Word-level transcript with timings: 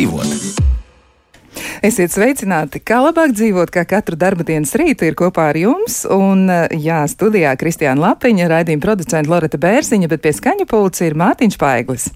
labāk 0.00 0.29
dzīvot. 0.29 0.29
Esiet 1.80 2.12
sveicināti! 2.12 2.76
Kā 2.84 2.98
labāk 3.00 3.30
dzīvot, 3.32 3.70
kā 3.72 3.86
katru 3.88 4.12
darba 4.20 4.44
dienas 4.44 4.74
rītu 4.76 5.06
ir 5.08 5.14
kopā 5.16 5.46
ar 5.48 5.56
jums. 5.56 6.02
Un, 6.12 6.42
eh, 6.52 6.74
jā, 6.76 6.98
studijā 7.08 7.54
Kristiāna 7.56 8.02
Lapiņa, 8.04 8.50
raidījuma 8.52 8.82
producenta 8.84 9.30
Loreta 9.32 9.56
Bērziņa, 9.56 10.10
bet 10.12 10.20
pie 10.20 10.34
skaņa 10.36 10.66
pulca 10.68 11.06
ir 11.06 11.16
Mātiņš 11.16 11.56
Paiglis. 11.56 12.10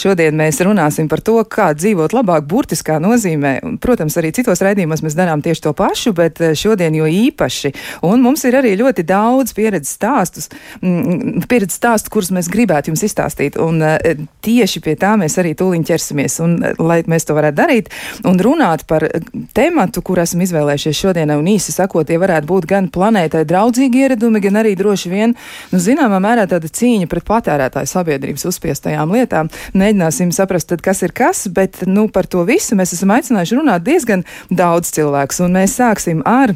Šodien 0.00 0.32
mēs 0.32 0.56
runāsim 0.64 1.10
par 1.10 1.20
to, 1.20 1.36
kā 1.44 1.74
dzīvot 1.76 2.16
labāk 2.16 2.48
burtiskā 2.48 2.96
nozīmē. 2.96 3.62
Un, 3.62 3.76
protams, 3.76 4.16
arī 4.16 4.32
citos 4.32 4.64
raidījumos 4.64 5.04
mēs 5.04 5.18
darām 5.20 5.44
tieši 5.44 5.66
to 5.68 5.74
pašu, 5.76 6.14
bet 6.16 6.40
eh, 6.40 6.54
šodien 6.56 6.96
jo 6.96 7.04
īpaši. 7.04 7.74
Un 8.08 8.24
mums 8.24 8.46
ir 8.48 8.56
arī 8.56 8.72
ļoti 8.80 9.04
daudz 9.04 9.52
pieredzes 9.52 9.98
stāstus, 10.00 10.48
mm, 10.80 11.44
pieredzes 11.44 11.76
stāstu, 11.76 12.08
kurus 12.08 12.32
mēs 12.32 12.48
gribētu 12.48 12.88
jums 12.88 13.04
izstāstīt. 13.04 13.60
Un 13.60 13.82
eh, 13.82 14.16
tieši 14.40 14.80
pie 14.80 14.96
tā 14.96 15.12
mēs 15.20 15.36
arī 15.36 15.52
tūliņ 15.52 15.84
ķersimies. 15.92 16.40
Un, 16.40 16.56
lai 16.80 17.02
mēs 17.04 17.28
to 17.28 17.36
varētu 17.36 17.60
darīt 17.60 17.92
un 18.24 18.40
runāt 18.40 18.88
par 18.88 18.93
par 18.94 19.08
tematu, 19.56 20.02
kur 20.06 20.20
esam 20.22 20.42
izvēlējušies 20.44 21.00
šodienai, 21.00 21.38
un 21.40 21.48
īsi 21.50 21.74
sakot, 21.74 22.06
tie 22.06 22.18
varētu 22.22 22.46
būt 22.50 22.68
gan 22.70 22.88
planētai 22.94 23.42
draudzīgi 23.50 24.04
ieradumi, 24.04 24.42
gan 24.44 24.60
arī 24.62 24.76
droši 24.78 25.10
vien, 25.10 25.34
nu, 25.72 25.80
zināmā 25.82 26.20
mērā 26.22 26.46
tāda 26.50 26.70
cīņa 26.70 27.10
pret 27.10 27.26
patērētāju 27.26 27.90
sabiedrības 27.90 28.46
uzspiestajām 28.52 29.16
lietām. 29.16 29.50
Mēģināsim 29.74 30.30
saprast, 30.34 30.70
tad, 30.70 30.84
kas 30.84 31.02
ir 31.06 31.14
kas, 31.16 31.46
bet, 31.50 31.82
nu, 31.90 32.06
par 32.12 32.30
to 32.30 32.46
visu 32.46 32.78
mēs 32.78 32.94
esam 32.94 33.16
aicinājuši 33.16 33.58
runāt 33.58 33.86
diezgan 33.86 34.22
daudz 34.50 34.94
cilvēks, 34.94 35.42
un 35.44 35.58
mēs 35.58 35.76
sāksim 35.80 36.22
ar. 36.28 36.54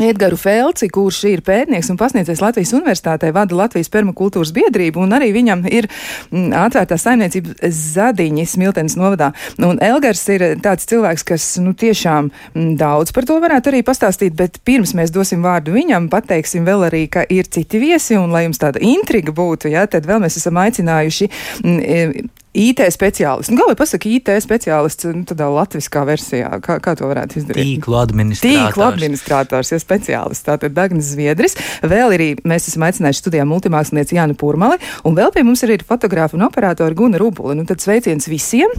Edgars 0.00 0.40
Felci, 0.40 0.88
kurš 0.92 1.18
ir 1.28 1.42
pētnieks 1.44 1.90
un 1.92 1.98
pasniedzējs 2.00 2.40
Latvijas 2.42 2.72
Universitātē, 2.76 3.32
vada 3.34 3.56
Latvijas 3.56 3.90
permakultūras 3.92 4.52
biedrību, 4.56 5.02
un 5.04 5.12
arī 5.16 5.32
viņam 5.34 5.66
ir 5.68 5.88
mm, 6.30 6.48
atvērtā 6.56 6.96
saimniecība 7.00 7.72
Zadiņi 7.76 8.46
Smiltenes 8.48 8.96
novadā. 8.96 9.32
Un 9.60 9.80
Elgars 9.84 10.24
ir 10.32 10.46
tāds 10.64 10.88
cilvēks, 10.88 11.26
kas 11.28 11.48
nu, 11.62 11.74
tiešām 11.78 12.30
mm, 12.32 12.74
daudz 12.80 13.12
par 13.12 13.28
to 13.28 13.36
varētu 13.42 13.72
arī 13.72 13.82
pastāstīt, 13.86 14.36
bet 14.38 14.62
pirms 14.66 14.94
mēs 14.98 15.12
dosim 15.14 15.44
vārdu 15.44 15.76
viņam, 15.76 16.08
pateiksim 16.12 16.64
vēl 16.68 16.88
arī, 16.88 17.04
ka 17.12 17.26
ir 17.28 17.50
citi 17.52 17.82
viesi, 17.82 18.16
un 18.16 18.32
lai 18.32 18.46
jums 18.46 18.62
tāda 18.62 18.80
intriga 18.82 19.34
būtu, 19.36 19.72
ja, 19.72 19.84
tad 19.90 20.08
vēl 20.08 20.24
mēs 20.24 20.40
esam 20.40 20.60
aicinājuši 20.62 21.28
mm, 21.62 22.30
IT 22.52 22.82
speciālists. 22.92 23.48
Nu, 23.48 23.56
Galvenais 23.56 23.80
pasaka, 23.80 24.08
IT 24.12 24.28
speciālists 24.44 25.08
nu, 25.08 25.24
tādā 25.28 25.48
latviskā 25.48 26.04
versijā. 26.08 26.50
Kā, 26.64 26.76
kā 26.84 26.92
to 26.98 27.08
varētu 27.08 27.40
izdarīt? 27.40 27.64
Tīklu 27.64 27.96
administrators. 27.96 28.58
Tīklu 28.68 28.84
administrators, 28.86 29.72
ja 29.72 29.80
speciālists. 29.80 30.44
Tātad 30.44 30.76
Dagnis 30.76 31.14
Zviedris. 31.14 31.56
Vēl 31.80 32.16
arī 32.18 32.28
mēs 32.44 32.68
esam 32.68 32.84
aicinājuši 32.88 33.24
studijā 33.24 33.46
multimākslinieci 33.48 34.18
Jānu 34.18 34.36
Purmali. 34.36 34.76
Un 35.08 35.16
vēl 35.16 35.32
pie 35.32 35.46
mums 35.48 35.64
ir 35.64 35.86
fotografa 35.88 36.36
un 36.36 36.44
operatora 36.48 36.96
Guna 36.98 37.20
Rubuli. 37.22 37.56
Nu, 37.56 37.64
tad 37.68 37.80
sveiciens 37.84 38.28
visiem! 38.28 38.76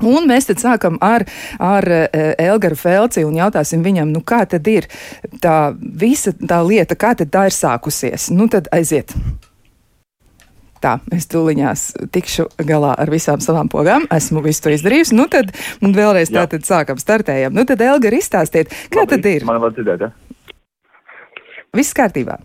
Un 0.00 0.24
mēs 0.26 0.48
tad 0.48 0.58
sākam 0.62 0.96
ar, 1.04 1.26
ar 1.60 1.84
uh, 1.84 2.32
Elgaru 2.40 2.78
Felci 2.80 3.26
un 3.28 3.36
jautāsim 3.36 3.84
viņam, 3.84 4.08
nu 4.10 4.24
kā 4.24 4.40
tad 4.48 4.66
ir 4.72 4.88
tā 5.44 5.76
visa 5.76 6.32
tā 6.32 6.62
lieta, 6.64 6.96
kā 6.96 7.12
tad 7.18 7.30
tā 7.34 7.46
ir 7.50 7.56
sākusies. 7.60 8.30
Nu 8.32 8.48
tad 8.50 8.72
aiziet! 8.72 9.12
Tā, 10.82 10.96
es 11.14 11.28
tūliņās 11.30 11.82
tikšu 12.10 12.48
galā 12.66 12.96
ar 12.98 13.10
visām 13.12 13.42
savām 13.44 13.68
pogām. 13.70 14.08
Esmu 14.10 14.42
visu 14.42 14.64
to 14.64 14.72
izdarījusi. 14.74 15.14
Nu 15.14 15.28
tad 15.30 15.52
vēlreiz 15.82 16.32
tā 16.34 16.48
tad 16.50 16.66
sākam, 16.66 16.98
startējam. 16.98 17.54
Nu 17.54 17.62
tad 17.68 17.84
Elga, 17.86 18.10
izstāstiet, 18.18 18.72
kā 18.90 19.04
Labi, 19.04 19.14
tad 19.14 19.28
ir? 19.30 19.46
Man 19.46 19.62
var 19.62 19.76
dzirdēt, 19.76 20.08
ja? 20.08 20.10
Viss 21.76 21.94
kārtībā. 21.96 22.40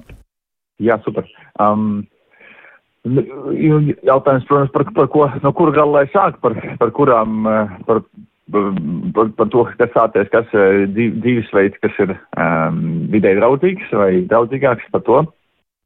Jā, 0.78 1.00
super. 1.04 1.26
Um, 1.60 2.06
jautājums, 3.08 4.46
protams, 4.48 4.72
par, 4.74 4.86
par 4.96 5.10
ko, 5.12 5.28
no 5.44 5.52
kura 5.58 5.74
gala 5.76 6.02
lai 6.02 6.06
sāk, 6.14 6.40
par, 6.44 6.56
par 6.80 6.92
kurām, 6.96 7.48
eh, 7.48 7.74
par, 7.88 8.02
par, 9.16 9.32
par 9.38 9.50
to, 9.54 9.66
kas 9.80 9.92
sāties, 9.96 10.30
kas 10.34 10.54
eh, 10.54 10.86
dzīvesveids, 10.94 11.80
kas 11.82 11.98
ir 12.04 12.14
um, 12.38 13.08
vidē 13.14 13.36
draudzīgs 13.40 13.92
vai 13.98 14.12
draudzīgāks 14.30 14.92
par 14.94 15.06
to. 15.08 15.24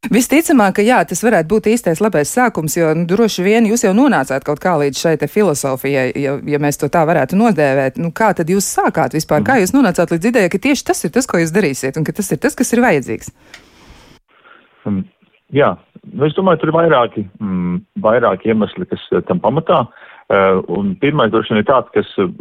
Visticamāk, 0.10 0.80
ka 0.80 0.82
jā, 0.82 0.98
tas 1.06 1.20
varētu 1.22 1.46
būt 1.52 1.68
īstais 1.76 2.00
labais 2.02 2.30
sākums, 2.34 2.74
jo 2.74 2.88
nu, 2.98 3.04
droši 3.06 3.44
vien 3.46 3.68
jūs 3.70 3.84
jau 3.86 3.92
nonācāt 3.94 4.42
kaut 4.42 4.58
kā 4.64 4.74
līdz 4.82 4.98
šai 4.98 5.28
filozofijai, 5.30 6.08
ja, 6.18 6.40
ja 6.42 6.60
mēs 6.64 6.80
to 6.82 6.88
tā 6.90 7.04
varētu 7.06 7.38
nodēvēt. 7.38 8.00
Nu, 8.02 8.10
kā 8.10 8.32
tad 8.34 8.50
jūs 8.50 8.66
sākāt 8.66 9.14
vispār? 9.14 9.44
Kā 9.46 9.60
jūs 9.62 9.76
nonācāt 9.76 10.10
līdz 10.10 10.32
idejai, 10.32 10.50
ka 10.50 10.58
tieši 10.64 10.86
tas 10.88 11.06
ir 11.06 11.14
tas, 11.14 11.30
ko 11.30 11.38
jūs 11.38 11.54
darīsiet, 11.54 12.00
un 12.02 12.08
ka 12.08 12.16
tas 12.18 12.34
ir 12.34 12.40
tas, 12.42 12.58
kas 12.58 12.74
ir 12.74 12.82
vajadzīgs? 12.82 13.30
Um, 14.90 15.04
jā, 15.54 15.76
nu, 16.10 16.26
es 16.26 16.34
domāju, 16.34 16.64
tur 16.64 16.72
ir 16.72 16.78
vairāki, 16.80 17.28
mm, 17.38 17.78
vairāki 18.02 18.50
iemesli, 18.50 18.90
kas 18.90 19.04
uh, 19.14 19.22
tam 19.30 19.44
pamatā. 19.44 19.84
Uh, 20.32 20.64
un 20.80 20.96
pirmais 20.98 21.30
droši 21.30 21.54
vien 21.54 21.62
ir 21.62 21.70
tāds, 21.70 21.94
kas 21.94 22.10
uh, 22.26 22.34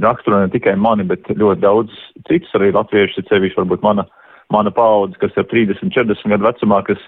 raksturo 0.00 0.40
ne 0.40 0.48
tikai 0.48 0.78
mani, 0.80 1.04
bet 1.04 1.28
ļoti 1.28 1.60
daudz 1.60 2.00
citus 2.24 2.56
arī 2.56 2.72
latviešu, 2.72 3.26
sevišķi 3.28 3.60
varbūt 3.60 3.84
mana 3.84 4.08
mana 4.52 4.70
paudze, 4.74 5.18
kas 5.20 5.34
ir 5.38 5.46
30, 5.50 5.92
40 5.94 6.34
gadu 6.34 6.46
vecumā, 6.48 6.82
kas 6.86 7.00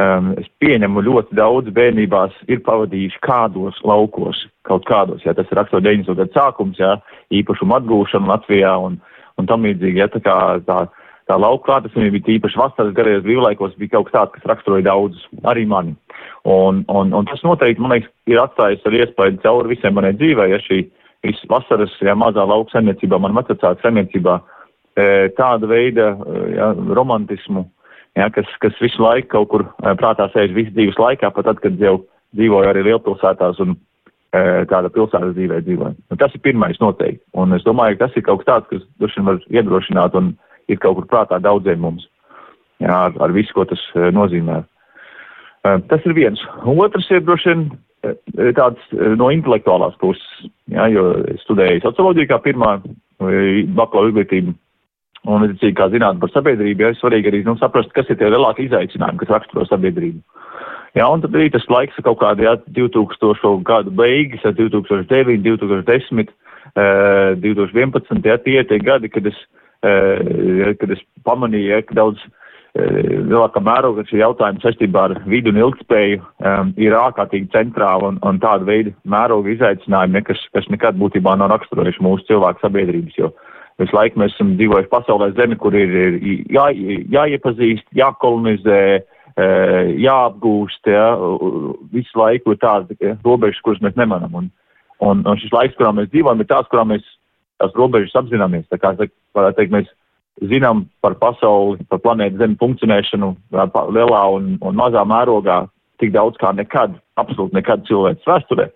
um, 0.00 0.32
es 0.40 0.48
pieņemu 0.62 1.04
ļoti 1.06 1.36
daudz 1.38 1.72
bērnībās 1.76 2.36
ir 2.52 2.62
pavadījuši 2.66 3.22
kādos 3.24 3.80
laukos, 3.86 4.44
kaut 4.68 4.86
kādos, 4.88 5.24
jā, 5.26 5.34
tas 5.36 5.50
ir 5.50 5.60
rakstot 5.60 5.84
90. 5.84 6.16
gadu 6.18 6.36
sākums, 6.36 6.80
jā, 6.80 6.96
īpašumu 7.34 7.78
atgūšana 7.80 8.32
Latvijā 8.34 8.76
un, 8.88 9.00
un 9.36 9.50
tam 9.50 9.68
līdzīgi, 9.68 10.02
jā, 10.02 10.08
tā 10.12 10.22
kā 10.24 10.36
tā, 10.66 10.80
tā 11.28 11.38
lauka 11.40 11.68
klātesamība 11.70 12.18
bija 12.18 12.40
īpaši 12.40 12.60
vasaras 12.62 12.96
garajos 12.96 13.24
brīvlaikos, 13.26 13.78
bija 13.80 13.96
kaut 13.96 14.10
kas 14.10 14.18
tāds, 14.18 14.36
kas 14.36 14.50
raksturoja 14.52 14.88
daudz, 14.88 15.22
arī 15.44 15.66
mani. 15.68 15.96
Un, 16.46 16.84
un, 16.92 17.14
un 17.16 17.26
tas 17.28 17.42
noteikti, 17.44 17.82
man 17.82 17.96
liekas, 17.96 18.12
ir 18.30 18.40
atstājis 18.40 18.84
ar 18.86 19.00
iespēju 19.00 19.42
cauri 19.44 19.74
visiem 19.74 19.96
manai 19.98 20.14
dzīvē, 20.16 20.50
ja 20.52 20.60
šī 20.62 20.84
visu 21.26 21.48
vasaras, 21.50 21.90
ja 22.04 22.14
mazā 22.14 22.44
lauka 22.46 22.76
saimniecībā, 22.76 23.18
man 23.18 23.34
vecācās 23.34 23.82
saimniecībā, 23.82 24.36
E, 24.38 24.55
tāda 25.36 25.68
veida 25.68 26.12
e, 26.14 26.42
ja, 26.56 26.70
romantismu, 26.96 27.66
ja, 28.16 28.30
kas, 28.32 28.48
kas 28.62 28.76
visu 28.80 29.02
laiku 29.02 29.28
kaut 29.34 29.50
kur 29.52 29.66
e, 29.66 29.92
prātā 30.00 30.28
sēž 30.32 30.54
visu 30.56 30.72
dzīves 30.76 30.96
laikā, 31.00 31.30
pat 31.36 31.50
tad, 31.50 31.60
kad 31.64 31.76
jau 31.80 31.98
dzīvoju 32.36 32.70
arī 32.70 32.86
lielpilsētās 32.88 33.60
un 33.64 33.76
tāda 34.68 34.90
pilsētas 34.92 35.32
dzīvē 35.32 35.62
dzīvoju. 35.64 35.94
Nu, 36.10 36.16
tas 36.20 36.34
ir 36.34 36.42
pirmais 36.44 36.76
noteikti. 36.82 37.22
Un 37.40 37.54
es 37.56 37.62
domāju, 37.64 37.96
ka 37.96 38.04
tas 38.04 38.18
ir 38.18 38.24
kaut 38.26 38.42
kas 38.42 38.48
tāds, 38.50 38.66
kas 38.68 38.82
droši 39.00 39.22
vien 39.22 39.28
var 39.30 39.38
iedrošināt 39.48 40.16
un 40.18 40.26
ir 40.68 40.80
kaut 40.82 40.98
kur 40.98 41.06
prātā 41.08 41.38
daudziem 41.40 41.80
mums. 41.80 42.04
Jā, 42.82 42.92
ar, 43.06 43.14
ar 43.24 43.32
visu, 43.32 43.54
ko 43.56 43.64
tas 43.70 43.80
nozīmē. 43.94 44.58
Tas 45.88 46.04
ir 46.04 46.16
viens. 46.18 46.42
Otrs 46.68 47.08
ir 47.14 47.24
droši 47.24 47.54
vien 47.54 47.64
tāds 48.58 48.92
no 49.16 49.30
intelektuālās 49.32 49.96
puses, 50.02 50.26
jā, 50.68 50.90
jo 50.92 51.06
studēju 51.46 51.86
socioloģiju 51.86 52.28
kā 52.34 52.42
pirmā 52.44 52.76
bakalaura 53.16 54.12
izglītība 54.12 54.52
Un, 55.26 55.42
līdzīgi 55.42 55.74
kā 55.74 55.88
zināt 55.90 56.20
par 56.22 56.30
sabiedrību, 56.30 56.84
ja 56.84 56.92
ir 56.92 56.98
svarīgi 57.00 57.30
arī 57.32 57.42
nu, 57.46 57.56
saprast, 57.58 57.90
kas 57.96 58.06
ir 58.12 58.18
tie 58.20 58.28
lielākie 58.30 58.68
izaicinājumi, 58.68 59.18
kas 59.22 59.32
raksturo 59.34 59.66
sabiedrību. 59.66 60.20
Jā, 60.96 61.08
un 61.10 61.22
tad 61.24 61.34
arī 61.34 61.50
tas 61.52 61.66
laiks 61.72 61.98
kaut 62.06 62.20
kādi 62.22 62.46
jā, 62.46 62.54
2000 62.76 63.64
gadu 63.66 63.92
beigas, 63.98 64.44
jā, 64.46 64.54
2009, 64.56 65.40
2010, 65.44 66.30
uh, 66.30 67.34
2011, 67.42 68.22
jā, 68.30 68.38
tie 68.44 68.56
ir 68.60 68.68
tie 68.70 68.78
gadi, 68.80 69.10
kad 69.12 69.26
es, 69.26 69.40
uh, 69.82 70.70
kad 70.78 70.94
es 70.94 71.02
pamanīju, 71.26 71.72
jā, 71.74 71.82
ka 71.88 72.02
daudz 72.02 72.22
lielākā 72.76 73.56
mērogā 73.64 74.02
šie 74.04 74.18
jautājumi 74.20 74.60
saistībā 74.60 75.06
ar 75.06 75.14
vidu 75.24 75.48
un 75.48 75.62
ilgspēju 75.62 76.18
um, 76.20 76.74
ir 76.76 76.92
ārkārtīgi 76.92 77.48
centrā 77.54 77.94
un, 78.04 78.18
un 78.20 78.36
tāda 78.42 78.68
veida 78.68 78.92
mēroga 79.08 79.48
izaicinājumi, 79.54 80.20
kas, 80.28 80.42
kas 80.52 80.68
nekad 80.68 80.98
būtībā 81.00 81.38
nav 81.40 81.54
raksturojuši 81.54 82.04
mūsu 82.04 82.28
cilvēku 82.28 82.60
sabiedrības, 82.60 83.16
jo 83.16 83.30
uh, 83.32 83.55
Visu 83.80 83.96
laiku 83.96 84.20
mēs 84.20 84.32
esam 84.32 84.54
dzīvojuši 84.56 84.88
pasaulē 84.92 85.30
zemi, 85.36 85.58
kur 85.60 85.74
ir, 85.76 85.90
ir 85.92 86.46
jā, 86.54 86.70
jāiepazīst, 87.12 87.84
jākolonizē, 87.98 88.78
e, 89.36 89.48
jāapgūst, 90.00 90.88
ja, 90.88 91.10
visu 91.92 92.22
laiku 92.22 92.54
ir 92.54 92.62
tādas 92.62 93.04
ja, 93.04 93.18
robežas, 93.26 93.60
kuras 93.66 93.82
mēs 93.84 93.98
nemanam. 94.00 94.32
Un, 94.40 94.48
un, 95.04 95.20
un 95.28 95.42
šis 95.42 95.52
laiks, 95.52 95.76
kurā 95.76 95.92
mēs 95.92 96.08
dzīvojam, 96.14 96.40
ir 96.40 96.48
tāds, 96.48 96.70
kurā 96.72 96.86
mēs 96.88 97.04
tās 97.60 97.76
robežas 97.76 98.16
apzināmies. 98.16 98.64
Tā 98.72 98.80
kā, 98.80 98.94
varētu 98.96 99.60
teikt, 99.60 99.74
mēs 99.76 99.92
zinām 100.48 100.86
par 101.04 101.16
pasauli, 101.20 101.84
par 101.90 102.00
planētu 102.04 102.40
Zemi 102.40 102.56
funkcionēšanu 102.60 103.32
lielā 103.96 104.22
un, 104.36 104.54
un 104.60 104.76
mazā 104.76 105.04
mērogā 105.08 105.66
tik 106.00 106.12
daudz 106.16 106.36
kā 106.40 106.52
nekad, 106.56 106.96
absolūti 107.20 107.56
nekad 107.56 107.84
cilvēks 107.88 108.28
vēsturē. 108.28 108.68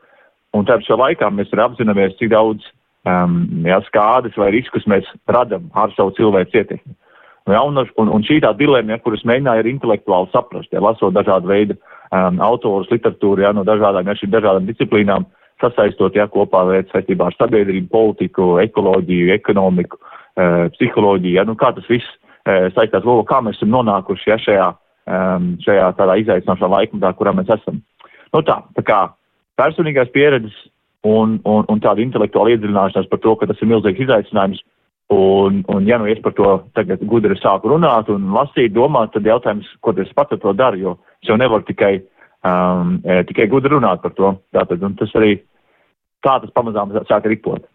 Un 0.57 0.67
tāpēc 0.67 0.89
šajā 0.89 1.01
laikā 1.05 1.29
mēs 1.33 1.53
arī 1.55 1.65
apzināmies, 1.67 2.17
cik 2.19 2.33
daudz 2.33 2.65
um, 3.09 3.43
jā, 3.67 3.81
skādes 3.89 4.37
vai 4.39 4.51
riskus 4.55 4.87
mēs 4.91 5.09
radam 5.29 5.71
ar 5.79 5.93
savu 5.97 6.15
cilvēku 6.19 6.61
ietekmi. 6.61 6.97
Un, 7.51 7.81
un, 7.81 8.11
un 8.15 8.25
šī 8.27 8.39
tā 8.45 8.53
dilemma, 8.55 8.95
ja, 8.95 9.03
kuras 9.03 9.25
mēģināja 9.27 9.65
arī 9.65 9.73
intelektuāli 9.75 10.29
saprast, 10.31 10.71
ja, 10.75 10.83
lasot 10.85 11.15
dažādu 11.17 11.51
veidu 11.51 11.77
um, 12.13 12.39
autorus, 12.45 12.91
literatūru 12.93 13.43
ja, 13.43 13.53
no 13.57 13.65
dažādām, 13.67 14.07
ja, 14.07 14.15
dažādām 14.37 14.69
disciplīnām, 14.69 15.27
sasaistot 15.63 16.15
ja, 16.17 16.29
kopā 16.31 16.63
veids 16.69 16.93
saistībā 16.95 17.31
ar 17.31 17.37
sabiedrību, 17.39 17.89
politiku, 17.91 18.53
ekoloģiju, 18.63 19.33
ekonomiku, 19.35 19.99
uh, 20.01 20.69
psiholoģiju, 20.77 21.39
ja, 21.41 21.47
nu, 21.49 21.57
kā 21.59 21.73
tas 21.77 21.89
viss 21.91 22.07
uh, 22.13 22.69
saistās, 22.77 23.07
lolo, 23.09 23.25
kā 23.27 23.41
mēs 23.45 23.59
esam 23.59 23.73
nonākuši 23.75 24.31
ja, 24.31 24.39
šajā, 24.47 24.69
um, 25.09 25.55
šajā 25.65 25.89
tādā 25.99 26.21
izaicinošā 26.23 26.71
laikmetā, 26.77 27.15
kurā 27.19 27.35
mēs 27.37 27.51
esam. 27.57 27.81
Nu 28.31 28.45
tā, 28.47 28.61
tā 28.77 28.85
kā 28.87 29.01
personīgās 29.59 30.13
pieredzes 30.15 30.55
un, 31.07 31.39
un, 31.45 31.65
un 31.69 31.81
tāda 31.81 32.03
intelektuāla 32.05 32.55
iedziļināšanās 32.55 33.09
par 33.11 33.21
to, 33.25 33.35
ka 33.37 33.49
tas 33.51 33.61
ir 33.63 33.71
milzīgs 33.71 34.05
izaicinājums. 34.05 34.63
Un, 35.11 35.65
un 35.67 35.87
ja 35.89 35.99
nu 35.99 36.07
es 36.07 36.21
par 36.23 36.37
to 36.39 36.53
tagad 36.79 37.03
gudri 37.11 37.35
sāku 37.41 37.73
runāt 37.73 38.11
un 38.13 38.29
lasīt, 38.35 38.71
domāt, 38.77 39.11
tad 39.15 39.27
jautājums, 39.27 39.67
ko 39.83 39.95
es 39.99 40.13
pats 40.15 40.37
ar 40.37 40.43
to 40.43 40.53
daru, 40.55 40.79
jo 40.79 40.93
es 41.19 41.33
jau 41.33 41.39
nevaru 41.41 41.67
tikai, 41.67 41.97
um, 42.47 43.01
tikai 43.27 43.49
gudri 43.51 43.75
runāt 43.75 44.05
par 44.05 44.15
to. 44.15 44.37
Tātad, 44.55 44.85
un 44.87 44.95
tas 45.01 45.11
arī 45.19 45.41
tā 46.23 46.37
tas 46.45 46.55
pamazām 46.55 46.95
sāk 47.09 47.27
ripot. 47.27 47.67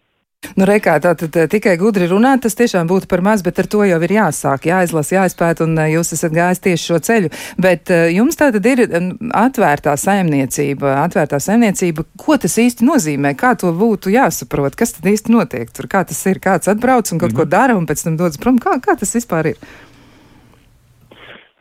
Nu, 0.54 0.66
rekā, 0.68 0.96
tātad 1.02 1.34
eh, 1.36 1.48
tikai 1.50 1.74
gudri 1.80 2.06
runāt, 2.10 2.44
tas 2.44 2.54
tiešām 2.58 2.86
būtu 2.90 3.08
par 3.10 3.22
maz, 3.26 3.42
bet 3.46 3.58
ar 3.58 3.68
to 3.70 3.82
jau 3.88 3.98
ir 4.06 4.14
jāsāk, 4.14 4.68
jāizlasa, 4.70 5.16
jāizpēt, 5.18 5.62
un 5.64 5.74
eh, 5.82 5.90
jūs 5.96 6.14
esat 6.16 6.34
gājis 6.36 6.62
tieši 6.66 6.90
šo 6.90 7.00
ceļu. 7.08 7.32
Bet 7.62 7.90
eh, 7.94 8.06
jums 8.14 8.38
tātad 8.38 8.68
ir 8.70 8.84
atvērtā 8.86 9.96
saimniecība, 10.00 10.94
atvērtā 11.02 11.40
saimniecība, 11.42 12.06
ko 12.20 12.38
tas 12.42 12.58
īsti 12.62 12.86
nozīmē, 12.86 13.34
kā 13.38 13.56
to 13.58 13.72
būtu 13.76 14.14
jāsaprot, 14.14 14.78
kas 14.78 14.94
tad 14.96 15.10
īsti 15.10 15.34
notiek 15.34 15.72
tur, 15.74 15.90
kā 15.90 16.04
tas 16.06 16.20
ir, 16.30 16.40
kāds 16.42 16.70
atbrauc 16.70 17.10
un 17.10 17.18
kaut 17.18 17.32
mm 17.32 17.34
-hmm. 17.34 17.36
ko 17.36 17.48
mhm. 17.48 17.50
dara 17.50 17.76
un 17.76 17.86
pēc 17.86 18.04
tam 18.04 18.16
dodas 18.16 18.38
prom, 18.38 18.58
kā, 18.58 18.78
kā 18.80 18.98
tas 18.98 19.14
vispār 19.16 19.52
ir? 19.52 19.56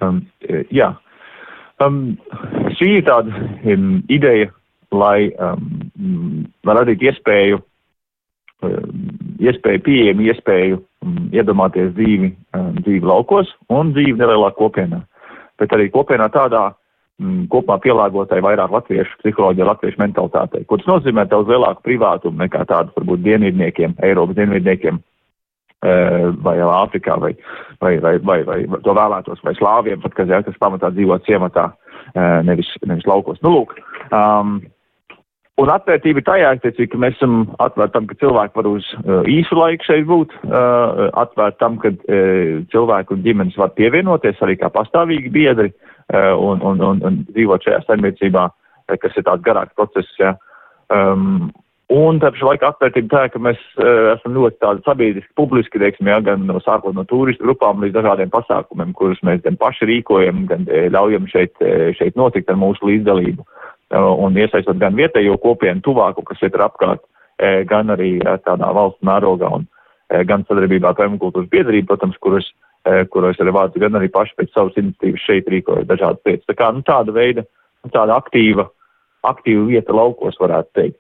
Um, 0.02 0.26
jā, 0.72 0.94
um, 1.80 2.18
šī 2.78 2.98
ir 3.00 3.06
tāda 3.08 3.32
um, 3.64 4.04
ideja, 4.10 4.52
lai 4.92 5.32
um, 5.40 6.46
radītu 6.66 7.10
iespēju 7.10 7.62
iespēju, 9.44 9.84
pieejamu 9.86 10.26
iespēju 10.30 10.80
um, 10.80 11.20
iedomāties 11.36 11.94
dzīvi, 11.98 12.32
um, 12.58 12.74
dzīvi 12.82 13.06
laukos 13.06 13.52
un 13.74 13.94
dzīvi 13.96 14.18
nelielā 14.20 14.52
kopienā. 14.58 15.02
Bet 15.60 15.74
arī 15.76 15.88
kopienā 15.94 16.30
tādā 16.34 16.68
um, 16.72 17.46
kopumā 17.52 17.80
pielāgotai 17.84 18.42
vairāk 18.46 18.74
latviešu 18.76 19.20
psiholoģija, 19.24 19.70
latviešu 19.72 20.02
mentalitātei. 20.04 20.66
Ko 20.70 20.80
tas 20.82 20.90
nozīmē 20.92 21.28
daudz 21.32 21.52
lielāku 21.52 21.86
privātumu 21.88 22.44
nekā 22.44 22.66
tādu 22.70 22.96
varbūt 22.98 23.26
dienvidniekiem, 23.28 24.00
Eiropas 24.06 24.40
dienvidniekiem 24.40 25.04
vai 26.42 26.56
Āfrikā 26.58 27.18
vai, 27.22 27.34
vai, 27.82 27.98
vai, 28.00 28.18
vai, 28.24 28.42
vai 28.46 28.80
to 28.82 28.94
vēlētos, 28.96 29.42
vai 29.46 29.54
slāviem, 29.58 30.00
pat, 30.02 30.16
kas, 30.18 30.32
ja, 30.32 30.42
kas 30.42 30.58
pamatā 30.58 30.90
dzīvo 30.94 31.20
ciematā, 31.28 31.68
nevis, 32.48 32.72
nevis 32.86 33.06
laukos. 33.06 33.38
Nu, 33.46 33.52
lūk, 33.54 33.76
um, 34.10 34.58
Un 35.56 35.70
atvērtība 35.72 36.20
tajā, 36.28 36.50
ka 36.60 37.00
mēs 37.00 37.14
esam 37.16 37.46
atvērti 37.64 37.94
tam, 37.96 38.08
ka 38.10 38.18
cilvēki 38.20 38.60
var 38.60 38.68
uz 38.68 38.88
uh, 38.98 39.22
īsu 39.32 39.56
laiku 39.56 39.88
šeit 39.88 40.04
būt, 40.10 40.34
uh, 40.50 41.06
atvērti 41.22 41.62
tam, 41.64 41.78
ka 41.80 41.94
uh, 41.96 42.58
cilvēki 42.74 43.16
un 43.16 43.22
ģimenes 43.24 43.60
var 43.62 43.72
pievienoties 43.78 44.42
arī 44.44 44.58
kā 44.60 44.68
pastāvīgi 44.76 45.32
biedri 45.32 45.72
uh, 45.72 46.34
un, 46.36 46.60
un, 46.60 46.84
un, 46.84 47.00
un 47.08 47.22
dzīvot 47.30 47.64
šajā 47.64 47.86
saimniecībā, 47.86 48.50
kas 49.00 49.16
ir 49.16 49.24
tāds 49.30 49.46
garāks 49.48 49.72
process. 49.80 50.12
Ja. 50.20 50.34
Um, 50.92 51.54
un 51.88 52.20
tāpēc 52.20 52.44
laikā 52.50 52.74
atvērtība 52.74 53.14
tā, 53.14 53.24
ka 53.32 53.40
mēs 53.48 53.62
uh, 53.80 54.12
esam 54.18 54.36
ļoti 54.36 54.60
tādi 54.60 54.84
sabiedriski, 54.84 55.32
publiski, 55.40 55.80
teiksim, 55.80 56.12
ja, 56.12 56.20
gan 56.26 56.44
no 56.50 56.60
sākot 56.66 57.00
no 57.00 57.08
turistu 57.08 57.48
grupām 57.48 57.80
līdz 57.80 57.96
dažādiem 58.02 58.36
pasākumiem, 58.36 58.92
kurus 59.00 59.24
mēs 59.24 59.40
gan 59.48 59.56
paši 59.64 59.88
rīkojam, 59.88 60.50
gan 60.52 60.68
ļaujam 60.68 61.32
šeit, 61.32 61.56
šeit 61.96 62.20
notikt 62.20 62.52
ar 62.52 62.60
mūsu 62.60 62.92
līdzdalību. 62.92 63.48
Uh, 63.48 63.66
un 63.96 64.38
iesaistot 64.38 64.78
gan 64.82 64.96
vietējo 64.98 65.38
kopienu 65.42 65.84
tuvāku, 65.86 66.24
kas 66.28 66.42
ir 66.44 66.62
apkārt, 66.66 67.04
gan 67.70 67.92
arī 67.94 68.18
tādā 68.46 68.72
valsts 68.76 69.04
mērogā 69.06 69.50
un 69.60 69.68
gan 70.28 70.46
sadarbībā 70.48 70.92
ar 70.92 71.00
permakultūras 71.00 71.50
biedrību, 71.52 71.88
protams, 71.90 72.18
kuras, 72.24 72.48
kuros 73.12 73.40
arī 73.42 73.54
vārds, 73.56 73.80
gan 73.82 73.98
arī 73.98 74.12
paši 74.14 74.36
pēc 74.38 74.54
savas 74.54 74.78
iniciatīvas 74.80 75.26
šeit 75.26 75.50
rīkoja 75.52 75.88
dažādas 75.90 76.22
lietas. 76.26 76.48
Tā 76.50 76.58
kā, 76.60 76.72
nu, 76.76 76.84
tāda 76.86 77.16
veida, 77.16 77.46
tāda 77.94 78.20
aktīva, 78.20 78.68
aktīva 79.26 79.66
vieta 79.72 79.96
laukos, 79.96 80.38
varētu 80.42 80.72
teikt. 80.78 81.00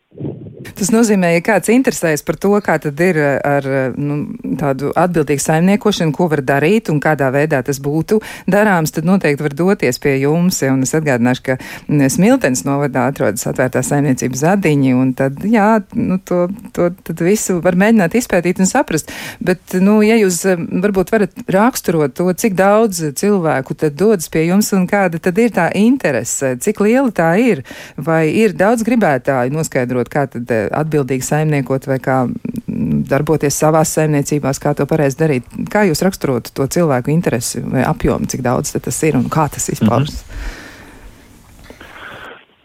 Tas 0.75 0.89
nozīmē, 0.91 1.29
ja 1.35 1.41
kāds 1.45 1.69
interesējas 1.71 2.23
par 2.25 2.37
to, 2.41 2.51
kā 2.63 2.75
tad 2.81 2.99
ir 3.03 3.17
ar 3.21 3.65
nu, 3.95 4.17
tādu 4.59 4.89
atbildīgu 4.97 5.43
saimniekošanu, 5.43 6.11
ko 6.15 6.27
var 6.31 6.41
darīt 6.43 6.89
un 6.91 6.99
kādā 7.03 7.29
veidā 7.31 7.61
tas 7.63 7.79
būtu 7.83 8.17
darāms, 8.51 8.91
tad 8.95 9.07
noteikti 9.07 9.45
var 9.45 9.55
doties 9.55 9.99
pie 10.03 10.17
jums. 10.23 10.59
Ja, 10.65 10.73
un 10.75 10.83
es 10.83 10.95
atgādināšu, 10.97 11.43
ka 11.45 12.09
Smiltens 12.11 12.65
novadā 12.67 13.05
atrodas 13.11 13.45
atvērtā 13.47 13.83
saimniecības 13.85 14.43
zadiņi, 14.43 14.91
un 14.97 15.13
tad, 15.17 15.39
jā, 15.47 15.69
nu, 15.95 16.17
to, 16.19 16.45
to 16.75 16.89
tad 17.07 17.23
visu 17.23 17.59
var 17.63 17.77
mēģināt 17.79 18.17
izpētīt 18.19 18.59
un 18.63 18.69
saprast. 18.69 19.13
Bet, 19.39 19.77
nu, 19.79 20.01
ja 20.05 20.19
jūs 20.19 20.41
varbūt 20.57 21.15
varat 21.15 21.39
raksturot 21.55 22.17
to, 22.17 22.27
cik 22.33 22.57
daudz 22.59 23.03
cilvēku 23.15 23.77
tad 23.79 23.95
dodas 23.99 24.31
pie 24.33 24.47
jums 24.49 24.73
un 24.75 24.89
kāda 24.91 25.21
tad 25.23 25.39
ir 25.39 25.55
tā 25.55 25.69
interese, 25.77 26.55
cik 26.59 26.83
liela 26.83 27.13
tā 27.15 27.31
ir, 27.39 27.63
vai 27.95 28.25
ir 28.33 28.57
daudz 28.57 28.83
gribētāju 28.87 29.55
noskaidrot, 29.55 30.04
kā 30.11 30.25
tad 30.31 30.51
eh, 30.51 30.67
atbildīgi 30.71 31.25
saimniekot 31.25 31.87
vai 31.87 31.99
kā 32.03 32.19
mm, 32.25 33.05
darboties 33.09 33.57
savās 33.61 33.93
saimniecībās, 33.97 34.59
kā 34.59 34.75
to 34.75 34.85
pareizi 34.89 35.21
darīt. 35.23 35.49
Kā 35.71 35.85
jūs 35.89 36.03
raksturotu 36.05 36.53
to 36.55 36.67
cilvēku 36.67 37.13
interesi 37.13 37.63
vai 37.63 37.85
apjomu, 37.87 38.29
cik 38.29 38.45
daudz 38.45 38.75
tas 38.75 39.03
ir 39.03 39.17
un 39.17 39.29
kā 39.31 39.49
tas 39.49 39.69
izpaužas? 39.69 40.21
Mm 40.21 40.29
-hmm. 40.29 40.63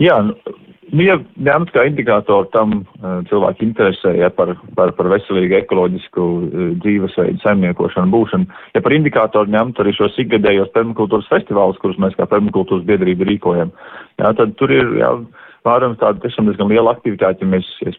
Jā, 0.01 0.17
nu, 0.25 0.33
ja 1.05 1.19
ņemt 1.21 1.75
kā 1.75 1.85
indikātoru 1.91 2.49
tam 2.55 2.79
uh, 2.81 3.21
cilvēku 3.29 3.67
interesē 3.67 4.15
ja, 4.17 4.31
par, 4.33 4.55
par, 4.79 4.95
par 4.97 5.11
veselīgu 5.13 5.59
ekoloģisku 5.59 6.25
uh, 6.25 6.63
dzīvesveidu, 6.81 7.43
saimniekošanu, 7.45 8.13
būšanu, 8.15 8.49
ja 8.75 8.83
par 8.85 8.97
indikātoru 8.97 9.53
ņemt 9.53 9.83
arī 9.83 9.93
šos 9.99 10.17
ikgadējos 10.25 10.73
permakultūras 10.77 11.29
festivālus, 11.33 11.81
kurus 11.83 12.01
mēs 12.01 12.17
kā 12.17 12.25
permakultūras 12.31 12.87
biedrība 12.89 13.29
rīkojam, 13.29 13.75
jā, 14.23 14.33
tad 14.41 14.57
tur 14.61 14.73
ir, 14.73 14.97
jā, 15.03 15.13
vērojams 15.67 16.01
tāda 16.01 16.23
tiešām 16.25 16.49
diezgan 16.49 16.71
liela 16.73 16.95
aktivitāte, 16.97 17.45
ja 17.45 17.51
mēs, 17.51 17.69
es 17.87 17.99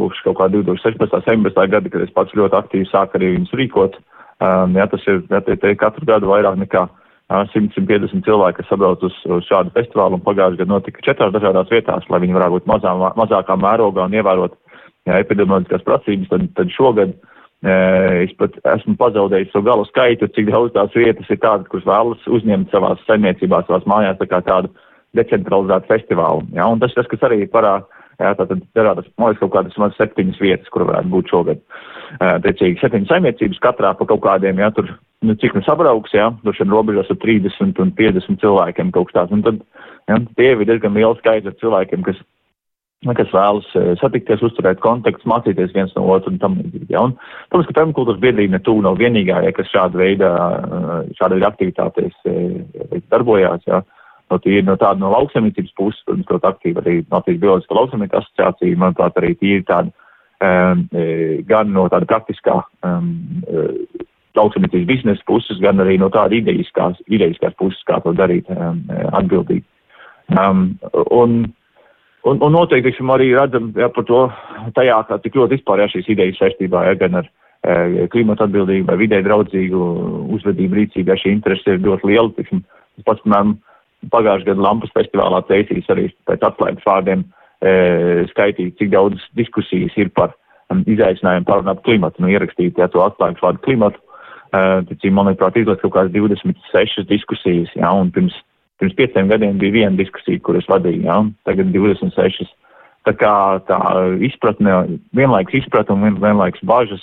kopš 0.00 0.22
kaut 0.26 0.38
kā 0.40 0.48
2016. 0.52 1.22
17. 1.28 1.68
gada, 1.74 1.92
kad 1.92 2.04
es 2.04 2.14
pats 2.14 2.34
ļoti 2.38 2.58
aktīvi 2.58 2.88
sāku 2.90 3.18
arī 3.18 3.34
viņus 3.36 3.54
rīkot, 3.60 3.98
um, 4.42 4.76
jā, 4.78 4.88
tas 4.90 5.06
ir, 5.08 5.22
jā, 5.30 5.42
te, 5.46 5.56
te 5.60 5.74
katru 5.80 6.08
gadu 6.08 6.32
vairāk 6.32 6.58
nekā 6.64 6.86
100-150 7.32 8.26
cilvēki, 8.26 8.58
kas 8.60 8.68
sabrauc 8.68 9.02
uz, 9.06 9.14
uz 9.24 9.46
šādu 9.48 9.72
festivālu, 9.76 10.18
un 10.18 10.24
pagājušajā 10.26 10.60
gadā 10.60 10.72
notika 10.74 11.04
četrās 11.06 11.32
dažādās 11.32 11.70
vietās, 11.72 12.08
lai 12.12 12.20
viņi 12.24 12.36
varētu 12.36 12.58
būt 12.58 12.68
mazā, 12.68 12.92
mazākā 13.16 13.56
mērogā 13.60 14.08
un 14.08 14.16
ievērot 14.18 14.56
jā, 15.08 15.20
epidemioloģiskās 15.22 15.86
prasības, 15.86 16.30
tad, 16.32 16.46
tad 16.58 16.72
šogad 16.74 17.14
e, 17.14 17.76
es 18.26 18.34
pat 18.40 18.58
esmu 18.74 18.98
pazaudējis 19.00 19.52
savu 19.54 19.68
galu 19.70 19.86
skaitu, 19.88 20.28
cik 20.36 20.50
daudz 20.52 20.74
tās 20.76 20.96
vietas 20.98 21.30
ir 21.32 21.40
tādas, 21.42 21.70
kuras 21.72 21.88
vēlas 21.88 22.26
uzņemt 22.38 22.74
savās 22.74 23.00
saimniecībās, 23.08 23.68
savās 23.70 23.88
mājās, 23.88 24.20
tā 24.20 24.28
kā 24.28 24.42
tādu 24.44 24.72
decentralizētu 25.16 25.90
festivālu. 25.90 26.46
Ja? 26.56 26.68
Un 26.72 26.82
tas, 26.82 26.94
tas, 26.96 27.08
kas 27.10 27.24
arī 27.28 27.44
parāda, 27.50 27.86
ja, 28.18 28.34
tātad 28.38 28.62
darādas, 28.76 29.08
man 29.18 29.32
liekas, 29.32 29.42
kaut 29.44 29.54
kādas 29.56 29.78
maz 29.80 29.96
septiņas 29.98 30.40
vietas, 30.42 30.72
kur 30.72 30.86
varētu 30.88 31.12
būt 31.12 31.32
šogad. 31.32 31.62
Tiecīgi, 32.44 32.80
septiņas 32.80 33.12
saimniecības 33.12 33.62
katrā 33.64 33.94
pa 33.96 34.08
kaut 34.08 34.22
kādiem, 34.24 34.60
ja, 34.60 34.70
tur, 34.76 34.90
nu, 35.24 35.36
cik 35.40 35.56
nu 35.56 35.64
sabrauks, 35.66 36.12
ja, 36.16 36.30
tur 36.44 36.56
šeit 36.56 36.70
robežās 36.72 37.10
ar 37.12 37.18
30 37.24 37.80
un 37.82 37.94
50 37.98 38.42
cilvēkiem 38.42 38.92
kaut 38.94 39.10
kas 39.10 39.22
tāds. 39.22 39.34
Un 39.36 39.44
tad, 39.46 39.64
ja, 40.10 40.20
tie 40.36 40.52
ir 40.52 40.64
diezgan 40.68 40.96
liels 40.98 41.20
skaits 41.22 41.48
ar 41.48 41.58
cilvēkiem, 41.62 42.04
kas 42.08 42.20
kas 43.02 43.32
vēlas 43.34 43.66
satikties, 43.98 44.44
uzturēt 44.46 44.78
kontaktus, 44.78 45.26
mācīties 45.26 45.72
viens 45.74 45.90
no 45.96 46.04
otru 46.14 46.30
un 46.30 46.36
tam 46.38 46.60
līdzīgi. 46.60 46.94
Un, 47.00 47.16
protams, 47.50 47.66
ka 47.66 47.74
permakultūras 47.80 48.20
biedrība 48.22 48.54
ne 48.54 48.60
tuvu 48.62 48.84
nav 48.84 49.00
vienīgā, 49.00 49.40
ja, 49.42 49.50
kas 49.56 49.72
šāda 49.72 49.98
veida, 49.98 50.30
šāda 51.18 51.34
veida 51.34 51.50
aktivitātēs 51.50 52.14
darbojās. 53.10 53.66
Ja? 53.66 53.82
No, 54.32 54.40
tīri, 54.42 54.64
no 54.66 54.78
tāda 54.80 55.00
no 55.00 55.12
lauksaimniecības 55.12 55.74
puses, 55.78 56.02
protams, 56.08 56.30
ļoti 56.30 56.48
aktīva 56.50 56.84
arī 56.84 56.96
Latvijas 57.04 57.42
Bioloģiskā 57.44 57.76
lauksaimnieka 57.78 58.22
asociācija, 58.22 58.80
manuprāt, 58.80 59.20
arī 59.20 59.34
tīri 59.36 59.66
tāda 59.68 59.92
um, 60.42 60.86
gan 61.48 61.72
no 61.76 61.86
tāda 61.92 62.08
praktiskā 62.10 62.62
um, 62.86 63.12
lauksaimniecības 64.38 64.88
biznesa 64.88 65.26
puses, 65.28 65.60
gan 65.62 65.80
arī 65.82 65.98
no 66.00 66.08
tāda 66.12 66.38
idejiskās, 66.38 67.00
idejiskās 67.12 67.56
puses, 67.60 67.82
kā 67.88 68.00
to 68.04 68.14
darīt 68.16 68.48
um, 68.54 68.82
atbildīgi. 69.12 69.64
Um, 70.32 70.78
un, 71.10 71.42
un, 72.24 72.40
un 72.40 72.54
noteikti, 72.54 72.88
teiksim, 72.88 73.10
arī 73.12 73.32
redzam 73.36 73.72
jā, 73.76 73.90
par 73.92 74.06
to 74.08 74.24
tajā, 74.76 75.02
kā 75.08 75.18
tik 75.22 75.36
ļoti 75.36 75.58
vispār 75.58 75.84
jā, 75.84 75.90
šīs 75.96 76.12
idejas 76.14 76.40
saistībā, 76.40 76.86
jā, 76.88 76.94
gan 77.02 77.20
ar 77.20 77.28
e, 77.28 78.06
klimatu 78.12 78.46
atbildīgu 78.46 78.88
vai 78.88 78.96
vidē 79.02 79.20
draudzīgu 79.26 79.82
uzvedību 80.38 80.80
rīcību, 80.80 81.12
ja 81.12 81.18
šī 81.20 81.34
interese 81.36 81.76
ir 81.76 81.84
ļoti 81.84 82.08
liela, 82.08 82.32
teiksim, 82.38 82.64
pats, 83.04 83.20
piemēram, 83.26 83.56
pagājušajā 84.10 84.48
gadā 84.50 84.64
Lampas 84.64 84.92
festivālā 84.96 85.42
Ceisīs 85.48 85.90
arī 85.92 86.08
pēc 86.28 86.46
atklājības 86.48 86.86
vārdiem 86.88 87.24
e, 87.24 87.74
skaitīt, 88.32 88.78
cik 88.80 88.92
daudz 88.94 89.22
diskusijas 89.38 89.94
ir 90.00 90.10
par 90.16 90.32
um, 90.72 90.82
izaicinājumu 90.90 91.46
pārunāt 91.48 91.82
klimatu, 91.86 92.22
nu 92.22 92.32
ierakstīt, 92.32 92.78
ja 92.80 92.88
to 92.90 93.04
atklājības 93.04 93.44
vārdu 93.44 93.62
klimatu. 93.66 94.02
Uh, 94.52 94.82
tad, 94.84 95.04
manuprāt, 95.16 95.56
izlaiž 95.56 95.80
kaut 95.80 95.94
kādas 95.94 96.12
26 96.12 97.06
diskusijas, 97.08 97.70
jā, 97.72 97.88
un 97.88 98.10
pirms, 98.12 98.34
pirms 98.82 98.98
pieciem 98.98 99.30
gadiem 99.30 99.56
bija 99.56 99.72
viena 99.78 99.96
diskusija, 99.96 100.42
kuras 100.44 100.68
vadīja, 100.68 101.06
jā, 101.06 101.16
tagad 101.48 101.70
26. 101.72 102.50
Tā 103.08 103.14
kā 103.16 103.32
tā 103.66 103.78
izpratne, 104.28 104.98
vienlaiks 105.16 105.56
izpratne 105.62 105.96
un 105.96 106.20
vienlaiks 106.20 106.60
bažas 106.68 107.00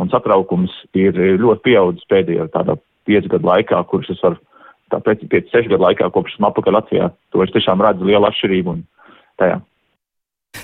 un 0.00 0.12
satraukums 0.12 0.72
ir 0.96 1.18
ļoti 1.42 1.66
pieaudzis 1.66 2.08
pēdējo 2.08 2.46
tādā 2.54 2.78
piecu 3.08 3.34
gadu 3.34 3.50
laikā, 3.50 3.82
kurus 3.90 4.12
es 4.14 4.22
varu 4.22 4.38
tāpēc 4.92 5.26
5-6 5.32 5.70
gadu 5.72 5.86
laikā, 5.86 6.10
kopš 6.14 6.36
esmu 6.36 6.50
apakaļ 6.50 6.78
Latvijā, 6.78 7.10
to 7.32 7.44
es 7.44 7.52
tiešām 7.54 7.82
redzu 7.84 8.08
lielu 8.08 8.28
atšķirību 8.28 8.74
un 8.76 8.82
tajā. 9.40 9.60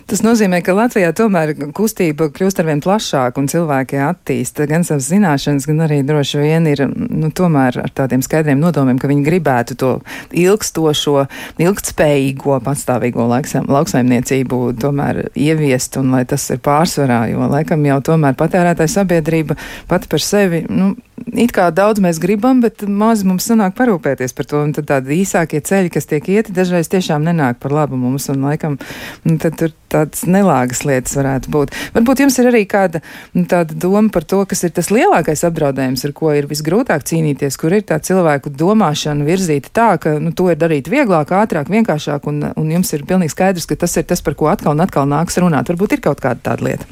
Tas 0.09 0.23
nozīmē, 0.25 0.63
ka 0.65 0.73
Latvijā 0.73 1.11
tomēr 1.13 1.51
kustība 1.77 2.31
kļūst 2.33 2.63
arvien 2.63 2.81
plašāka 2.81 3.43
un 3.43 3.49
cilvēki 3.53 3.99
attīsta 4.01 4.65
gan 4.71 4.87
savas 4.89 5.11
zināšanas, 5.11 5.67
gan 5.69 5.83
arī 5.85 5.99
droši 6.09 6.41
vien 6.41 6.65
ir 6.71 6.81
nu, 6.89 7.29
tomēr 7.29 7.77
ar 7.83 7.93
tādiem 7.93 8.25
skaidriem 8.25 8.57
nodomiem, 8.63 8.97
ka 8.97 9.11
viņi 9.11 9.27
gribētu 9.27 9.77
to 9.77 9.91
ilgstošo, 10.33 11.27
ilgtspējīgo, 11.61 12.57
patstāvīgo 12.65 13.27
lauksaimniecību 13.29 14.63
tomēr 14.81 15.27
ieviest 15.37 16.01
un 16.01 16.17
lai 16.17 16.23
tas 16.31 16.49
ir 16.57 16.63
pārsvarā, 16.65 17.27
jo 17.35 17.45
laikam 17.53 17.85
jau 17.91 18.01
tomēr 18.09 18.39
patērētāja 18.41 18.95
sabiedrība 19.03 19.59
pati 19.93 20.09
par 20.09 20.25
sevi, 20.25 20.65
nu, 20.73 20.95
it 21.37 21.53
kā 21.55 21.69
daudz 21.75 22.01
mēs 22.03 22.21
gribam, 22.23 22.63
bet 22.65 22.85
maz 22.89 23.25
mums 23.27 23.49
sanāk 23.49 23.77
parūpēties 23.79 24.35
par 24.37 24.49
to. 24.49 24.63
Un 24.65 24.73
tad 24.77 24.89
tādi 24.91 25.21
īsākie 25.23 25.61
ceļi, 25.65 25.93
kas 25.95 26.09
tiek 26.11 26.29
ieti, 26.33 26.55
dažreiz 26.57 26.91
tiešām 26.93 27.25
nenāk 27.27 27.61
par 27.63 27.75
labu 27.75 27.99
mums. 28.01 28.29
Un 28.33 28.45
laikam 28.49 28.79
nu, 29.25 29.37
tad 29.43 29.59
tur 29.61 29.75
tādas 29.99 30.25
nelāgas 30.31 30.85
lietas 30.89 31.17
varētu 31.19 31.53
būt. 31.55 31.77
Varbūt 31.97 32.25
jums 32.25 32.39
ir 32.41 32.51
arī 32.53 32.65
kāda 32.71 33.03
nu, 33.37 33.45
doma 33.75 34.09
par 34.15 34.27
to, 34.29 34.45
kas 34.49 34.65
ir 34.65 34.75
tas 34.77 34.93
lielākais 34.95 35.45
apdraudējums, 35.49 36.07
ar 36.09 36.15
ko 36.17 36.33
ir 36.35 36.49
visgrūtāk 36.51 37.07
cīnīties, 37.11 37.59
kur 37.61 37.77
ir 37.77 37.87
tā 37.89 38.01
cilvēku 38.03 38.55
domāšana 38.55 39.27
virzīta 39.29 39.75
tā, 39.75 39.89
ka 40.03 40.17
nu, 40.23 40.33
to 40.33 40.49
ir 40.53 40.61
darīt 40.61 40.91
vieglāk, 40.93 41.35
ātrāk, 41.35 41.71
vienkāršāk, 41.73 42.31
un, 42.31 42.47
un 42.55 42.77
jums 42.79 42.95
ir 42.97 43.07
pilnīgi 43.09 43.35
skaidrs, 43.35 43.69
ka 43.69 43.79
tas 43.85 43.99
ir 44.01 44.09
tas, 44.09 44.25
par 44.25 44.39
ko 44.39 44.49
atkal 44.53 44.77
un 44.77 44.87
atkal 44.87 45.09
nāks 45.11 45.41
runāt. 45.43 45.69
Varbūt 45.69 45.99
ir 45.99 46.05
kaut 46.09 46.23
kāda 46.25 46.41
tāda 46.51 46.71
lieta. 46.71 46.89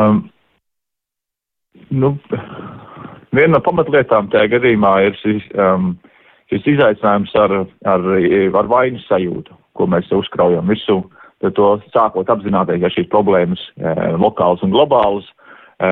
Um, 0.00 0.28
Nu, 1.92 2.14
viena 3.36 3.58
no 3.58 3.60
pamatlietām 3.64 4.30
tajā 4.32 4.48
gadījumā 4.54 4.92
ir 5.08 5.16
šis, 5.20 5.44
um, 5.60 5.92
šis 6.48 6.70
izaicinājums 6.74 7.34
ar, 7.42 7.54
ar, 7.92 8.06
ar 8.62 8.70
vainas 8.70 9.04
sajūtu, 9.10 9.56
ko 9.78 9.88
mēs 9.90 10.10
uzkraujam 10.14 10.70
virsū. 10.70 11.00
Tad 11.42 11.56
to 11.58 11.68
sākot 11.90 12.28
apzināties, 12.30 12.80
ka 12.82 12.90
šīs 12.94 13.08
problēmas 13.10 13.62
e, 13.74 13.92
lokālas 14.22 14.62
un 14.62 14.70
globālas, 14.74 15.26
e, 15.82 15.88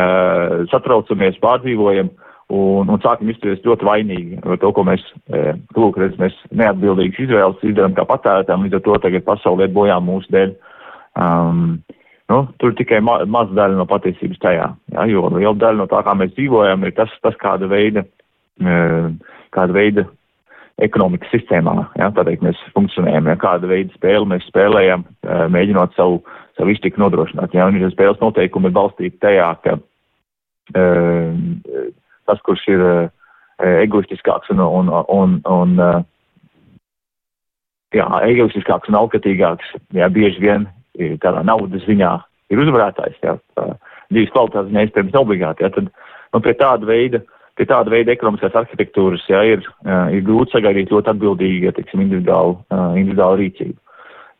satraucamies, 0.70 1.40
pārdzīvojam 1.42 2.12
un, 2.54 2.90
un 2.90 3.02
sākam 3.02 3.32
izturēties 3.32 3.66
ļoti 3.66 3.88
vainīgi 3.88 4.38
par 4.44 4.60
to, 4.62 4.70
ko 4.76 4.84
mēs, 4.86 5.02
e, 5.34 5.56
lūk, 5.74 5.98
redz, 5.98 6.20
mēs 6.22 6.36
neatbildīgas 6.54 7.24
izvēles 7.26 7.66
izdarām 7.66 7.96
kā 7.98 8.06
patērētājiem, 8.06 8.68
līdz 8.68 8.78
ar 8.78 8.84
to 8.86 9.00
tagad 9.06 9.26
pasaulē 9.26 9.70
bojā 9.74 9.98
mūsu 10.04 10.36
dēļ. 10.36 10.54
Um, 11.18 11.80
Nu, 12.30 12.44
tur 12.62 12.70
tikai 12.78 13.00
ma 13.02 13.16
maza 13.26 13.56
daļa 13.58 13.74
no 13.74 13.88
patiesības 13.90 14.38
tajā, 14.38 14.66
ja, 14.94 15.04
jo 15.10 15.24
liela 15.34 15.50
daļa 15.58 15.80
no 15.80 15.86
tā, 15.90 15.98
kā 16.06 16.12
mēs 16.14 16.30
dzīvojam, 16.36 16.84
ir 16.86 16.92
tas, 16.94 17.10
tas 17.26 17.34
kāda 17.40 17.66
veida, 17.66 18.04
kāda 19.56 19.74
veida 19.74 20.04
ekonomikas 20.84 21.30
sistēmā, 21.34 21.74
ja, 21.98 22.10
tā 22.14 22.24
teikt, 22.26 22.44
mēs 22.44 22.58
funkcionējam, 22.74 23.28
ja, 23.30 23.36
kāda 23.40 23.68
veida 23.70 23.94
spēli 23.96 24.28
mēs 24.32 24.46
spēlējam, 24.48 25.04
mēģinot 25.54 25.96
savu, 25.96 26.20
savu 26.58 26.74
iztiku 26.74 27.02
nodrošināt, 27.02 27.54
ja, 27.56 27.68
un 27.68 27.78
šie 27.80 27.90
spēles 27.92 28.20
noteikumi 28.22 28.70
ir 28.70 28.76
balstīti 28.76 29.20
tajā, 29.22 29.50
ka 29.64 29.76
e, 30.74 30.84
tas, 32.28 32.40
kurš 32.46 32.66
ir 32.72 32.84
e, 32.86 32.94
egoistiskāks 33.84 34.52
un, 34.54 34.64
un, 34.64 34.92
un, 35.12 35.36
un 35.50 35.76
jā, 37.96 38.08
egoistiskāks 38.30 38.90
un 38.92 39.00
alkatīgāks, 39.02 39.74
jā, 39.96 40.08
bieži 40.12 40.44
vien 40.44 40.68
tādā 41.22 41.44
naudas 41.46 41.84
ziņā 41.88 42.14
ir 42.50 42.64
uzvarētājs, 42.64 43.20
jā, 43.24 43.36
dzīves 44.10 44.32
kvalitātes 44.34 44.72
ziņā 44.72 44.86
iespējams 44.86 45.20
obligāti, 45.20 45.66
jā, 45.66 45.74
tad 45.76 45.90
nu, 45.90 46.40
pie 46.42 46.56
tāda 46.58 46.88
veida, 46.88 47.22
pie 47.60 47.66
tāda 47.68 47.92
veida 47.92 48.14
ekonomiskās 48.14 48.56
arhitektūras, 48.62 49.26
jā, 49.28 49.42
ir, 49.52 49.66
ir 50.16 50.22
grūti 50.24 50.56
sagaidīt 50.56 50.92
ļoti 50.94 51.12
atbildīgi, 51.12 51.66
ja, 51.68 51.74
teiksim, 51.76 52.06
individuālu, 52.06 52.56
individuālu 52.96 53.42
rīcību. 53.42 53.76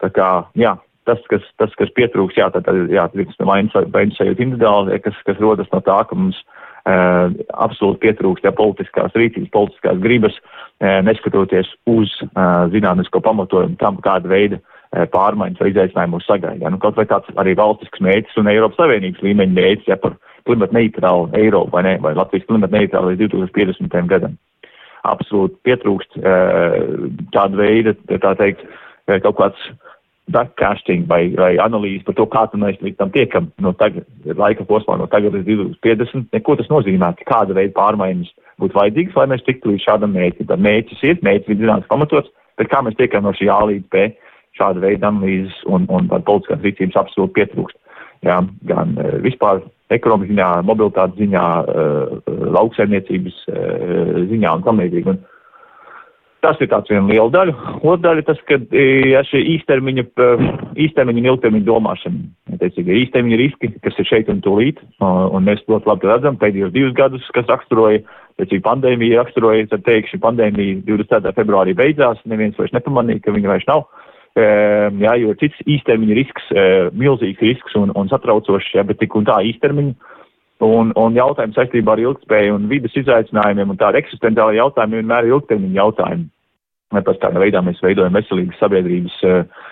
Tā 0.01 0.09
kā, 0.17 0.31
jā, 0.57 0.73
tas, 1.09 1.21
kas, 1.29 1.45
tas, 1.61 1.77
kas 1.77 1.93
pietrūks, 1.99 2.39
jā, 2.41 2.49
tad, 2.55 2.71
jā, 2.89 3.05
tas 3.13 3.45
vainas 3.45 3.77
sajūta 4.17 4.45
individuāli, 4.47 4.99
kas, 5.05 5.21
kas 5.29 5.45
rodas 5.45 5.69
no 5.75 5.83
tā, 5.85 5.99
ka 6.09 6.17
mums 6.17 6.41
uh, 6.41 7.29
absolūti 7.61 8.07
pietrūkst 8.07 8.49
ja, 8.49 8.57
politiskās 8.57 9.13
rīcības, 9.21 9.53
politiskās 9.53 10.01
gribas, 10.01 10.41
uh, 10.41 11.03
neskatoties 11.05 11.69
uz 11.93 12.17
uh, 12.31 12.71
zinātnisko 12.73 13.21
pamatojumu 13.29 13.77
tam, 13.83 14.01
kāda 14.05 14.33
veida 14.33 14.63
Eh, 14.91 15.05
pārmaiņas 15.07 15.61
vai 15.63 15.69
izaicinājumi 15.71 16.17
mūs 16.17 16.25
sagaida. 16.27 16.65
Ja? 16.65 16.71
Nu, 16.75 16.81
kaut 16.83 16.97
vai 16.99 17.05
tāds 17.07 17.31
arī 17.39 17.53
valstisks 17.55 18.01
mērķis 18.03 18.41
un 18.41 18.49
Eiropas 18.51 18.81
Savienības 18.81 19.23
līmeņa 19.23 19.55
mērķis, 19.55 19.87
ja 19.87 19.97
par 20.03 20.17
klimata 20.51 20.77
neitrālu 20.77 21.31
Eiropu 21.39 21.77
vai, 21.77 21.85
ne, 21.87 21.97
vai 22.03 22.15
Latvijas 22.19 22.49
klimata 22.49 22.77
neitrālu 22.77 23.15
līdz 23.15 23.31
2050. 23.31 24.11
gadam. 24.11 24.35
Absolūti 25.09 25.57
pietrūkst 25.65 26.19
eh, 26.21 26.81
tāda 27.33 27.57
veida, 27.57 27.95
tā 28.11 28.35
teikt, 28.37 28.67
eh, 29.09 29.21
kaut 29.25 29.39
kāds 29.39 29.71
backcasting 30.31 31.07
vai, 31.11 31.23
vai 31.35 31.55
analīze 31.63 32.05
par 32.07 32.15
to, 32.19 32.27
kā 32.31 32.45
mēs 32.55 32.79
līdz 32.85 32.99
tam 32.99 33.11
tiekam 33.15 33.49
no 33.63 33.73
tagad, 33.79 34.07
laika 34.25 34.67
posmā 34.69 34.99
no 35.01 35.09
tagad 35.11 35.35
līdz 35.35 35.49
2050. 35.81 36.29
Neko 36.37 36.57
tas 36.61 36.71
nozīmē, 36.71 37.15
kāda 37.27 37.57
veida 37.57 37.75
pārmaiņas 37.79 38.31
būtu 38.61 38.79
vajadzīgas, 38.79 39.17
lai 39.17 39.27
mēs 39.33 39.47
tiktu 39.47 39.73
līdz 39.73 39.87
šādam 39.87 40.15
mērķim. 40.15 40.51
Tad 40.51 40.63
mērķis 40.67 41.05
ir, 41.09 41.21
mērķis 41.27 41.55
ir 41.55 41.63
zināms 41.65 41.89
pamatots, 41.91 42.31
bet 42.61 42.71
kā 42.71 42.83
mēs 42.85 42.99
tiekam 43.01 43.27
no 43.27 43.35
šī 43.37 43.51
A 43.51 43.61
līdz 43.73 43.89
B 43.91 44.11
šāda 44.59 44.83
veida 44.83 45.09
analīzes 45.09 45.57
un, 45.71 45.87
un 45.89 46.11
politiskās 46.11 46.63
rīcības 46.65 46.99
absolūti 47.01 47.39
pietrūkst. 47.39 47.79
Jā, 48.27 48.41
gan 48.69 48.97
uh, 49.01 49.17
vispār 49.25 49.63
ekonomikas 49.97 50.35
ziņā, 50.35 50.49
mobilitātes 50.69 51.19
ziņā, 51.21 51.45
uh, 51.61 52.33
lauksaimniecības 52.57 53.45
uh, 53.51 54.25
ziņā 54.31 54.57
un 54.59 54.67
tam 54.67 54.83
līdzīgi. 54.83 55.19
Tas 56.41 56.57
ir 56.65 56.71
tāds 56.73 56.89
viena 56.89 57.05
liela 57.05 57.29
daļa. 57.35 57.55
Otra 57.83 58.01
daļa 58.07 58.23
tas, 58.25 58.39
ka 58.49 58.57
ja 58.73 59.21
šī 59.29 59.43
īstermiņa, 59.59 60.05
īstermiņa 60.87 61.21
un 61.21 61.29
ilgtermiņa 61.35 61.67
domāšana, 61.67 62.57
teicīgi, 62.63 62.97
īstermiņa 63.03 63.39
riski, 63.43 63.69
kas 63.85 63.99
ir 64.01 64.09
šeit 64.09 64.31
un 64.33 64.41
tūlīt, 64.47 64.81
un 65.05 65.45
mēs 65.45 65.61
ļoti 65.69 65.91
labi 65.91 66.09
redzam 66.09 66.41
pēdējos 66.41 66.73
divus 66.73 66.97
gadus, 66.97 67.29
kas 67.37 67.49
raksturoja, 67.53 68.01
teicīgi, 68.41 68.63
pandēmija 68.65 69.21
raksturoja, 69.21 69.69
tad 69.75 69.85
teikšu, 69.85 70.23
pandēmija 70.25 70.81
24. 70.89 71.35
februārī 71.37 71.77
beidzās, 71.77 72.25
neviens 72.25 72.57
vairs 72.57 72.73
nepamanīja, 72.79 73.27
ka 73.27 73.37
viņa 73.37 73.53
vairs 73.53 73.69
nav. 73.69 73.85
Ehm, 74.39 75.01
jā, 75.03 75.17
jo 75.19 75.35
cits 75.41 75.59
īstermiņa 75.67 76.15
risks, 76.15 76.51
eh, 76.55 76.89
milzīgs 76.95 77.43
risks 77.43 77.75
un, 77.75 77.91
un 77.99 78.11
satraucošs, 78.13 78.75
jā, 78.77 78.85
bet 78.87 79.01
tik 79.03 79.17
un 79.19 79.27
tā 79.27 79.41
īstermiņa. 79.51 80.17
Un, 80.61 80.93
un 81.01 81.17
jautājums 81.17 81.57
saistībā 81.57 81.95
ar 81.95 82.03
ilgspēju 82.03 82.59
un 82.59 82.69
vidas 82.69 82.93
izaicinājumiem 83.01 83.73
un 83.73 83.79
tādu 83.81 83.97
eksistenciālu 83.97 84.59
jautājumu 84.59 84.99
vienmēr 84.99 85.25
ir 85.25 85.35
ilgtermiņa 85.39 85.79
jautājumi. 85.79 86.29
Pēc 86.91 87.21
tādā 87.23 87.41
veidā 87.41 87.63
mēs 87.65 87.81
veidojam 87.81 88.17
veselīgas 88.19 88.59
sabiedrības 88.61 89.17
uh, 89.25 89.65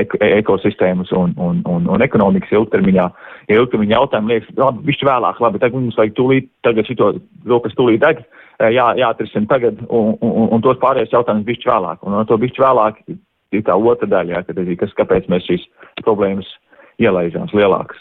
eko, 0.00 0.20
ekosistēmas 0.22 1.10
un, 1.18 1.34
un, 1.36 1.60
un, 1.68 1.88
un 1.92 2.04
ekonomikas 2.06 2.54
ilgtermiņā. 2.56 3.06
Ja 3.50 3.58
ilgtermiņa 3.60 3.96
jautājumi 3.98 4.32
liekas, 4.32 4.54
labi, 4.56 4.86
višķi 4.88 5.08
vēlāk, 5.10 5.42
labi, 5.44 5.60
tagad 5.60 5.76
mums 5.76 5.98
vajag 6.00 6.16
tūlīt, 6.16 6.48
tagad 6.64 6.88
šito, 6.88 7.10
to, 7.44 7.58
kas 7.66 7.76
tūlīt 7.76 8.00
deg, 8.06 8.22
jā, 8.72 8.86
jāatrisina 9.02 9.50
tagad, 9.50 9.82
un, 9.90 10.14
un, 10.24 10.46
un 10.56 10.64
tos 10.64 10.80
pārējos 10.80 11.12
jautājumus 11.12 11.50
bišķi 11.50 11.68
vēlāk. 11.74 12.06
Un 12.06 12.16
to 12.30 12.40
bišķi 12.40 12.64
vēlāk 12.64 13.02
ir 13.54 13.64
tā 13.66 13.76
otra 13.76 14.08
daļa, 14.10 14.36
jā, 14.36 14.42
kad, 14.48 14.60
kas, 14.82 14.94
kāpēc 14.98 15.28
mēs 15.32 15.48
šīs 15.48 15.66
problēmas 16.04 16.48
ielaižām 17.02 17.50
lielākas. 17.56 17.98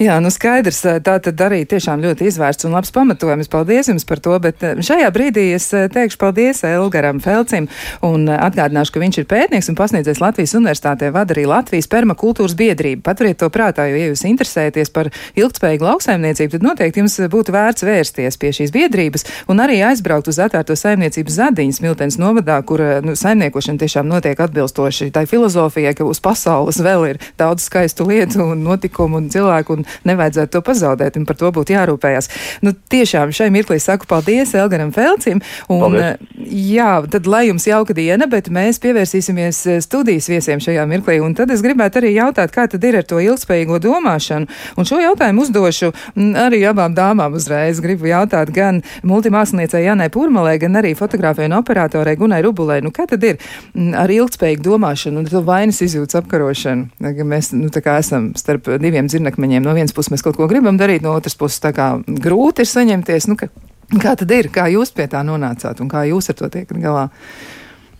Jā, 0.00 0.16
nu 0.24 0.30
skaidrs, 0.32 0.80
tā 1.04 1.18
tad 1.20 1.40
arī 1.44 1.62
tiešām 1.68 2.00
ļoti 2.00 2.30
izvērsts 2.30 2.64
un 2.64 2.72
labs 2.72 2.92
pamatojums. 2.94 3.50
Paldies 3.52 3.90
jums 3.90 4.06
par 4.08 4.22
to, 4.24 4.38
bet 4.40 4.62
šajā 4.80 5.10
brīdī 5.12 5.50
es 5.56 5.68
teikšu 5.70 6.16
paldies 6.20 6.62
Elgaram 6.64 7.20
Felcim 7.20 7.68
un 8.06 8.24
atgādināšu, 8.32 8.94
ka 8.94 9.02
viņš 9.02 9.20
ir 9.20 9.28
pētnieks 9.28 9.68
un 9.68 9.76
pasniedzējs 9.76 10.22
Latvijas 10.22 10.56
universitātē 10.56 11.10
vada 11.12 11.36
arī 11.36 11.44
Latvijas 11.50 11.90
permakultūras 11.92 12.56
biedrību. 12.56 13.04
Paturiet 13.04 13.40
to 13.42 13.50
prātā, 13.52 13.90
jo, 13.90 13.98
ja 14.00 14.08
jūs 14.08 14.24
interesēties 14.28 14.92
par 14.94 15.10
ilgtspējīgu 15.36 15.86
lauksaimniecību, 15.86 16.54
tad 16.56 16.64
noteikti 16.64 17.04
jums 17.04 17.18
būtu 17.32 17.54
vērts 17.54 17.84
vērsties 17.84 18.40
pie 18.40 18.54
šīs 18.56 18.72
biedrības 18.74 19.26
un 19.52 19.60
arī 19.60 19.82
aizbraukt 19.84 20.32
uz 20.32 20.40
atvērto 20.40 20.76
saimniecības 20.78 21.38
zadiņas 21.42 21.82
Miltens 21.84 22.18
novadā, 22.20 22.56
kur 22.66 22.82
nu, 23.04 23.14
saimniekošana 23.18 23.84
tiešām 23.84 24.08
notiek 24.08 24.40
atbilstoši 24.40 25.10
tai 25.14 25.26
filozofijai, 25.30 25.94
ka 25.98 26.08
uz 26.08 26.22
pasaules 26.24 26.80
vēl 26.80 27.06
ir 27.12 27.22
daudz 27.40 27.68
skaistu 27.68 28.08
lietu 28.08 28.48
un 28.52 28.64
notikumu 28.64 29.20
un 29.20 29.30
cilvēku 29.32 29.69
un 29.76 29.86
nevajadzētu 30.08 30.54
to 30.56 30.62
pazaudēt, 30.66 31.18
un 31.20 31.26
par 31.28 31.38
to 31.40 31.50
būtu 31.54 31.74
jārūpējas. 31.76 32.30
Nu, 32.66 32.72
tiešām 32.72 33.34
šai 33.34 33.50
mirklī 33.54 33.80
saku 33.82 34.08
paldies 34.10 34.54
Elgaram 34.58 34.92
Felcim, 34.94 35.42
un 35.68 35.82
paldies. 35.84 36.20
jā, 36.70 36.92
tad 37.10 37.28
lai 37.30 37.46
jums 37.48 37.66
jauka 37.68 37.94
diena, 37.96 38.26
bet 38.30 38.50
mēs 38.52 38.80
pievērsīsimies 38.82 39.60
eh, 39.66 39.80
studijas 39.84 40.28
viesiem 40.30 40.62
šajā 40.62 40.86
mirklī, 40.90 41.20
un 41.24 41.34
tad 41.38 41.50
es 41.54 41.62
gribētu 41.64 42.00
arī 42.00 42.14
jautāt, 42.16 42.52
kā 42.54 42.66
tad 42.70 42.84
ir 42.84 43.00
ar 43.00 43.06
to 43.08 43.20
ilgspējīgo 43.22 43.80
domāšanu, 43.82 44.48
un 44.76 44.88
šo 44.88 45.00
jautājumu 45.02 45.44
uzdošu 45.46 45.92
mm, 46.14 46.32
arī 46.46 46.62
abām 46.68 46.94
dāmām 46.96 47.36
uzreiz. 47.38 47.80
Gribu 47.80 48.10
jautāt 48.10 48.52
gan 48.54 48.82
multimāksliniecei 49.06 49.84
Janai 49.86 50.10
Purmalē, 50.12 50.56
gan 50.60 50.78
arī 50.80 50.92
fotografē 50.98 51.48
un 51.48 51.58
operatorei 51.58 52.16
Gunai 52.20 52.42
Rubulē, 52.44 52.80
nu 52.84 52.92
kā 52.94 53.06
tad 53.10 53.24
ir 53.26 53.38
mm, 53.38 53.94
ar 53.98 54.12
ilgspējīgu 54.12 54.66
domāšanu 54.66 55.22
un 55.22 55.30
to 55.30 55.42
vainas 55.46 55.80
izjūtas 55.84 56.20
apkarošanu? 56.20 56.90
Mēs, 57.30 57.52
nu, 57.56 57.70
tā 57.72 57.82
kā 57.84 57.98
esam 58.00 58.30
starp 58.38 58.68
diviem 58.82 59.08
dzirnakmeņiem 59.10 59.49
no 59.58 59.74
vienas 59.74 59.94
puses 59.96 60.12
mēs 60.14 60.22
kaut 60.22 60.38
ko 60.38 60.46
gribam 60.50 60.78
darīt, 60.78 61.02
no 61.02 61.16
otras 61.18 61.34
puses 61.38 61.58
tā 61.62 61.72
kā 61.74 61.92
grūti 62.06 62.62
ir 62.62 62.70
saņemties. 62.70 63.26
Nu, 63.30 63.38
ka, 63.40 63.50
kā 63.98 64.14
tad 64.20 64.30
ir? 64.36 64.50
Kā 64.54 64.68
jūs 64.70 64.94
pie 64.94 65.08
tā 65.10 65.24
nonācāt 65.26 65.82
un 65.82 65.90
kā 65.90 66.04
jūs 66.06 66.30
ar 66.30 66.38
to 66.38 66.50
tiekat 66.52 66.78
galā? 66.78 67.08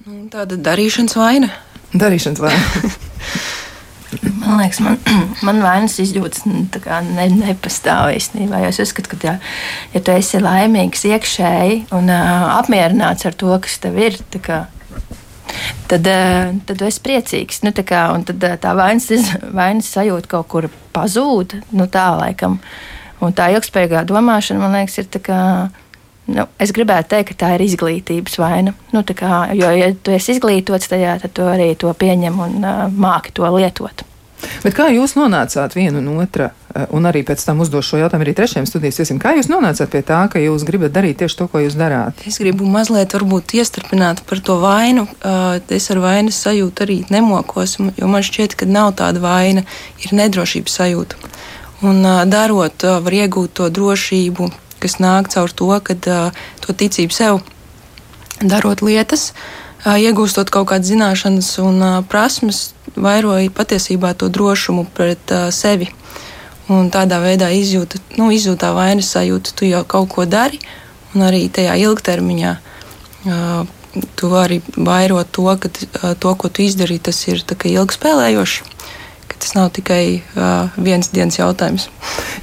Nu, 0.07 0.23
tāda 0.30 0.61
darīšanas 0.71 1.19
vaina. 1.19 1.50
Darīšanas 1.90 2.45
vaina. 2.45 2.95
Man 4.21 4.59
liekas, 4.59 4.80
man, 4.83 4.97
man 5.47 5.61
vainas 5.62 5.95
izjūtas 6.02 6.42
nu, 6.49 6.64
ne, 7.14 7.26
nepastāv 7.30 8.11
īstenībā. 8.16 8.59
Es 8.66 8.80
uzskatu, 8.83 9.12
ka, 9.12 9.19
ja, 9.23 9.35
ja 9.95 10.02
tu 10.02 10.14
esi 10.14 10.40
laimīgs 10.42 11.07
iekšēji 11.07 11.76
un 11.95 12.11
uh, 12.11 12.49
apmierināts 12.57 13.28
ar 13.28 13.37
to, 13.38 13.52
kas 13.62 13.78
tev 13.83 14.00
ir, 14.02 14.19
kā, 14.42 14.64
tad, 15.90 16.07
uh, 16.07 16.54
tad 16.69 16.85
esi 16.87 17.02
priecīgs. 17.04 17.62
Nu, 17.66 17.75
tā, 17.76 17.85
kā, 17.87 18.07
tad 18.28 18.47
uh, 18.47 18.57
tā 18.61 18.75
vainas, 18.78 19.11
vainas 19.61 19.90
sajūta 19.95 20.30
kaut 20.37 20.50
kur 20.52 20.71
pazūd. 20.95 21.59
Nu, 21.76 21.88
tā 21.90 22.11
laikam. 22.19 22.59
Un 23.21 23.37
tā 23.37 23.50
ilgspējīgā 23.54 24.07
domāšana, 24.09 24.62
man 24.62 24.78
liekas, 24.78 25.00
ir 25.02 25.11
tā 25.12 25.23
kā. 25.25 25.40
Nu, 26.30 26.45
es 26.62 26.71
gribētu 26.76 27.11
teikt, 27.16 27.33
ka 27.33 27.40
tā 27.42 27.54
ir 27.57 27.64
izglītības 27.64 28.38
vaina. 28.38 28.75
Nu, 28.95 29.02
kā, 29.02 29.42
jo, 29.59 29.73
ja 29.75 29.90
tu 29.97 30.14
esi 30.14 30.37
izglītots 30.37 30.92
tajā, 30.92 31.16
tad 31.25 31.35
tu 31.35 31.49
arī 31.50 31.73
to 31.80 31.90
pieņem 31.90 32.38
un 32.47 32.62
uh, 32.62 32.87
māki 32.92 33.35
to 33.35 33.50
lietot. 33.57 34.07
Bet 34.64 34.75
kā 34.76 34.88
jūs 34.92 35.14
nonācāt 35.16 35.75
viena 35.76 36.00
un 36.00 36.20
otra, 36.23 36.50
eh, 36.75 36.87
un 36.97 37.09
arī 37.09 37.23
pēc 37.26 37.42
tam 37.44 37.61
uzdošu 37.64 37.94
šo 37.94 38.00
jautājumu 38.02 38.26
arī 38.26 38.35
trešajam 38.37 38.66
studijas 38.68 39.00
viesim, 39.00 39.20
kā 39.20 39.35
jūs 39.37 39.50
nonācāt 39.52 39.90
pie 39.92 40.02
tā, 40.06 40.20
ka 40.32 40.42
jūs 40.42 40.64
gribat 40.68 40.92
darīt 40.92 41.20
tieši 41.20 41.38
to, 41.38 41.49
ko 41.49 41.62
jūs 41.64 41.76
darāt? 41.80 42.20
Es 42.28 42.38
gribu 42.42 42.68
mazliet 42.68 43.12
varbūt 43.16 43.54
iestrpināt 43.61 44.25
par 44.28 44.40
to 44.40 44.59
vainu. 44.61 45.06
Eh, 45.09 45.61
es 45.76 45.90
ar 45.90 46.02
vainas 46.04 46.40
sajūtu 46.44 46.87
arī 46.87 46.99
nemokos, 47.11 47.78
jo 47.97 48.11
man 48.11 48.23
šķiet, 48.23 48.56
ka 48.56 48.66
nav 48.66 48.94
tāda 49.00 49.20
vaina, 49.20 49.64
ir 50.04 50.12
nedrošības 50.12 50.76
sajūta. 50.80 51.16
Un 51.82 52.04
eh, 52.04 52.25
darot, 52.26 52.82
var 52.82 53.12
iegūt 53.12 53.56
to 53.61 53.70
drošību, 53.70 54.50
kas 54.80 55.00
nāk 55.00 55.32
caur 55.32 55.52
to, 55.52 55.73
kad 55.85 56.00
to 56.00 56.73
ticību 56.73 57.12
sev 57.12 57.40
darot 58.40 58.80
lietas. 58.80 59.32
Iegūstot 59.80 60.50
kaut 60.52 60.68
kādas 60.68 60.90
zināšanas 60.92 61.54
un 61.64 62.04
prasmes, 62.09 62.75
vairoja 62.97 63.50
patiesībā 63.54 64.14
to 64.14 64.28
drošumu 64.28 64.87
pret 64.94 65.35
sevi. 65.54 65.90
Un 66.70 66.90
tādā 66.94 67.18
veidā 67.18 67.49
izjūta, 67.50 67.99
nu, 68.18 68.30
izjūtā 68.30 68.70
vainas 68.76 69.11
sajūta, 69.11 69.54
tu 69.59 69.66
jau 69.66 69.82
kaut 69.82 70.12
ko 70.12 70.26
dari, 70.26 70.61
un 71.14 71.26
arī 71.26 71.49
tajā 71.50 71.75
ilgtermiņā 71.82 72.52
tu 74.14 74.28
vari 74.30 74.61
vairot 74.76 75.32
to, 75.35 75.49
ka 75.59 76.14
to, 76.14 76.35
ko 76.38 76.49
tu 76.49 76.62
izdarīji, 76.62 77.02
tas 77.11 77.18
ir 77.26 77.42
ilgspēlējoši 77.42 78.70
tas 79.38 79.54
nav 79.54 79.70
tikai 79.76 80.22
uh, 80.34 80.70
viens 80.80 81.10
dienas 81.12 81.38
jautājums. 81.38 81.88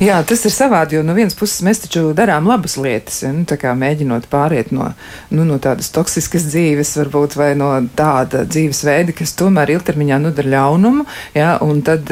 Jā, 0.04 0.20
tas 0.28 0.44
ir 0.46 0.54
savādi, 0.54 0.98
jo 0.98 1.04
no 1.06 1.16
vienas 1.18 1.36
puses 1.38 1.64
mēs 1.66 1.82
taču 1.84 2.12
darām 2.18 2.48
labas 2.50 2.78
lietas, 2.78 3.24
ja, 3.24 3.32
nu, 3.34 3.46
mēģinot 3.82 4.28
pāriet 4.32 4.72
no, 4.76 4.92
nu, 5.34 5.46
no 5.48 5.58
tādas 5.64 5.90
toksiskas 5.96 6.48
dzīves, 6.52 6.94
varbūt, 7.02 7.38
vai 7.40 7.52
no 7.58 7.72
tāda 7.98 8.46
dzīvesveida, 8.46 9.16
kas 9.18 9.36
tomēr 9.40 9.74
ilgtermiņā 9.78 10.22
nodara 10.22 10.54
ļaunumu. 10.54 11.08
Ja, 11.38 11.58
tad, 11.88 12.12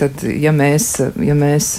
tad, 0.00 0.24
ja 0.30 0.54
mēs, 0.54 0.92
ja 1.20 1.36
mēs 1.38 1.74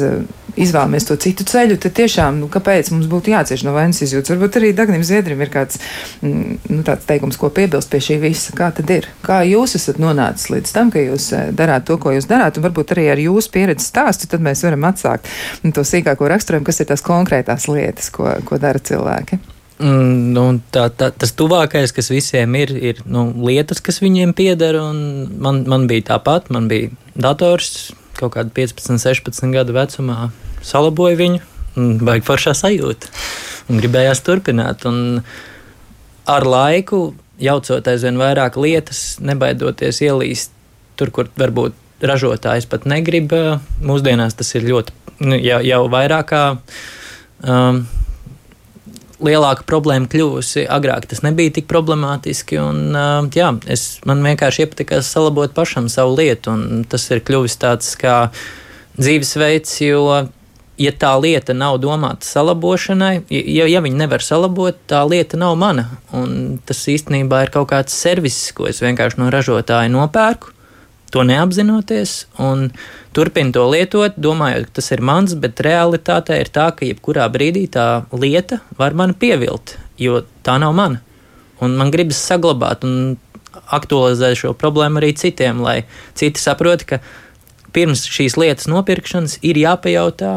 izvēlamies 0.59 1.07
to 1.07 1.17
citu 1.21 1.45
ceļu, 1.47 1.77
tad 1.81 1.95
tiešām, 1.97 2.39
nu, 2.41 2.49
kāpēc 2.51 2.91
mums 2.93 3.09
būtu 3.11 3.33
jācieš 3.33 3.65
no 3.67 3.75
vainas 3.75 4.01
izjūtas? 4.05 4.33
Varbūt 4.33 4.59
arī 4.59 4.71
Dagnim 4.77 5.05
Zviedrim 5.07 5.41
ir 5.43 5.51
kāds 5.53 5.79
mm, 6.21 6.57
nu, 6.71 6.81
tāds 6.87 7.07
teikums, 7.09 7.39
ko 7.41 7.51
piebilst 7.53 7.91
pie 7.91 8.01
šī 8.03 8.19
visa. 8.23 8.55
Kā 8.57 8.71
tad 8.75 8.91
ir? 8.93 9.07
Kā 9.25 9.41
jūs 9.47 9.77
esat 9.79 10.01
nonācis 10.01 10.51
līdz 10.53 10.75
tam, 10.75 10.91
ka 10.93 11.03
jūs 11.03 11.31
eh, 11.37 11.47
darāt 11.55 11.87
to, 11.89 11.99
ko 12.01 12.15
jūs 12.15 12.29
darāt, 12.31 12.57
un 12.59 12.67
varbūt 12.67 12.95
arī 12.95 13.07
ar 13.13 13.23
jūsu 13.23 13.53
pieredzi 13.53 13.87
stāstu, 13.87 14.29
tad 14.31 14.43
mēs 14.43 14.65
varam 14.67 14.89
atsākt 14.91 15.31
nu, 15.63 15.73
to 15.75 15.85
sīkāko 15.87 16.29
raksturojumu, 16.31 16.67
kas 16.67 16.83
ir 16.83 16.91
tās 16.91 17.05
konkrētās 17.05 17.69
lietas, 17.71 18.11
ko, 18.13 18.29
ko 18.47 18.61
dara 18.61 18.81
cilvēki. 18.81 19.41
Mm, 19.81 20.33
nu, 20.35 20.43
tā, 20.73 20.85
tā, 20.93 21.09
tas 21.09 21.33
tuvākais, 21.33 21.93
kas 21.95 22.11
visiem 22.13 22.53
ir, 22.59 22.73
ir 22.77 23.01
nu, 23.09 23.25
lietas, 23.47 23.81
kas 23.81 23.97
viņiem 24.03 24.35
pieder. 24.37 24.77
Man, 25.41 25.63
man 25.69 25.87
bija 25.89 26.11
tāpat, 26.13 26.51
man 26.53 26.67
bija 26.69 26.91
dators, 27.17 27.89
kaut 28.21 28.35
kāda 28.37 28.53
15, 28.55 29.01
16 29.01 29.51
gadu 29.55 29.75
vecumā 29.75 30.29
salaboja 30.65 31.19
viņu. 31.19 31.41
Baigi 32.03 32.25
foršā 32.27 32.53
sajūta. 32.57 33.11
Un 33.71 33.79
gribējās 33.79 34.23
turpināt. 34.27 34.85
Un 34.89 35.21
ar 36.29 36.47
laiku, 36.47 37.13
jaucot 37.41 37.87
aizvien 37.87 38.19
vairāk 38.19 38.59
lietas, 38.59 39.15
nebaidoties 39.23 40.01
ielīst 40.05 40.51
tur, 40.99 41.13
kur 41.15 41.31
varbūt 41.39 42.05
ražotājs 42.05 42.67
pat 42.69 42.85
negrib. 42.89 43.33
Mūsdienās 43.85 44.37
tas 44.37 44.51
ir 44.57 44.67
ļoti, 44.67 44.97
nu, 45.23 45.39
jau, 45.39 45.61
jau 45.65 45.81
vairāk 45.91 46.29
kā. 46.33 46.43
Um, 47.41 47.85
lielāka 49.25 49.65
problēma 49.67 50.09
kļuvusi. 50.11 50.65
Agrāk 50.71 51.07
tas 51.11 51.23
nebija 51.25 51.55
tik 51.57 51.69
problemātiski. 51.71 52.59
Un, 52.61 52.83
uh, 52.95 53.29
jā, 53.35 53.51
es, 53.71 54.01
man 54.07 54.23
vienkārši 54.25 54.65
iepatikās 54.65 55.09
salabot 55.13 55.53
pašam 55.55 55.89
savu 55.91 56.17
lietu, 56.19 56.55
un 56.55 56.85
tas 56.89 57.07
ir 57.13 57.23
kļuvis 57.25 57.57
tāds 57.61 57.95
kā 58.01 58.19
dzīvesveids, 58.99 59.81
jo. 59.87 60.05
Ja 60.81 60.89
tā 60.97 61.11
lieta 61.21 61.53
nav 61.53 61.75
domāta 61.83 62.25
salabošanai, 62.25 63.27
ja, 63.29 63.67
ja 63.69 63.81
viņi 63.83 63.99
nevar 63.99 64.23
salabot, 64.25 64.79
tā 64.89 65.03
lieta 65.05 65.37
nav 65.37 65.53
mana. 65.61 65.83
Un 66.17 66.55
tas 66.65 66.79
īstenībā 66.89 67.43
ir 67.43 67.51
kaut 67.53 67.69
kāds 67.69 67.93
servis, 67.93 68.39
ko 68.57 68.65
es 68.71 68.81
vienkārši 68.81 69.19
no 69.21 69.27
ražotāja 69.29 69.91
nopērku 69.93 70.55
to 71.11 71.23
neapzinoties, 71.27 72.25
un 72.39 72.69
turpina 73.15 73.53
to 73.55 73.65
lietot, 73.69 74.15
domājot, 74.15 74.69
ka 74.69 74.79
tas 74.79 74.91
ir 74.95 75.03
mans, 75.05 75.35
bet 75.35 75.59
realitāte 75.65 76.37
ir 76.39 76.51
tā, 76.53 76.69
ka 76.75 76.87
jebkurā 76.87 77.27
brīdī 77.33 77.65
tā 77.71 78.05
lieta 78.15 78.61
var 78.79 78.95
mani 78.97 79.17
pievilt, 79.19 79.75
jo 79.99 80.23
tā 80.45 80.57
nav 80.63 80.75
mana. 80.77 81.01
Un 81.61 81.75
man 81.77 81.91
gribas 81.93 82.21
saglabāt 82.25 82.87
un 82.87 83.17
aktualizēt 83.75 84.39
šo 84.39 84.55
problēmu 84.57 85.01
arī 85.01 85.11
citiem, 85.19 85.61
lai 85.61 85.83
citi 86.17 86.41
saprot, 86.41 86.87
ka 86.87 87.01
pirms 87.75 88.07
šīs 88.09 88.37
lietas 88.39 88.67
nopirkšanas 88.71 89.37
ir 89.47 89.59
jāpajautā 89.61 90.33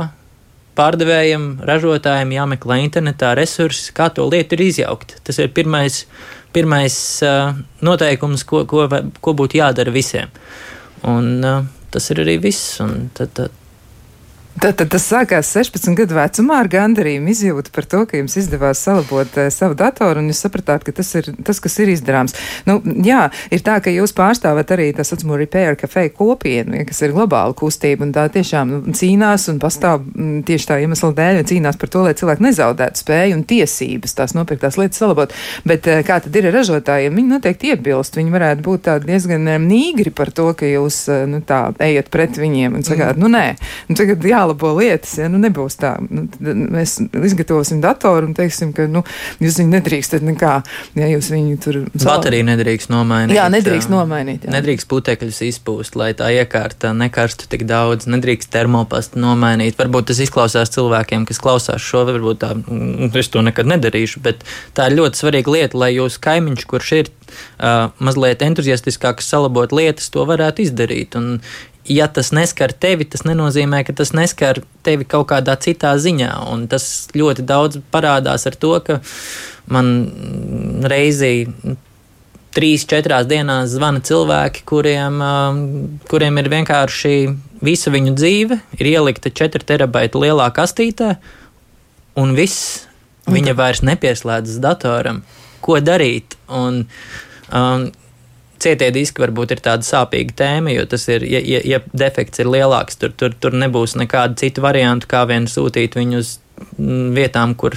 pārdevējiem, 0.79 1.49
ražotājiem, 1.67 2.33
jāmeklē 2.35 2.81
internetā 2.85 3.35
resursi, 3.39 3.93
kā 3.95 4.09
to 4.15 4.27
lietu 4.31 4.59
ir 4.59 4.67
izjaukt. 4.69 5.19
Tas 5.27 5.39
ir 5.43 5.53
pirmais 5.55 6.05
pirmais 6.55 6.97
uh, 7.27 7.51
noteikums, 7.85 8.45
ko, 8.47 8.63
ko, 8.71 8.87
ko 9.21 9.35
būtu 9.37 9.59
jādara 9.59 9.93
visiem. 9.95 10.31
Un, 11.11 11.31
uh, 11.43 11.67
tas 11.95 12.07
ir 12.15 12.23
arī 12.23 12.39
viss. 12.43 12.79
Tad, 13.19 13.33
tad, 13.35 13.64
Tad, 14.55 14.77
tad 14.79 14.87
tas 14.93 15.03
sākās 15.11 15.49
16 15.51 15.97
gadu 15.99 16.15
vecumā 16.15 16.61
ar 16.63 16.69
gandarījumu 16.71 17.33
izjūtu 17.33 17.73
par 17.75 17.87
to, 17.91 18.05
ka 18.07 18.21
jums 18.21 18.37
izdevās 18.39 18.79
salabot 18.87 19.39
uh, 19.41 19.49
savu 19.51 19.75
datoru, 19.79 20.23
un 20.23 20.31
jūs 20.31 20.45
sapratāt, 20.45 20.85
ka 20.87 20.93
tas 20.95 21.09
ir 21.19 21.33
tas, 21.45 21.59
kas 21.63 21.75
ir 21.83 21.91
izdarāms. 21.91 22.37
Nu, 22.69 22.77
jā, 23.03 23.25
ir 23.51 23.65
tā, 23.67 23.81
ka 23.83 23.91
jūs 23.91 24.15
pārstāvat 24.15 24.71
arī 24.77 24.93
tā 24.95 25.03
saucamo 25.07 25.35
repair 25.41 25.75
cafe 25.81 26.07
kopienu, 26.15 26.79
ja, 26.79 26.87
kas 26.87 27.03
ir 27.03 27.17
globāla 27.17 27.57
kustība, 27.59 28.07
un 28.07 28.13
tā 28.15 28.29
tiešām 28.37 28.71
nu, 28.71 28.95
cīnās 28.95 29.49
un 29.51 29.59
pastāv 29.63 30.05
m, 30.05 30.13
mm, 30.15 30.45
tieši 30.47 30.71
tā 30.71 30.79
iemesla 30.85 31.11
dēļ, 31.19 31.41
un 31.43 31.51
cīnās 31.51 31.81
par 31.81 31.91
to, 31.91 32.05
lai 32.07 32.15
cilvēki 32.23 32.47
nezaudētu 32.47 33.03
spēju 33.03 33.41
un 33.41 33.45
tiesības 33.51 34.15
tās 34.21 34.37
nopirktās 34.39 34.79
lietas 34.79 35.03
salabot. 35.03 35.35
Bet 35.67 35.91
uh, 35.91 36.05
kā 36.07 36.21
tad 36.23 36.39
ir 36.39 36.49
ar 36.53 36.59
ražotājiem? 36.61 37.19
Viņi 37.19 37.35
noteikti 37.35 37.75
iebilst, 37.75 38.21
viņi 38.23 38.37
varētu 38.39 38.67
būt 38.71 38.87
tādi 38.87 39.11
diezgan 39.11 39.51
nīgri 39.67 40.15
par 40.15 40.31
to, 40.31 40.53
ka 40.55 40.71
jūs 40.71 41.03
uh, 41.11 41.27
nu, 41.27 41.43
tā 41.43 41.67
ejat 41.83 42.15
pret 42.15 42.39
viņiem 42.39 42.79
un 42.79 42.87
sakāt, 42.87 43.19
mm. 43.19 43.27
nu 43.27 43.35
nē, 43.35 43.47
nu, 43.91 43.99
tagad 43.99 44.31
jā 44.31 44.44
jālabo 44.45 44.75
lietas. 44.79 45.17
Ja? 45.19 45.29
Nu, 45.33 45.41
nebūs 45.43 45.79
tā. 45.81 45.95
Nu, 46.05 46.27
mēs 46.75 46.97
izgatavosim 47.01 47.81
datoru 47.85 48.29
un 48.29 48.37
teiksim, 48.37 48.73
ka 48.77 48.87
nu, 48.91 49.05
jūs 49.43 49.59
viņu 49.61 49.73
nedrīkstat 49.79 50.25
nekā. 50.25 50.55
Ja 50.99 51.09
jūs 51.11 51.31
viņu 51.33 51.59
tur. 51.65 51.81
Bateriju 52.05 52.47
nedrīkst 52.51 52.93
nomainīt. 52.93 53.37
Jā, 53.37 53.49
nedrīkst 53.53 53.93
nomainīt. 53.93 54.47
Jā. 54.47 54.55
Nedrīkst 54.55 54.89
putekļus 54.91 55.41
izpūst, 55.49 55.99
lai 55.99 56.13
tā 56.19 56.31
iekārta 56.35 56.93
nekarstu 56.97 57.49
tik 57.51 57.67
daudz. 57.69 58.09
Nedrīkst 58.11 58.53
termopastu 58.55 59.23
nomainīt. 59.23 59.79
Varbūt 59.81 60.11
tas 60.13 60.23
izklausās 60.25 60.73
cilvēkiem, 60.75 61.27
kas 61.29 61.43
klausās 61.43 61.85
šo, 61.85 62.05
varbūt 62.11 62.43
tā, 62.45 62.55
mm, 62.59 63.13
es 63.21 63.31
to 63.33 63.43
nekad 63.45 63.69
nedarīšu, 63.71 64.23
bet 64.25 64.45
tā 64.77 64.91
ir 64.91 64.99
ļoti 65.01 65.21
svarīga 65.21 65.55
lieta, 65.57 65.81
lai 65.81 65.95
jūsu 65.97 66.21
kaimiņš, 66.25 66.67
kurš 66.71 66.95
ir 67.01 67.11
uh, 67.11 67.91
mazliet 68.05 68.45
entuziastiskāks 68.45 69.29
salabot 69.31 69.73
lietas, 69.75 70.11
to 70.15 70.27
varētu 70.29 70.67
izdarīt. 70.67 71.19
Un, 71.19 71.39
ja 71.89 72.09
tas 72.09 72.33
neskar 72.33 72.73
tevi, 72.73 73.07
tas 73.09 73.25
nenozīmē, 73.29 73.83
ka 73.87 73.95
tas 73.97 74.15
neskar 74.17 74.61
tevi 74.87 75.07
kaut 75.09 75.29
kādā 75.33 75.57
citā 75.61 75.95
ziņā. 76.01 76.31
Un 76.53 76.67
tas 76.71 77.09
ļoti 77.15 77.45
daudz 77.47 77.81
parādās 77.95 78.47
ar 78.49 78.57
to, 78.57 78.77
ka 78.85 79.01
man 79.73 79.91
reizī. 80.91 81.49
Trīs, 82.55 82.85
četrās 82.87 83.27
dienās 83.27 83.73
zvana 83.73 83.99
cilvēki, 84.07 84.61
kuriem, 84.63 85.17
um, 85.19 85.57
kuriem 86.07 86.37
ir 86.39 86.49
vienkārši 86.53 87.15
visa 87.67 87.91
viņu 87.91 88.13
dzīve, 88.15 88.61
ir 88.79 88.91
ielikta 88.93 89.33
4 89.35 89.67
terabaita 89.67 90.21
lielā 90.23 90.47
kastītē, 90.55 91.17
un 92.23 92.37
viss 92.39 92.85
viņa 93.27 93.57
vairs 93.59 93.83
nepieslēdzas 93.83 94.61
datoram. 94.63 95.25
Ko 95.67 95.81
darīt? 95.83 96.37
Un, 96.47 96.85
um, 97.51 97.89
Cietie 98.65 98.89
diski 98.95 99.21
varbūt 99.21 99.57
ir 99.57 99.61
tāda 99.65 99.85
sāpīga 99.85 100.37
tēma, 100.39 100.73
jo 100.73 100.87
tas 100.89 101.05
ir, 101.13 101.27
ja, 101.29 101.43
ja, 101.45 101.61
ja 101.69 101.81
defekts 101.93 102.41
ir 102.41 102.49
lielāks, 102.49 102.97
tur, 103.01 103.13
tur, 103.13 103.35
tur 103.37 103.57
nebūs 103.57 103.97
nekāda 104.01 104.39
cita 104.41 104.65
varianta, 104.65 105.09
kā 105.11 105.25
vien 105.29 105.49
sūtīt 105.51 105.99
viņu 105.99 106.23
uz 106.23 106.37
mm, 106.79 107.11
vietām, 107.19 107.53
kur 107.61 107.77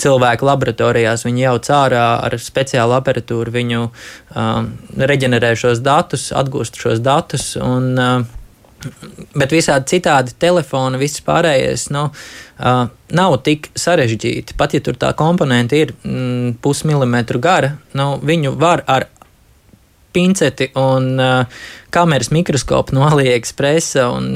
cilvēku 0.00 0.48
laboratorijās 0.48 1.26
viņi 1.26 1.44
jau 1.44 1.58
cārā 1.68 2.06
ar 2.24 2.38
speciālu 2.40 2.96
aparatūru 2.96 3.52
viņu 3.54 3.82
um, 3.84 4.72
reģenerē 5.12 5.52
šos 5.60 5.84
datus, 5.84 6.30
atgūst 6.32 6.80
šos 6.80 7.04
datus. 7.04 7.52
Un, 7.60 7.92
uh, 7.98 8.40
Bet 9.34 9.52
visādi 9.54 9.94
citādi 9.94 10.34
telefoni, 10.40 10.98
viss 11.00 11.22
pārējais 11.24 11.86
nu, 11.94 12.04
uh, 12.10 12.82
nav 13.16 13.36
tik 13.46 13.70
sarežģīti. 13.78 14.56
Pat 14.60 14.76
ja 14.76 14.82
tur 14.84 14.98
tā 15.00 15.12
komponente 15.16 15.78
ir 15.80 15.94
mm, 15.96 16.58
pusmilimetru 16.64 17.40
gara, 17.42 17.74
nu, 17.96 18.14
viņu 18.20 18.54
var 18.60 18.84
ar 18.90 19.08
pinceti 20.14 20.70
un 20.78 21.10
uh, 21.20 21.64
kameras 21.94 22.30
mikroskopu 22.34 22.94
no 22.96 23.04
AliExpress 23.08 23.98
un 24.04 24.28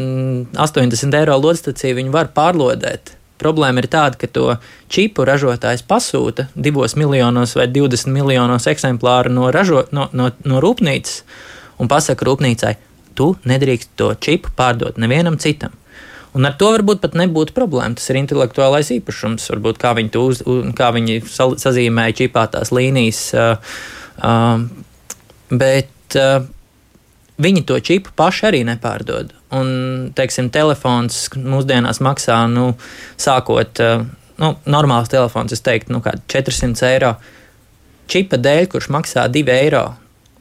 80 0.59 1.17
eiro 1.21 1.39
lodstaciju 1.39 1.99
viņi 2.01 2.15
var 2.15 2.33
pārlodēt. 2.37 3.15
Problēma 3.39 3.85
ir 3.85 3.87
tāda, 3.91 4.19
ka 4.19 4.27
to 4.27 4.57
čipu 4.91 5.23
ražotājs 5.27 5.85
pasūta 5.87 6.49
divos 6.59 6.97
miljonos 6.99 7.55
vai 7.55 7.69
20 7.71 8.11
miljonos 8.11 8.67
eksemplāru 8.71 9.31
no, 9.31 9.53
ražo, 9.55 9.85
no, 9.95 10.09
no, 10.13 10.33
no 10.43 10.63
rūpnīcas 10.65 11.21
un 11.79 11.91
pasaka 11.91 12.27
rūpnīcai, 12.27 12.75
tu 13.15 13.37
nedrīkst 13.47 13.95
to 13.99 14.11
čipu 14.19 14.51
pārdot 14.59 14.99
nevienam 14.99 15.39
citam. 15.39 15.77
Un 16.37 16.47
ar 16.47 16.57
to 16.61 16.69
varbūt 16.75 17.01
pat 17.03 17.15
nebūtu 17.19 17.55
problēma. 17.57 17.97
Tas 17.99 18.11
ir 18.13 18.19
intelektuālais 18.21 18.91
īpašums, 18.99 19.49
varbūt 19.55 19.79
kā 19.81 19.95
viņi, 19.97 20.11
uz, 20.21 20.43
kā 20.77 20.91
viņi 20.95 21.23
sazīmēja 21.31 22.19
čipā 22.21 22.45
tās 22.53 22.71
līnijas. 22.75 23.23
Uh, 23.33 23.79
uh, 24.21 24.67
bet 25.51 26.19
uh, 26.19 26.47
viņi 27.41 27.65
to 27.69 27.79
čipu 27.85 28.15
paši 28.17 28.49
arī 28.51 28.63
nepārdod. 28.69 29.35
Un, 29.55 29.69
teiksim, 30.17 30.51
telefons 30.53 31.27
mūsdienās 31.37 32.03
maksā, 32.05 32.43
nu, 32.53 32.73
sākot, 33.21 33.81
uh, 33.85 34.05
nu, 34.43 34.53
normāls 34.69 35.11
telefons, 35.13 35.55
es 35.55 35.65
teiktu, 35.65 35.95
nu, 35.97 36.03
400 36.05 36.93
eiro. 36.93 37.15
Čipa 38.09 38.41
dēļ, 38.41 38.69
kurš 38.73 38.89
maksā 38.93 39.27
2 39.33 39.53
eiro, 39.53 39.85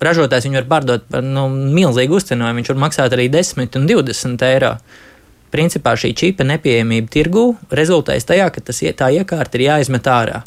ražotājs 0.03 0.47
viņu 0.47 0.61
var 0.61 0.69
pārdot 0.71 1.07
par 1.11 1.25
nu, 1.25 1.47
milzīgu 1.49 2.19
uzcenojumu. 2.19 2.61
Viņš 2.61 2.73
var 2.73 2.81
maksāt 2.85 3.15
arī 3.15 3.27
10 3.33 3.79
un 3.79 3.87
20 3.89 4.45
eiro. 4.47 4.75
Principā 5.53 5.95
šī 5.95 6.11
čipa 6.17 6.43
nepieejamība 6.47 7.07
tirgū 7.11 7.45
rezultējas 7.71 8.27
tajā, 8.27 8.49
ka 8.51 8.63
tas, 8.67 8.83
tā 8.99 9.09
iekārta 9.15 9.57
ir 9.57 9.67
jāizmet 9.69 10.09
ārā. 10.11 10.41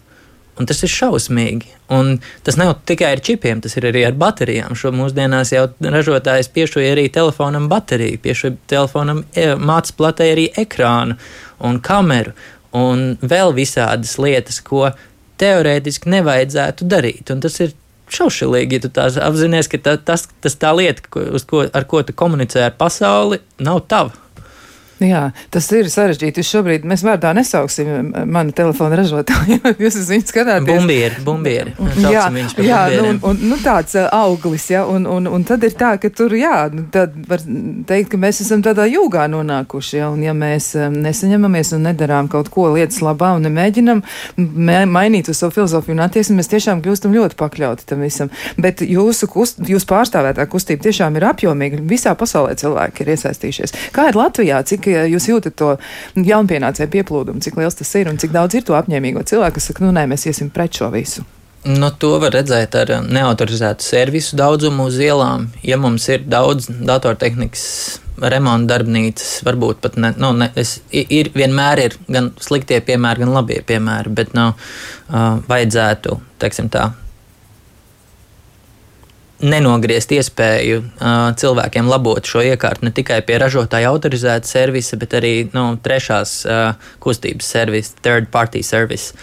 Un 0.61 0.69
tas 0.69 0.83
ir 0.85 0.93
šausmīgi. 0.93 1.71
Un 1.97 2.19
tas 2.45 2.59
nav 2.61 2.75
tikai 2.89 3.15
ar 3.15 3.23
čipiem, 3.25 3.63
tas 3.65 3.79
ir 3.81 3.87
arī 3.89 4.05
ar 4.05 4.17
baterijām. 4.21 4.77
Šo 4.77 4.93
mūsdienās 4.93 5.55
jau 5.55 5.65
ražotājs 5.81 6.51
piešoja 6.53 6.93
arī 6.93 7.07
telefonam 7.13 7.71
bateriju, 7.73 8.21
piešoja 8.21 8.59
telefonam 8.69 9.25
e, 9.33 9.55
mācības 9.57 9.97
platē 9.97 10.29
arī 10.35 10.51
ekrānu 10.61 11.17
un 11.65 11.81
kameru 11.81 12.37
un 12.77 13.15
vēl 13.23 13.55
visādas 13.57 14.19
lietas, 14.21 14.61
ko 14.63 14.91
teorētiski 15.41 16.13
nevajadzētu 16.13 16.89
darīt. 16.93 17.33
Un 17.33 17.41
tas 17.43 17.57
ir 17.65 17.73
šaušalīgi, 18.11 18.77
ja 18.77 18.85
tu 18.85 18.91
tā 18.95 19.07
apzinājies, 19.25 19.71
ka 19.71 19.81
tā, 19.83 19.97
tas, 20.11 20.27
tas 20.43 20.57
tā 20.61 20.73
lieta, 20.77 21.05
ko, 21.09 21.25
ko, 21.49 21.65
ar 21.67 21.87
ko 21.91 22.03
tu 22.07 22.15
komunicē 22.17 22.67
ar 22.69 22.77
pasauli, 22.79 23.41
nav 23.63 23.85
tava. 23.91 24.13
Jā, 25.01 25.31
tas 25.49 25.65
ir 25.73 25.89
sarežģīti. 25.89 26.43
Šobrīd 26.45 26.85
mēs 26.89 27.01
vārdā 27.07 27.31
nesauksim 27.37 28.11
manu 28.29 28.53
telefonu 28.57 28.99
ražotāju. 29.01 29.61
Jūs 29.83 29.97
uz 30.03 30.11
viņu 30.13 30.27
skatāties. 30.29 30.69
Bumbieri, 30.69 31.23
bumbieri. 31.25 31.73
Jā, 32.05 32.27
jā 32.61 32.81
nu, 32.93 33.07
un, 33.15 33.21
un, 33.31 33.41
nu, 33.53 33.57
tāds 33.65 33.97
auglis, 34.03 34.67
jā, 34.73 34.83
un, 34.85 35.07
un, 35.09 35.29
un 35.31 35.47
tad 35.49 35.65
ir 35.65 35.73
tā, 35.81 35.95
ka 36.03 36.11
tur, 36.13 36.35
jā, 36.37 36.67
nu, 36.75 36.85
tad 36.93 37.17
var 37.31 37.41
teikt, 37.89 38.11
ka 38.13 38.21
mēs 38.21 38.43
esam 38.45 38.65
tādā 38.65 38.85
jūgā 38.91 39.25
nonākuši, 39.33 39.97
jā, 40.03 40.11
un 40.13 40.21
ja 40.27 40.35
mēs 40.37 40.75
nesaņemamies 40.77 41.73
un 41.79 41.89
nedarām 41.89 42.29
kaut 42.33 42.53
ko 42.53 42.69
lietas 42.75 43.01
labā 43.05 43.33
un 43.39 43.49
nemēģinam 43.49 44.05
mainīt 44.91 45.33
uz 45.33 45.41
savu 45.41 45.57
filozofiju 45.57 45.97
un 45.97 46.05
attieksmi, 46.05 46.37
mēs 46.43 46.53
tiešām 46.53 46.85
kļūstam 46.85 47.17
ļoti 47.17 47.41
pakļauti 47.41 47.89
tam 47.89 48.05
visam. 48.05 48.33
Bet 48.61 48.85
jūsu, 48.85 49.31
kust, 49.33 49.65
jūsu 49.65 49.89
pārstāvētā 49.89 50.45
kustība 50.51 50.85
tiešām 50.89 51.17
ir 51.17 51.29
apjomīga. 51.31 51.81
Visā 51.89 52.13
pasaulē 52.19 52.57
cilvēki 52.61 53.05
ir 53.05 53.15
iesaistījušies. 53.17 53.77
Kā 53.97 54.11
ir 54.11 54.19
Latvijā? 54.19 54.61
Cik 54.67 54.90
jūs 54.91 55.29
jūtat 55.31 55.57
to 55.59 55.75
jaunpienācēju 56.17 56.93
pieplūdumu, 56.95 57.43
cik 57.45 57.59
liels 57.61 57.79
tas 57.79 57.93
ir 58.01 58.11
un 58.11 58.21
cik 58.21 58.35
daudz 58.37 58.59
ir 58.59 58.67
to 58.67 58.79
apņēmīgo 58.79 59.25
cilvēku, 59.29 59.59
kas 59.59 59.71
saka, 59.71 59.85
nu 59.87 59.93
nē, 59.97 60.07
mēs 60.11 60.29
iesim 60.31 60.51
pret 60.55 60.81
šo 60.81 60.91
visu. 60.95 61.27
Nu, 61.61 61.91
to 61.93 62.15
var 62.23 62.33
redzēt 62.33 62.77
ar 62.81 62.93
neautorizētu 63.05 63.85
servisu 63.85 64.39
daudzumu 64.41 64.87
uz 64.89 64.97
ielām. 64.97 65.51
Ja 65.61 65.77
mums 65.77 66.07
ir 66.09 66.23
daudz 66.25 66.71
datortehnikas 66.73 67.67
remonta 68.21 68.75
darbnīcas, 68.75 69.41
varbūt 69.45 69.83
pat 69.85 69.99
ne, 70.01 70.13
nu, 70.21 70.33
ne, 70.37 70.51
es, 70.61 70.79
ir, 70.93 71.31
vienmēr 71.37 71.85
ir 71.85 71.97
gan 72.09 72.31
sliktie 72.41 72.81
piemēri, 72.85 73.25
gan 73.25 73.33
labie 73.37 73.61
piemēri, 73.67 74.13
bet 74.17 74.35
nu, 74.37 74.51
uh, 74.53 75.39
vajadzētu, 75.49 76.17
teiksim 76.41 76.69
tā, 76.73 76.91
nenogriezt 79.41 80.13
iespēju 80.13 80.81
uh, 80.81 81.31
cilvēkiem 81.39 81.89
labot 81.89 82.27
šo 82.27 82.43
iekārtu 82.45 82.87
ne 82.87 82.93
tikai 82.95 83.21
pie 83.27 83.39
ražotāja 83.41 83.91
autorizēta 83.93 84.49
servisa, 84.49 84.99
bet 85.01 85.17
arī 85.17 85.33
nu, 85.55 85.73
trešās 85.83 86.35
uh, 86.45 86.91
kustības 87.03 87.49
servisa, 87.57 87.97
third 88.05 88.31
party 88.33 88.63
service. 88.67 89.15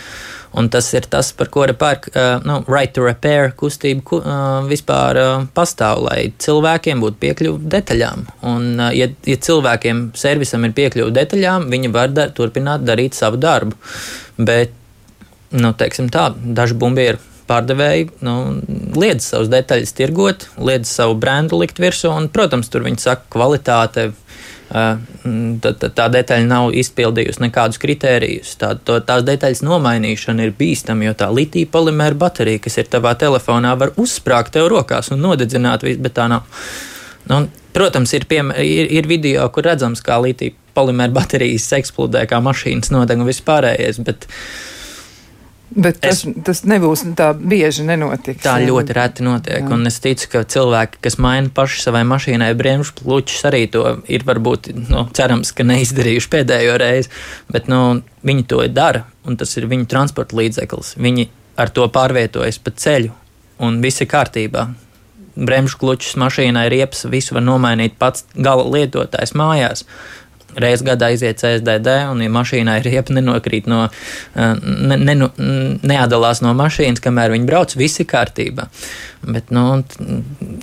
Un 0.58 0.71
tas 0.73 0.88
ir 0.95 1.06
tas, 1.12 1.30
par 1.38 1.51
ko 1.53 1.67
repērk, 1.69 2.10
uh, 2.15 2.41
nu, 2.47 2.58
right 2.71 2.93
to 2.95 3.06
repair 3.06 3.51
kustība 3.60 4.06
ku, 4.08 4.21
uh, 4.23 4.65
vispār 4.69 5.21
uh, 5.21 5.45
pastāv, 5.53 6.01
lai 6.08 6.32
cilvēkiem 6.41 7.03
būtu 7.03 7.21
piekļuva 7.21 7.71
detaļām. 7.77 8.25
Un, 8.49 8.67
uh, 8.80 8.89
ja, 8.95 9.12
ja 9.27 9.38
cilvēkiem 9.49 10.08
servisam 10.17 10.65
ir 10.65 10.73
piekļuva 10.77 11.13
detaļām, 11.19 11.69
viņi 11.73 11.93
var 11.93 12.13
dar, 12.15 12.34
turpināt 12.34 12.88
darīt 12.88 13.17
savu 13.17 13.38
darbu. 13.43 13.77
Bet, 14.38 14.73
nu, 15.53 15.75
teiksim 15.77 16.10
tā, 16.13 16.32
daži 16.34 16.80
bumbieri 16.80 17.21
pārdevēji 17.48 18.10
nu, 18.26 18.36
liedz 19.00 19.30
savus 19.32 19.50
detaļas 19.52 19.96
tirgot, 19.98 20.48
liedz 20.60 20.92
savu 20.92 21.18
brendu 21.20 21.60
likt 21.62 21.82
virsū, 21.82 22.12
un, 22.14 22.30
protams, 22.34 22.70
tur 22.72 22.86
viņi 22.88 23.04
saka, 23.04 23.28
kvalitāte. 23.34 24.12
Tā, 24.68 25.72
tā, 25.80 25.88
tā 25.96 26.06
detaļa 26.12 26.44
nav 26.44 26.74
izpildījusi 26.76 27.40
nekādus 27.46 27.80
kritērijus. 27.80 28.58
Tā, 28.60 28.74
to, 28.76 28.98
tās 29.00 29.24
detaļas 29.24 29.64
nomainīšana 29.64 30.44
ir 30.44 30.52
bīstama, 30.60 31.08
jo 31.08 31.14
tā 31.16 31.30
litija 31.32 31.70
polimēra 31.72 32.20
baterija, 32.20 32.60
kas 32.66 32.76
ir 32.82 32.90
tavā 32.92 33.16
telefonā, 33.16 33.78
var 33.80 33.96
uzsprāgt 33.96 34.58
tev 34.58 34.68
rokās 34.74 35.14
un 35.16 35.24
nodedzināt 35.24 35.88
visu, 35.88 36.04
bet 36.04 36.18
tā 36.20 36.28
nav. 36.32 36.44
Nu, 37.32 37.46
protams, 37.76 38.12
ir, 38.18 38.28
piem, 38.28 38.52
ir, 38.60 38.92
ir 39.00 39.08
video, 39.08 39.48
kur 39.56 39.70
redzams, 39.72 40.04
kā 40.04 40.20
litija 40.24 40.56
polimēra 40.76 41.16
baterijas 41.16 41.72
eksplodē, 41.80 42.28
kā 42.28 42.44
mašīnas 42.44 42.92
nodeg 42.92 43.24
un 43.24 43.32
viss 43.32 43.48
pārējais. 43.48 44.04
Bet, 44.04 44.28
uh, 44.28 44.77
Bet 45.67 45.99
tas, 45.99 46.21
es, 46.23 46.36
tas 46.47 46.62
nebūs 46.63 47.03
tā 47.19 47.34
bieži 47.36 47.84
nenotiks. 47.88 48.39
Tā 48.45 48.56
ļoti 48.63 48.95
reti 48.95 49.25
notiek. 49.25 49.65
Jā. 49.65 49.71
Un 49.75 49.89
es 49.89 49.99
ticu, 50.03 50.30
ka 50.32 50.43
cilvēki, 50.47 51.01
kas 51.03 51.17
maina 51.21 51.51
paši 51.53 51.82
savai 51.84 52.06
mašīnai 52.08 52.53
bremžu 52.58 52.95
pluķus, 53.01 53.43
arī 53.49 53.65
to 53.73 53.84
ir 54.08 54.23
varbūt, 54.27 54.71
nu, 54.88 55.03
cerams, 55.17 55.51
ka 55.56 55.67
neizdarījuši 55.67 56.32
pēdējo 56.34 56.77
reizi. 56.80 57.12
Bet 57.51 57.67
nu, 57.71 57.99
viņi 58.27 58.47
to 58.47 58.63
dara, 58.71 59.03
un 59.27 59.36
tas 59.39 59.51
ir 59.60 59.67
viņu 59.67 59.89
transporta 59.91 60.39
līdzeklis. 60.39 60.95
Viņi 61.03 61.27
ar 61.60 61.73
to 61.75 61.88
pārvietojas 61.91 62.62
pa 62.63 62.71
ceļu, 62.71 63.12
un 63.67 63.82
viss 63.84 64.03
ir 64.03 64.12
kārtībā. 64.13 64.69
Bremžu 65.38 65.77
klučus 65.77 66.15
mašīnai 66.17 66.65
riepas, 66.73 67.03
visu 67.12 67.36
var 67.36 67.43
nomainīt 67.45 67.99
pats 67.99 68.23
gala 68.34 68.63
lietotājs 68.71 69.36
mājās 69.38 69.84
reizes 70.62 70.86
gadā 70.88 71.12
aiziet 71.12 71.41
CSDD, 71.41 71.98
un, 72.12 72.24
ja 72.26 72.34
mašīnā 72.34 72.80
ir 72.80 72.89
riepa, 72.91 73.15
nenokrīt 73.17 73.70
no, 73.70 73.86
ne, 74.36 74.98
ne, 74.98 75.17
neatdalās 75.88 76.43
no 76.46 76.54
mašīnas, 76.58 77.04
kamēr 77.04 77.36
viņi 77.36 77.50
brauc, 77.50 77.78
viss 77.80 78.02
ir 78.04 78.10
kārtībā. 78.10 78.67
Bet 79.28 79.52
nu, 79.52 79.65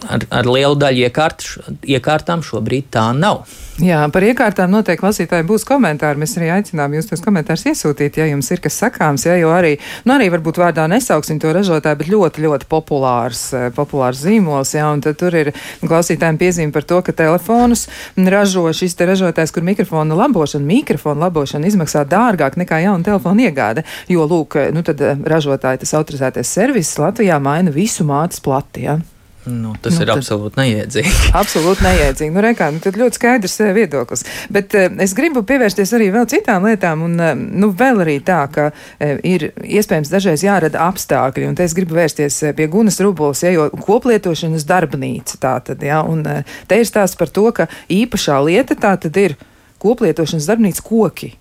ar, 0.09 0.27
ar 0.31 0.49
lielu 0.49 0.79
daļu 0.79 1.07
iekārt, 1.09 1.47
iekārtām 1.91 2.45
šobrīd 2.47 2.91
tā 2.95 3.11
nav. 3.17 3.45
Jā, 3.83 4.05
par 4.15 4.23
iekārtām 4.23 4.71
noteikti 4.71 5.03
lasītāji 5.03 5.45
būs 5.49 5.65
komentāri. 5.67 6.21
Mēs 6.23 6.37
arī 6.39 6.53
aicinām 6.55 6.93
jūs 6.95 7.09
tos 7.11 7.23
komentārus 7.25 7.65
iesūtīt, 7.73 8.21
ja 8.21 8.29
jums 8.31 8.47
ir 8.55 8.61
kas 8.63 8.77
sakāms, 8.79 9.25
ja, 9.27 9.35
jo 9.41 9.51
arī, 9.51 9.73
nu 10.07 10.15
arī 10.15 10.29
varbūt 10.31 10.61
vārdā 10.63 10.85
nesauksim 10.93 11.41
to 11.43 11.51
ražotāju, 11.57 11.99
bet 11.99 12.13
ļoti, 12.13 12.45
ļoti 12.47 12.69
populārs, 12.71 13.43
eh, 13.59 13.67
populārs 13.75 14.23
zīmols, 14.23 14.77
jā, 14.79 14.87
un 14.95 15.03
tad 15.03 15.19
tur 15.19 15.35
ir 15.35 15.51
klausītājiem 15.83 16.39
piezīme 16.39 16.75
par 16.77 16.87
to, 16.87 17.01
ka 17.03 17.17
telefonus 17.19 17.89
ražo 18.15 18.69
šis 18.71 18.95
te 18.95 19.11
ražotājs, 19.11 19.51
kur 19.51 19.67
mikrofona 19.85 20.15
labošana, 20.15 20.65
mikrofona 20.65 21.27
labošana 21.27 21.69
izmaksā 21.69 22.05
dārgāk 22.09 22.57
nekā 22.57 22.81
jauna 22.87 23.05
telefona 23.05 23.49
iegāde, 23.49 23.85
jo, 24.09 24.25
lūk, 24.25 24.57
nu 24.73 24.83
tad 24.83 25.01
eh, 25.01 25.19
ražotāji 25.21 25.85
tas 25.85 25.95
autorizētais 25.99 26.49
servis 26.49 26.97
Latvijā 26.99 27.37
maina 27.41 27.71
visu 27.71 28.05
mātes 28.05 28.41
plati, 28.41 28.89
jā. 28.89 29.01
Nu, 29.45 29.75
tas 29.77 29.99
nu, 29.99 30.01
ir 30.01 30.09
tad, 30.09 30.23
absolūti 30.23 30.57
neiedzīgi. 30.57 31.11
absolūti 31.41 31.85
neiedzīgi. 31.85 32.33
Nu, 32.33 32.41
rekā, 32.41 32.71
nu, 32.73 32.81
tad 32.81 32.97
ļoti 32.97 33.19
skaidrs 33.19 33.59
eh, 33.61 33.75
viedoklis. 33.77 34.25
Bet 34.49 34.73
uh, 34.73 34.89
es 35.05 35.13
gribu 35.13 35.43
pievērsties 35.45 35.93
arī 35.99 36.09
vēl 36.15 36.25
citām 36.33 36.65
lietām, 36.65 37.05
un 37.05 37.21
uh, 37.21 37.35
nu, 37.37 37.69
vēl 37.77 38.01
arī 38.07 38.17
tā, 38.25 38.41
ka 38.49 38.71
uh, 38.73 39.15
ir 39.21 39.51
iespējams 39.61 40.13
dažreiz 40.15 40.47
jārada 40.47 40.89
apstākļi, 40.89 41.51
un 41.51 41.61
te 41.61 41.69
es 41.69 41.77
gribu 41.77 42.01
vērsties 42.01 42.41
pie 42.57 42.71
Gunas 42.73 42.97
Rubulas, 43.05 43.45
ja, 43.45 43.53
jo 43.53 43.69
koplietošanas 43.85 44.65
darbnīca 44.65 45.37
tā 45.45 45.59
tad, 45.69 45.85
ja, 45.85 46.01
un 46.09 46.25
te 46.25 46.81
ir 46.81 46.89
stāsts 46.89 47.21
par 47.21 47.29
to, 47.29 47.51
ka 47.53 47.69
īpašā 47.93 48.41
lieta 48.49 48.81
tā 48.81 48.97
tad 49.05 49.21
ir 49.21 49.37
koplietošanas 49.85 50.49
darbnīca 50.51 50.85
koki. 50.85 51.35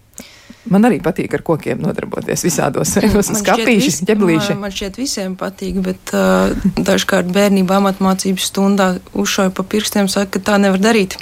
Man 0.71 0.87
arī 0.87 1.01
patīk 1.03 1.33
ar 1.35 1.41
kokiem 1.43 1.81
nodarboties 1.83 2.45
visādos 2.45 2.93
veidos, 2.95 3.33
skāpīši, 3.35 3.91
ķeblīši. 4.07 4.55
Man 4.59 4.71
šķiet 4.71 4.99
visiem 4.99 5.35
patīk, 5.39 5.81
bet 5.83 6.13
uh, 6.15 6.53
dažkārt 6.79 7.27
bērnībā 7.35 7.81
amatmācības 7.81 8.47
stundā 8.47 8.87
uzšauja 9.11 9.51
pa 9.55 9.65
pirkstiem, 9.67 10.07
saka, 10.11 10.37
ka 10.37 10.51
tā 10.51 10.59
nevar 10.63 10.79
darīt. 10.79 11.17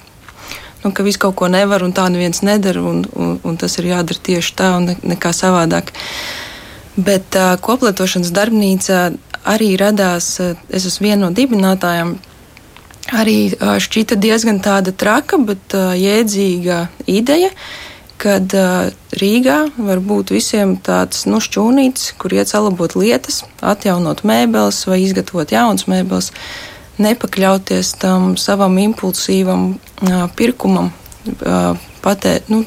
nu, 0.84 0.92
ka 0.92 1.04
viss 1.04 1.18
kaut 1.22 1.36
ko 1.38 1.50
nevar 1.50 1.84
un 1.86 1.94
tā 1.94 2.08
neviens 2.10 2.42
nedara, 2.46 2.82
un, 2.82 3.04
un, 3.14 3.36
un 3.44 3.58
tas 3.58 3.78
ir 3.78 3.90
jādara 3.92 4.22
tieši 4.30 4.56
tā 4.58 4.72
un 4.78 4.90
ne, 4.92 4.96
nekā 5.14 5.34
savādāk. 5.34 5.94
Bet 6.98 7.38
uh, 7.38 7.56
koplietošanas 7.62 8.34
darbnīca 8.36 9.12
arī 9.50 9.74
radās, 9.82 10.36
uh, 10.42 10.54
es 10.70 10.86
esmu 10.90 11.10
viena 11.10 11.26
no 11.26 11.34
dibinātājiem. 11.34 12.18
Arī 13.10 13.52
šķita 13.58 14.16
diezgan 14.22 14.62
tāda 14.64 14.94
traka, 14.94 15.40
bet 15.42 15.74
jēdzīga 15.74 16.84
ideja, 17.10 17.50
kad 18.22 18.54
Rīgā 19.18 19.58
var 19.82 20.00
būt 20.06 20.32
visiem 20.36 20.76
tāds 20.78 21.26
nu, 21.26 21.42
šķūnītis, 21.42 22.14
kur 22.22 22.36
iet 22.38 22.52
salabot 22.54 22.94
lietas, 22.96 23.42
atjaunot 23.66 24.22
mēbeles 24.28 24.84
vai 24.88 25.02
izgatavot 25.02 25.52
jaunas 25.52 25.88
mēbeles. 25.90 26.30
Nepakļauties 27.02 27.96
tam 27.98 28.36
savam 28.38 28.78
impulsīvam 28.78 29.74
pirkumam, 30.38 30.92
patē, 32.06 32.38
nu, 32.54 32.62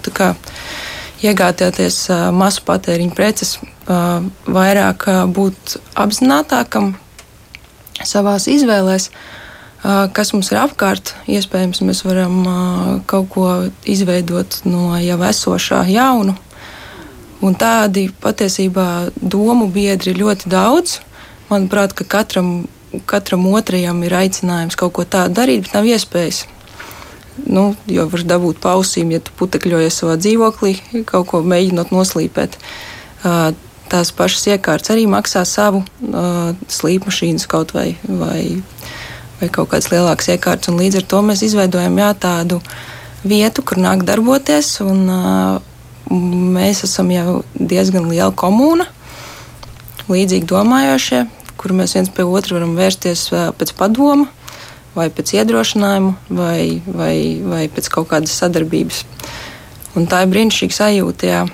iegādāties 1.25 2.01
uh, 2.11 2.27
masu 2.35 2.65
patēriņa 2.67 3.15
preces, 3.17 3.57
vairāk 3.87 5.07
būt 5.35 5.79
apzinātākam 6.01 6.95
savās 8.05 8.49
izvēlēs. 8.51 9.11
Kas 9.85 10.33
mums 10.33 10.49
ir 10.53 10.63
apkārt, 10.63 11.13
iespējams, 11.29 11.83
mēs 11.85 12.05
varam 12.07 12.39
kaut 13.11 13.29
ko 13.35 13.49
izveidot 13.85 14.63
no 14.65 14.95
jau 14.97 15.19
esošā 15.29 15.83
jaunu. 15.93 16.37
Un 17.45 17.57
tādi 17.61 18.07
patiesībā 18.25 19.11
domu 19.21 19.69
biedri 19.69 20.15
ir 20.15 20.23
ļoti 20.23 20.49
daudz. 20.49 21.03
Manuprāt, 21.51 21.93
ka 21.93 22.07
katram 22.09 22.65
katram 23.07 23.47
otrajam 23.53 24.03
ir 24.07 24.15
aicinājums 24.15 24.79
kaut 24.79 24.95
ko 24.97 25.05
tādu 25.09 25.39
darīt, 25.41 25.65
bet 25.67 25.77
nav 25.77 25.89
iespējas. 25.89 26.45
Nu, 27.45 27.73
jo 27.91 28.07
var 28.13 28.23
dabūt 28.31 28.61
pausīm, 28.63 29.11
ja 29.15 29.21
tu 29.25 29.35
putekļojies 29.39 30.01
savā 30.03 30.17
dzīvoklī, 30.21 30.77
kaut 31.09 31.33
ko 31.33 31.43
mēģinot 31.43 31.91
noslīpēt. 31.95 32.59
Tās 33.91 34.13
pašas 34.17 34.47
iekārtas 34.55 34.95
arī 34.95 35.09
maksā 35.11 35.43
savu 35.49 35.83
slīpmašīnas 36.71 37.49
kaut 37.51 37.75
vai, 37.75 37.95
vai, 38.07 38.63
vai 39.45 39.53
kaut 39.53 39.71
kādas 39.71 39.93
lielākas 39.93 40.33
iekārtas. 40.35 40.75
Līdz 40.75 41.03
ar 41.03 41.07
to 41.13 41.23
mēs 41.29 41.45
izveidojam 41.47 42.03
jā, 42.03 42.11
tādu 42.27 42.59
vietu, 43.23 43.63
kur 43.63 43.81
nāk 43.85 44.03
darboties. 44.09 44.75
Un, 44.85 45.07
mēs 46.59 46.83
esam 46.85 47.09
jau 47.15 47.39
diezgan 47.57 48.11
liela 48.11 48.33
komūna, 48.37 48.85
līdzīgi 50.11 50.51
domājošie 50.51 51.23
kur 51.65 51.73
mēs 51.73 51.95
viens 51.97 52.11
pie 52.13 52.27
otra 52.29 52.59
varam 52.59 52.75
vērsties 52.77 53.29
pēc 53.57 53.71
padoma, 53.79 54.29
vai 54.93 55.09
pēc 55.09 55.33
iedrošinājuma, 55.39 56.11
vai, 56.29 56.83
vai, 56.85 57.17
vai 57.41 57.63
pēc 57.73 57.89
kaut 57.95 58.11
kādas 58.11 58.35
sadarbības. 58.37 59.05
Un 59.97 60.05
tā 60.11 60.25
ir 60.25 60.33
brīnišķīga 60.35 60.77
sajūta. 60.77 61.31
Jā. 61.31 61.45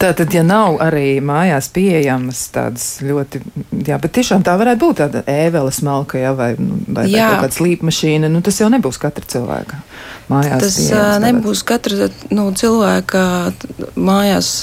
Tātad, 0.00 0.32
ja 0.32 0.40
nav 0.46 0.78
arī 0.80 1.18
mājās 1.20 1.68
pieejamas 1.74 2.46
tādas 2.54 2.86
ļoti, 3.04 3.42
jā, 3.84 3.98
bet 4.00 4.14
tiešām 4.16 4.44
tā 4.46 4.54
varētu 4.56 4.80
būt 4.80 5.00
tāda 5.02 5.20
ēvela 5.28 5.72
smalka, 5.74 6.16
jā, 6.22 6.30
vai, 6.36 6.54
nu, 6.56 6.78
vai, 6.86 7.04
vai 7.04 7.18
kaut 7.18 7.44
kāda 7.44 7.58
slīpmašīna, 7.58 8.30
nu 8.32 8.40
tas 8.44 8.62
jau 8.62 8.70
nebūs 8.72 9.00
katra 9.02 9.28
cilvēka 9.28 9.82
mājās. 10.32 10.64
Tas 10.64 11.20
nebūs 11.26 11.64
katra 11.68 12.08
nu, 12.32 12.48
cilvēka 12.56 13.26
mājās 14.00 14.54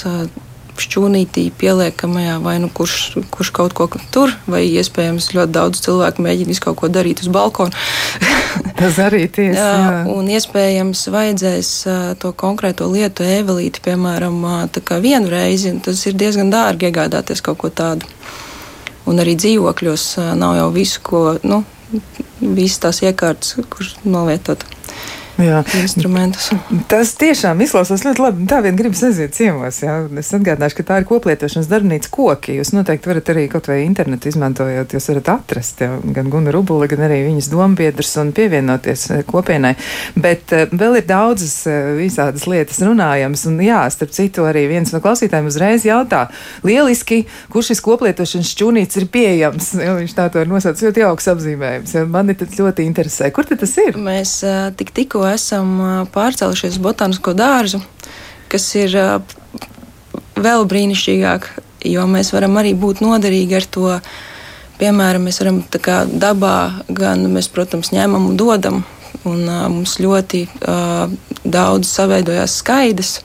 šķūnītī 0.82 1.48
pieliekamajā, 1.58 2.38
vai 2.44 2.56
nu 2.62 2.70
kurš, 2.74 3.18
kurš 3.34 3.50
kaut 3.56 3.74
ko 3.76 3.88
tur, 4.14 4.32
vai 4.50 4.64
iespējams 4.66 5.30
ļoti 5.36 5.54
daudz 5.54 5.82
cilvēku 5.84 6.24
mēģina 6.24 6.52
visu 6.52 6.64
kaut 6.64 6.78
ko 6.80 6.90
darīt 6.92 7.22
uz 7.24 7.30
balkona. 7.32 7.74
Tas 8.78 8.98
arī 9.02 9.26
tiesa. 9.26 9.58
jā, 9.58 9.72
jā. 9.84 10.02
Un 10.12 10.30
iespējams 10.32 11.04
vajadzēs 11.14 11.72
to 12.22 12.32
konkrēto 12.38 12.88
lietu 12.92 13.26
ēvelīti, 13.26 13.82
piemēram, 13.84 14.40
vienu 15.02 15.32
reizi, 15.32 15.72
un 15.74 15.82
tas 15.84 16.00
ir 16.06 16.16
diezgan 16.18 16.52
dārgi 16.52 16.88
iegādāties 16.88 17.42
kaut 17.44 17.60
ko 17.62 17.70
tādu. 17.70 18.08
Un 19.08 19.20
arī 19.22 19.34
dzīvokļos 19.40 20.08
nav 20.36 20.56
jau 20.58 20.70
visu, 20.74 21.02
ko, 21.04 21.22
nu, 21.42 21.62
visas 22.40 22.82
tās 22.82 23.02
iekārtas, 23.06 23.56
kurš 23.72 23.96
novietot. 24.04 24.64
Jā. 25.38 25.60
instrumentus. 25.78 26.48
Tas 26.90 27.12
tiešām 27.18 27.60
izklausās 27.62 28.02
ļoti 28.02 28.22
labi. 28.24 28.46
Tā 28.50 28.58
vien 28.64 28.78
gribas 28.78 29.04
aiziet 29.06 29.36
ciemos. 29.36 29.80
Jā. 29.84 30.00
Es 30.18 30.32
atgādināšu, 30.34 30.80
ka 30.80 30.86
tā 30.88 30.96
ir 30.98 31.06
koplietošanas 31.06 31.68
darbnīca 31.70 32.10
koki. 32.10 32.56
Jūs 32.58 32.72
noteikti 32.74 33.10
varat 33.10 33.30
arī 33.30 33.44
kaut 33.52 33.68
vai 33.70 33.80
internetu 33.84 34.32
izmantojot, 34.32 34.96
jūs 34.96 35.06
varat 35.12 35.30
atrast 35.36 35.84
jā, 35.84 35.92
gan 36.16 36.30
Guna 36.32 36.50
Rubuli, 36.54 36.88
gan 36.90 37.04
arī 37.06 37.20
viņas 37.28 37.50
dombiedrus 37.52 38.10
un 38.18 38.32
pievienoties 38.34 39.04
eh, 39.14 39.22
kopienai. 39.28 39.76
Bet 40.18 40.54
uh, 40.56 40.66
vēl 40.74 40.98
ir 41.00 41.06
daudzas 41.06 41.54
uh, 41.70 41.92
visādas 41.98 42.48
lietas 42.50 42.82
runājams. 42.82 43.46
Un 43.52 43.62
jā, 43.62 43.84
starp 43.94 44.14
citu, 44.16 44.48
arī 44.48 44.66
viens 44.72 44.90
no 44.94 45.02
klausītājiem 45.04 45.52
uzreiz 45.52 45.86
jautā, 45.86 46.26
lieliski, 46.66 47.22
kur 47.52 47.66
šis 47.66 47.82
koplietošanas 47.86 48.52
šķūnīts 48.56 48.98
ir 48.98 49.08
pieejams. 49.14 49.70
Jā, 49.78 49.94
viņš 50.00 50.18
tā 50.18 50.26
to 50.34 50.42
ir 50.42 50.50
nosaucis 50.50 50.88
ļoti 50.88 51.06
jauks 51.06 51.30
apzīmējums. 51.36 51.94
Jā. 51.94 52.04
Mani 52.10 52.34
tas 52.38 52.58
ļoti 52.58 52.90
interesē. 52.90 53.30
Kur 53.34 53.46
tas 53.48 53.78
ir? 53.86 53.98
Mēs 54.02 54.40
uh, 54.42 54.68
tik 54.78 54.90
tikko 54.96 55.27
esam 55.32 56.06
pārcēlušies 56.14 56.76
uz 56.76 56.82
botānisko 56.82 57.34
dārzu, 57.36 57.80
kas 58.52 58.66
ir 58.78 58.94
vēl 60.38 60.66
brīnišķīgāk, 60.70 61.48
jo 61.90 62.06
mēs 62.10 62.32
varam 62.34 62.58
arī 62.60 62.74
būt 62.78 63.02
noderīgi 63.04 63.58
ar 63.58 63.68
to. 63.76 63.94
Piemēram, 64.78 65.24
mēs 65.26 65.40
varam 65.42 65.56
kā, 65.82 66.04
dabā, 66.06 66.84
gan 66.94 67.24
mēs, 67.34 67.48
protams, 67.50 67.90
ņemam 67.90 68.28
un 68.30 68.36
dodam. 68.38 68.84
Un, 69.26 69.40
uh, 69.48 69.64
mums 69.66 69.96
ļoti 69.98 70.44
uh, 70.46 71.08
daudz 71.42 71.90
saveidojās 71.90 72.60
skaidrs. 72.60 73.16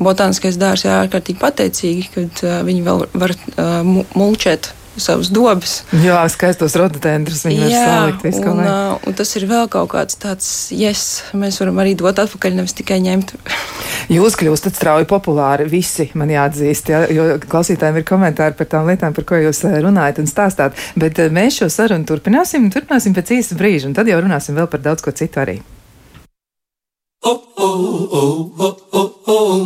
Botāniskais 0.00 0.56
dārsts 0.58 0.88
ir 0.88 0.94
ārkārtīgi 0.94 1.42
pateicīgi, 1.42 2.06
ka 2.14 2.24
uh, 2.24 2.54
viņi 2.64 2.86
vēl 2.86 3.04
var 3.20 3.34
uh, 3.36 4.06
mulčēt 4.16 4.70
savus 5.00 5.30
dobas. 5.34 5.82
Jā, 6.04 6.20
skaistos 6.30 6.76
rododendrus 6.78 7.44
viņi 7.46 7.64
var 7.64 7.74
salikt 7.74 8.38
un, 8.46 8.60
uh, 8.62 8.94
un 9.06 9.16
tas 9.16 9.30
ir 9.38 9.46
vēl 9.50 9.68
kaut 9.72 9.90
kāds 9.94 10.18
tāds, 10.20 10.48
yes, 10.74 11.24
mēs 11.36 11.58
varam 11.62 11.80
arī 11.82 11.96
dot 11.98 12.20
atpakaļ, 12.22 12.58
nevis 12.60 12.76
tikai 12.78 13.00
ņemt. 13.04 13.34
Jūs 14.14 14.38
kļūstat 14.38 14.78
strauji 14.78 15.08
populāri, 15.10 15.68
visi 15.70 16.10
man 16.18 16.32
jāatzīst, 16.32 16.90
ja, 16.92 17.04
jo 17.10 17.28
klausītājiem 17.42 18.00
ir 18.00 18.08
komentāri 18.08 18.58
par 18.58 18.70
tām 18.70 18.90
lietām, 18.90 19.16
par 19.16 19.28
ko 19.28 19.40
jūs 19.40 19.64
uh, 19.66 19.78
runājat 19.84 20.22
un 20.22 20.30
stāstāt. 20.30 20.78
Bet 21.00 21.20
uh, 21.22 21.30
mēs 21.34 21.60
šo 21.60 21.70
sarunu 21.72 22.06
turpināsim, 22.08 22.70
turpināsim 22.74 23.16
pēc 23.16 23.38
īsa 23.38 23.58
brīža, 23.58 23.90
un 23.90 23.96
tad 23.96 24.10
jau 24.10 24.20
runāsim 24.22 24.58
vēl 24.58 24.70
par 24.70 24.84
daudz 24.84 25.04
ko 25.04 25.14
citu 25.16 25.42
arī. 25.44 25.60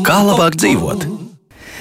Kā 0.06 0.20
labāk 0.22 0.54
dzīvot? 0.60 1.27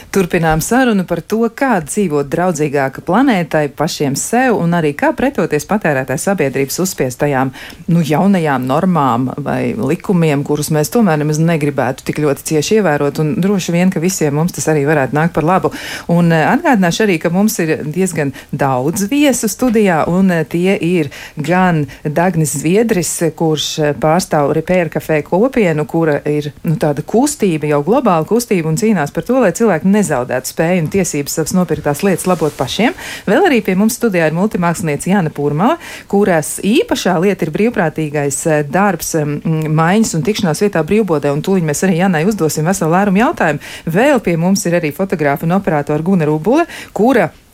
Turpinām 0.08 0.62
sarunu 0.64 1.04
par 1.04 1.20
to, 1.20 1.42
kā 1.52 1.82
dzīvot 1.84 2.30
draudzīgāk 2.32 3.02
planētai, 3.06 3.66
pašiem 3.76 4.16
sev 4.16 4.56
un 4.56 4.72
arī 4.78 4.94
kā 4.96 5.10
pretoties 5.16 5.68
patērētāju 5.68 6.22
sabiedrības 6.24 6.80
uzspiestajām 6.80 7.52
nu, 7.92 8.04
jaunajām 8.08 8.64
normām 8.70 9.28
vai 9.44 9.74
likumiem, 9.76 10.46
kurus 10.48 10.72
mēs 10.72 10.94
tomēr 10.94 11.20
nemaz 11.20 11.42
negribētu 11.44 12.06
tik 12.08 12.22
ļoti 12.24 12.46
cieši 12.52 12.78
ievērot. 12.80 13.20
Un 13.20 13.34
droši 13.44 13.76
vien, 13.76 13.92
ka 13.92 14.00
visiem 14.00 14.38
mums 14.40 14.56
tas 14.56 14.70
arī 14.72 14.86
varētu 14.88 15.18
nākt 15.18 15.36
par 15.36 15.48
labu. 15.48 15.74
Un 16.14 16.32
eh, 16.32 16.46
atgādināšu 16.54 17.04
arī, 17.04 17.20
ka 17.20 17.34
mums 17.34 17.60
ir 17.66 17.76
diezgan 17.84 18.32
daudz 18.56 19.10
viesu 19.12 19.52
studijā, 19.52 20.06
un 20.08 20.32
eh, 20.32 20.46
tie 20.48 20.78
ir 20.80 21.12
gan 21.36 21.84
Dagnis 22.04 22.56
Zviedris, 22.62 23.12
kurš 23.36 23.68
eh, 23.82 23.94
pārstāv 24.00 24.56
Repair 24.56 24.94
Cafe 24.96 25.20
kopienu, 25.28 25.84
kura 25.90 26.22
ir 26.24 26.54
nu, 26.64 26.80
tāda 26.80 27.04
kustība, 27.04 27.68
jau 27.76 27.84
globāla 27.92 28.24
kustība 28.30 28.72
un 28.72 28.80
cīnās 28.80 29.12
par 29.12 29.28
to, 29.28 29.42
lai 29.44 29.52
cilvēki 29.58 29.97
nezaudētu 29.98 30.54
spēju 30.54 30.86
un 30.86 30.92
tiesības 30.94 31.40
savas 31.40 31.56
nopirktās 31.58 32.04
lietas 32.06 32.28
labot 32.30 32.56
pašiem. 32.58 32.96
Vēl 33.28 33.50
arī 33.50 33.62
pie 33.66 33.78
mums 33.80 33.98
studijā 34.00 34.30
ir 34.30 34.38
multimākslinieca 34.38 35.12
Jāna 35.12 35.34
Pūrmala, 35.34 35.78
kuras 36.12 36.58
īpašā 36.66 37.18
lieta 37.24 37.48
ir 37.48 37.54
brīvprātīgais 37.56 38.40
eh, 38.52 38.62
darbs 38.68 39.16
maiņas 39.18 40.16
un 40.18 40.28
tikšanās 40.28 40.64
vietā 40.66 40.84
brīvbodē, 40.88 41.34
un 41.34 41.44
tūlīt 41.46 41.66
mēs 41.68 41.84
arī 41.88 42.00
Jānai 42.02 42.24
uzdosim 42.30 42.68
veselu 42.70 42.94
lērumu 42.94 43.24
jautājumu. 43.24 43.74
Vēl 43.98 44.24
pie 44.24 44.38
mums 44.40 44.66
ir 44.70 44.78
arī 44.80 44.94
fotogrāfa 44.96 45.48
un 45.48 45.58
operātora 45.58 46.06
Guna 46.06 46.30
Rubule, 46.30 46.68
kura 46.96 47.30
Mm, 47.30 47.47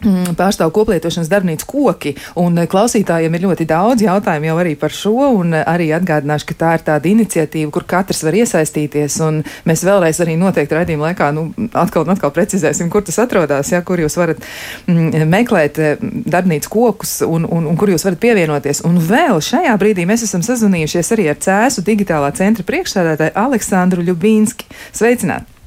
pārstāv 0.00 0.72
koplietošanas 0.74 1.28
darbnīcu 1.30 1.66
koki, 1.68 2.14
un 2.40 2.58
eh, 2.58 2.68
klausītājiem 2.70 3.34
ir 3.36 3.44
ļoti 3.44 3.66
daudz 3.68 4.04
jautājumu 4.04 4.50
jau 4.50 4.56
arī 4.62 4.74
par 4.80 4.94
šo, 4.94 5.14
un 5.40 5.54
eh, 5.54 5.64
arī 5.68 5.90
atgādināšu, 5.96 6.48
ka 6.50 6.56
tā 6.62 6.72
ir 6.78 6.84
tāda 6.86 7.10
iniciatīva, 7.10 7.70
kur 7.74 7.86
katrs 7.88 8.22
var 8.26 8.36
iesaistīties, 8.40 9.20
un 9.26 9.42
mēs 9.68 9.84
vēlreiz 9.86 10.22
arī 10.24 10.38
noteikti 10.40 10.78
raidījuma 10.78 11.10
laikā, 11.10 11.30
nu, 11.36 11.50
atkal 11.72 12.06
un 12.06 12.14
atkal 12.14 12.32
precizēsim, 12.36 12.90
kur 12.92 13.04
tas 13.06 13.20
atrodas, 13.22 13.72
ja, 13.74 13.82
kur 13.86 14.00
jūs 14.00 14.16
varat 14.20 14.42
mm, 14.88 15.28
meklēt 15.30 15.82
eh, 15.82 16.00
darbnīcu 16.00 16.72
kokus, 16.72 17.20
un, 17.26 17.44
un, 17.44 17.68
un 17.70 17.80
kur 17.80 17.92
jūs 17.92 18.06
varat 18.08 18.22
pievienoties. 18.22 18.84
Un 18.88 18.98
vēl 19.04 19.42
šajā 19.44 19.76
brīdī 19.80 20.08
mēs 20.08 20.24
esam 20.28 20.44
sazvanījušies 20.46 21.14
arī 21.16 21.30
ar 21.32 21.40
Cēsu 21.40 21.84
digitālā 21.84 22.32
centra 22.36 22.64
priekšsēdētāju 22.68 23.36
Aleksandru 23.40 24.04
Ļubīnski. 24.08 24.68
Sveicināt! 24.96 25.59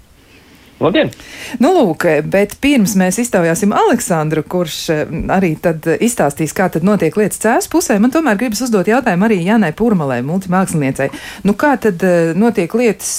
Labdien! 0.82 1.12
Nu, 1.62 1.70
lūk, 1.76 2.06
bet 2.34 2.56
pirms 2.64 2.96
mēs 3.00 3.20
iztaujāsim 3.22 3.76
Aleksandru, 3.78 4.42
kurš 4.50 4.78
arī 5.32 5.54
tad 5.62 5.86
izstāstīs, 5.94 6.56
kā 6.58 6.70
tad 6.74 6.86
notiek 6.88 7.16
lietas 7.20 7.42
cēs 7.44 7.70
pusē, 7.72 8.00
man 8.02 8.14
tomēr 8.14 8.40
gribas 8.42 8.64
uzdot 8.66 8.90
jautājumu 8.90 9.28
arī 9.28 9.44
Janai 9.46 9.72
Purmalai, 9.78 10.24
multimāksliniecei. 10.26 11.12
Nu, 11.46 11.54
kā 11.54 11.76
tad 11.82 12.04
notiek 12.40 12.74
lietas 12.80 13.14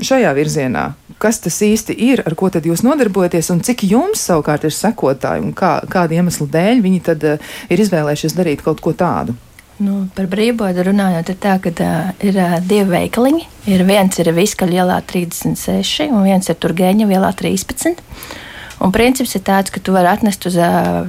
šajā 0.00 0.32
virzienā? 0.36 0.90
Kas 1.20 1.42
tas 1.44 1.58
īsti 1.60 1.92
ir, 2.00 2.22
ar 2.24 2.32
ko 2.38 2.48
tad 2.48 2.64
jūs 2.64 2.80
nodarbojaties, 2.86 3.52
un 3.52 3.60
cik 3.64 3.84
jums 3.84 4.22
savukārt 4.24 4.64
ir 4.64 4.72
sekotāji, 4.72 5.44
un 5.44 5.52
kā, 5.52 5.76
kāda 5.90 6.16
iemesla 6.16 6.48
dēļ 6.56 6.80
viņi 6.86 7.04
tad 7.10 7.28
ir 7.28 7.84
izvēlējušies 7.84 8.38
darīt 8.38 8.64
kaut 8.64 8.80
ko 8.80 8.96
tādu? 8.96 9.36
Nu, 9.80 10.02
par 10.12 10.26
brīvbodu 10.28 10.82
runājot, 10.90 11.30
ir 11.32 11.36
tā, 11.40 11.54
ka 11.64 11.70
uh, 11.72 12.08
ir 12.20 12.36
uh, 12.36 12.58
divi 12.60 12.84
veikaliņi. 12.90 13.46
Ir 13.72 13.84
viens 13.88 14.18
ir 14.20 14.28
Viskaļa 14.36 14.82
ielā 14.82 14.98
36, 15.08 16.10
un 16.12 16.26
viens 16.26 16.50
ir 16.52 16.58
Turgeņa 16.60 17.06
ielā 17.08 17.30
13. 17.36 18.02
Un 18.84 18.92
princips 18.92 19.32
ir 19.38 19.44
tāds, 19.46 19.72
ka 19.72 19.80
tu 19.80 19.94
vari 19.94 20.10
atnest 20.10 20.44
uz 20.50 20.58
uh, 20.60 21.06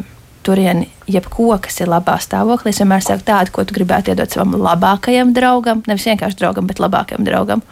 turieni 0.48 0.88
jebko, 1.12 1.50
kas 1.66 1.82
ir 1.84 1.92
labā 1.92 2.16
stāvoklī. 2.24 2.72
Es 2.72 2.80
vienmēr 2.80 3.04
saku 3.04 3.26
tādu, 3.28 3.52
ko 3.52 3.66
tu 3.68 3.76
gribētu 3.76 4.14
iedot 4.14 4.32
savam 4.32 4.56
labākajam 4.64 5.34
draugam, 5.36 5.82
nevis 5.90 6.08
vienkārši 6.08 6.40
draugam, 6.40 6.70
bet 6.70 6.80
labākajam 6.80 7.28
draugam. 7.28 7.64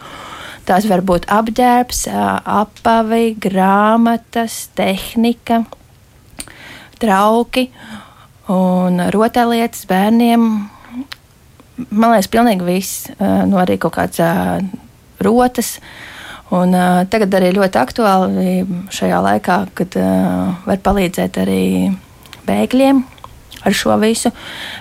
Tās 0.68 0.84
var 0.84 1.00
būt 1.00 1.30
apģērbs, 1.32 2.02
apavi, 2.44 3.38
grāmatas, 3.40 4.66
tehnika, 4.76 5.62
trauki 7.00 7.70
un 8.52 9.00
rotaļlietas 9.16 9.88
bērniem 9.88 10.44
man 11.88 12.12
liekas, 12.12 12.30
pilnīgi 12.32 12.66
viss. 12.66 13.10
Nu, 13.18 13.58
arī 13.60 13.78
kaut 13.80 13.96
kāds 13.96 14.20
rotas. 15.24 15.78
Un, 16.50 16.74
uh, 16.74 17.04
tagad 17.06 17.34
arī 17.38 17.52
ļoti 17.54 17.78
aktuāli 17.78 18.54
šajā 18.90 19.20
laikā, 19.22 19.58
kad 19.78 19.94
uh, 20.00 20.56
var 20.66 20.80
palīdzēt 20.82 21.38
arī 21.44 21.64
bēgļiem 22.48 23.04
ar 23.60 23.76
šo 23.76 23.94
visu. 24.02 24.32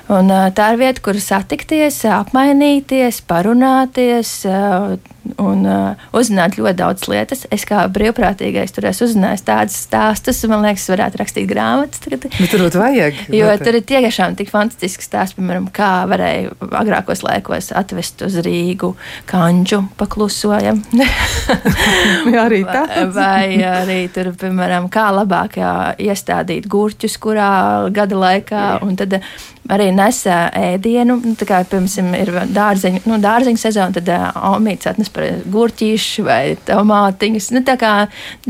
Un, 0.10 0.32
uh, 0.34 0.48
tā 0.56 0.72
ir 0.74 0.80
vieta, 0.82 1.04
kur 1.06 1.20
satikties, 1.22 2.02
apmainīties, 2.10 3.22
parunāties. 3.30 4.34
Uh, 4.50 4.98
un 5.38 5.66
uh, 5.68 6.08
uzzināt 6.16 6.58
ļoti 6.60 6.78
daudz 6.80 7.08
lietas. 7.12 7.46
Es 7.54 7.66
kā 7.68 7.84
brīvprātīgais 7.92 8.74
tur 8.76 8.88
esmu 8.90 9.10
uzzinājis 9.10 9.46
tādas 9.48 9.78
stāstus, 9.86 10.42
man 10.50 10.64
liekas, 10.66 10.88
varētu 10.92 11.22
rakstīt 11.22 11.48
grāmatas. 11.50 12.02
Tagad. 12.04 12.30
Bet 12.32 12.54
tur 12.54 12.66
vajag. 12.80 13.20
Jo 13.40 13.46
noteikti. 13.46 13.66
tur 13.66 13.78
ir 13.78 13.86
tiešām 13.88 14.36
tik 14.40 14.50
fantastiski 14.52 15.06
stāsti, 15.06 15.38
piemēram, 15.38 15.70
kā 15.74 15.92
varēja 16.10 16.56
agrākos 16.80 17.22
laikos 17.26 17.70
atvest 17.78 18.24
uz 18.26 18.40
Rīgu 18.46 18.94
kanģu 19.30 19.84
paklusojam. 20.00 20.82
Jā, 22.34 22.46
arī 22.46 22.64
tā. 22.74 22.84
Vai 23.16 23.60
arī 23.66 24.02
tur, 24.14 24.32
piemēram, 24.40 24.90
kā 24.92 25.10
labāk 25.16 25.60
iestādīt 26.02 26.68
gurķus, 26.72 27.20
kurā 27.22 27.52
gada 27.94 28.20
laikā. 28.20 28.66
Un 28.86 28.98
tad 29.00 29.20
arī 29.70 29.90
nesa 29.96 30.42
ēdienu. 30.56 31.20
Nu, 31.24 31.36
kā, 31.40 31.62
piemēram, 31.70 32.12
ir 32.20 32.34
dārzeņu, 32.56 33.04
nu, 33.10 33.20
dārzeņu 33.24 33.62
sezona, 33.62 33.96
tad 34.00 34.12
omīts 34.52 34.90
atnes 34.90 35.12
par 35.14 35.30
gurķīšu 35.54 36.28
vai 36.28 36.44
tomātiņus. 36.68 37.52
Nu, 37.56 37.64
tā 37.68 37.78
kā 37.80 37.96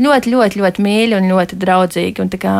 ļoti, 0.00 0.34
ļoti, 0.34 0.62
ļoti 0.62 0.86
mīļi 0.86 1.18
un 1.20 1.32
ļoti 1.34 1.60
draudzīgi. 1.60 2.24
Un, 2.24 2.32
kā, 2.40 2.56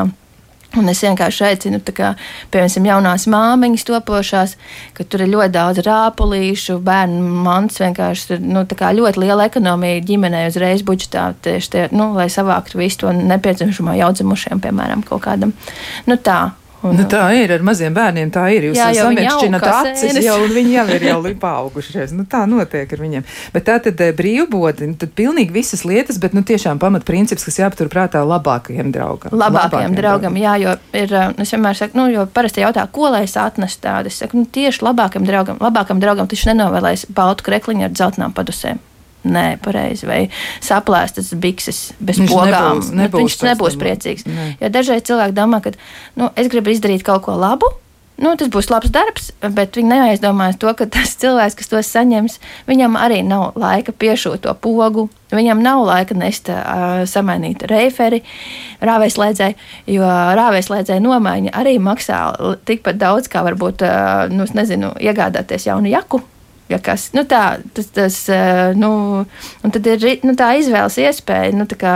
Un 0.78 0.86
es 0.86 1.00
vienkārši 1.02 1.42
aicinu, 1.48 1.80
kā, 1.90 2.12
piemēram, 2.54 2.84
jaunās 2.86 3.24
māmiņas 3.30 3.84
topošās, 3.88 4.52
ka 4.94 5.02
tur 5.02 5.24
ir 5.24 5.32
ļoti 5.32 5.54
daudz 5.56 5.82
rāpulīšu, 5.82 6.76
bērnu 6.86 7.40
mans 7.42 7.80
vienkārši 7.82 8.38
nu, 8.44 8.62
ļoti 8.62 9.18
liela 9.24 9.48
ekonomija 9.50 10.04
ģimenei 10.06 10.44
uzreiz 10.46 10.84
budžetā, 10.86 11.32
tieši 11.42 11.72
tie, 11.74 11.84
nu, 11.90 12.12
lai 12.14 12.28
savāktu 12.30 12.78
visu 12.78 13.02
to 13.02 13.16
nepieciešamo 13.18 13.96
jaudzemušiem, 13.98 14.62
piemēram, 14.62 15.02
kaut 15.10 15.24
kādam. 15.26 15.56
Nu, 16.06 16.14
tā, 16.14 16.52
Un, 16.80 16.96
nu, 16.96 17.04
tā 17.12 17.20
ir 17.36 17.52
ar 17.52 17.64
maziem 17.64 17.92
bērniem. 17.92 18.30
Tā 18.32 18.46
ir. 18.54 18.70
Jūs 18.70 18.78
samiekšķināt 18.80 19.66
acis, 19.68 20.16
jau 20.24 20.38
viņi 20.48 20.72
jau 20.78 20.86
ir 20.96 21.04
jau 21.10 21.18
paaugušies. 21.42 22.14
Nu, 22.16 22.24
tā 22.28 22.46
notiek 22.48 22.88
ar 22.88 23.02
viņiem. 23.04 23.26
Bet 23.52 23.66
tā 23.68 23.76
tad 23.84 24.00
eh, 24.00 24.14
brīvbodi, 24.16 24.88
nu, 24.88 24.96
tad 25.00 25.12
pilnīgi 25.18 25.52
visas 25.54 25.84
lietas, 25.84 26.20
bet 26.22 26.36
nu, 26.36 26.42
tiešām 26.46 26.80
pamatprincips, 26.80 27.44
kas 27.44 27.60
jāpatur 27.60 27.92
prātā 27.92 28.24
labākajam 28.24 28.92
draugam. 28.94 29.34
Labākajam, 29.34 29.56
labākajam 29.58 29.98
draugam, 29.98 30.36
draugam, 30.36 30.40
jā, 30.40 30.56
jo 30.64 30.76
ir, 31.04 31.16
eh, 31.20 31.34
es 31.44 31.54
vienmēr 31.56 31.80
saku, 31.82 32.00
nu, 32.00 32.08
jo 32.14 32.26
parasti 32.32 32.64
jautā, 32.64 32.86
ko 32.92 33.12
lai 33.12 33.26
es 33.28 33.36
atnesu 33.40 33.82
tādu. 33.84 34.12
Es 34.12 34.22
saku, 34.24 34.40
nu, 34.40 34.48
tieši 34.48 34.86
labākajam 34.88 35.28
draugam, 35.28 35.60
labākam 35.60 36.00
draugam 36.00 36.30
taču 36.30 36.48
nenovēlēs 36.54 37.10
baltu 37.12 37.50
krekliņu 37.50 37.90
ar 37.90 37.92
dzeltenām 37.96 38.36
padusēm. 38.36 38.80
Nē, 39.20 39.58
pareizi, 39.60 40.06
vai 40.08 40.20
saplēstas 40.64 41.34
bikses 41.36 41.90
bez 42.00 42.22
viņš 42.22 42.32
pogām. 42.32 42.80
Nebūs, 42.80 42.88
nu, 42.94 43.02
nebūs 43.02 43.20
viņš 43.20 43.36
nebūs 43.50 43.76
priecīgs. 43.80 44.24
Ne. 44.24 44.54
Jo 44.62 44.72
dažreiz 44.72 45.04
cilvēki 45.10 45.36
domā, 45.36 45.60
ka 45.64 45.74
nu, 46.16 46.30
es 46.40 46.48
gribu 46.52 46.72
izdarīt 46.72 47.04
kaut 47.04 47.26
ko 47.28 47.36
labu. 47.36 47.68
Nu, 48.20 48.34
tas 48.36 48.50
būs 48.52 48.68
labs 48.68 48.92
darbs, 48.92 49.30
bet 49.40 49.78
viņi 49.78 49.94
neaizdomājas 49.94 50.58
to, 50.60 50.72
ka 50.76 50.84
tas 50.92 51.14
cilvēks, 51.20 51.54
kas 51.56 51.70
to 51.70 51.80
saņems, 51.84 52.36
viņam 52.68 52.98
arī 53.00 53.22
nav 53.24 53.56
laika 53.56 53.94
piešūt 53.96 54.44
to 54.44 54.52
pogu. 54.60 55.06
Viņam 55.32 55.62
nav 55.64 55.84
laika 55.88 56.16
nest, 56.18 56.50
uh, 56.52 57.04
samainīt 57.08 57.64
reiferi, 57.70 58.20
rāvēslēdzēju, 58.84 59.70
jo 59.94 60.10
rāvēslēdzēju 60.36 61.04
nomaiņa 61.06 61.54
arī 61.62 61.78
maksā 61.80 62.18
tikpat 62.68 63.00
daudz, 63.00 63.30
kā 63.32 63.44
varbūt, 63.46 63.86
uh, 63.88 64.26
nu, 64.32 64.48
nezinu, 64.58 64.92
iegādāties 65.00 65.70
jaunu 65.70 65.92
jaku 65.92 66.20
ja 66.70 66.78
kas, 66.82 67.08
nu 67.16 67.24
tā, 67.28 67.60
tas, 67.74 67.88
tas, 67.94 68.16
eh, 68.32 68.70
nu, 68.78 68.90
un 69.64 69.74
tad 69.74 69.86
ir 69.90 70.06
nu, 70.26 70.34
tā 70.38 70.52
izvēles 70.60 70.98
iespēja, 71.02 71.52
nu, 71.56 71.66
tā 71.70 71.78
kā, 71.80 71.94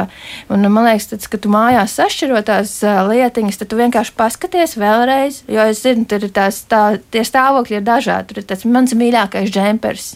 un 0.53 0.67
man 0.67 0.89
liekas, 0.89 1.09
tad, 1.13 1.29
kad 1.31 1.45
tu 1.45 1.53
mājās 1.53 1.97
sašķiro 2.01 2.43
tās 2.47 2.77
eh, 2.83 3.01
lietiņas, 3.11 3.61
tad 3.61 3.71
tu 3.71 3.79
vienkārši 3.81 4.17
paskaties 4.19 4.77
vēlreiz, 4.81 5.43
jo 5.51 5.65
es 5.71 5.85
zinu, 5.85 6.07
tur 6.11 6.27
ir 6.27 6.35
tās, 6.35 6.65
tā, 6.71 6.85
tie 7.15 7.25
stāvokļi 7.27 7.81
ir 7.81 7.87
dažādi, 7.87 8.31
tur 8.31 8.43
ir 8.43 8.49
tas 8.51 8.67
mans 8.67 8.97
mīļākais 8.99 9.51
džempers, 9.55 10.15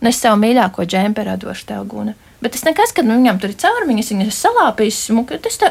un 0.00 0.12
es 0.12 0.20
savu 0.22 0.40
mīļāko 0.42 0.88
džemperu 0.88 1.38
došu 1.44 1.68
tev, 1.72 1.86
Guna. 1.90 2.16
Bet 2.42 2.56
tas 2.56 2.64
nekas, 2.66 2.90
ka 2.90 3.04
nu, 3.06 3.20
viņam 3.20 3.38
tur 3.38 3.52
ir 3.52 3.58
caurumiņas, 3.62 4.14
viņas 4.16 4.38
salāpīs, 4.42 5.04
tas 5.44 5.60
te, 5.60 5.68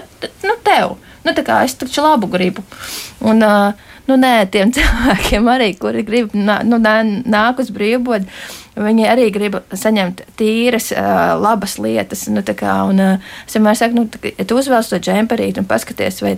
nu, 0.48 0.54
tev, 0.64 0.94
nu, 1.26 1.34
tā 1.36 1.44
kā 1.44 1.58
es 1.66 1.76
taču 1.76 2.06
labu 2.06 2.30
gribu. 2.32 2.64
Un, 3.28 3.44
uh, 3.44 3.90
nu, 4.12 4.20
nē, 4.20 4.36
tiem 4.52 4.74
cilvēkiem 4.76 5.50
arī, 5.52 5.72
kuri 5.80 6.04
grib 6.08 6.36
nu, 6.36 6.82
nāk 6.82 7.64
uz 7.64 7.72
brīvbodu. 7.74 8.28
Viņi 8.72 9.04
arī 9.12 9.26
grib 9.36 9.58
saņemt 9.76 10.22
tīras, 10.40 10.94
labas 11.42 11.76
lietas. 11.84 12.28
Nu, 12.32 12.44
kā, 12.44 12.78
un, 12.88 13.02
es 13.20 13.58
vienmēr 13.58 13.76
saku, 13.80 14.00
nu, 14.00 14.08
tā, 14.12 14.32
ja 14.32 14.48
tu 14.48 14.60
uzvelc 14.60 14.88
to 14.88 15.02
džemperīti 15.04 15.60
un 15.60 15.68
paskaties, 15.68 16.22
vai 16.24 16.38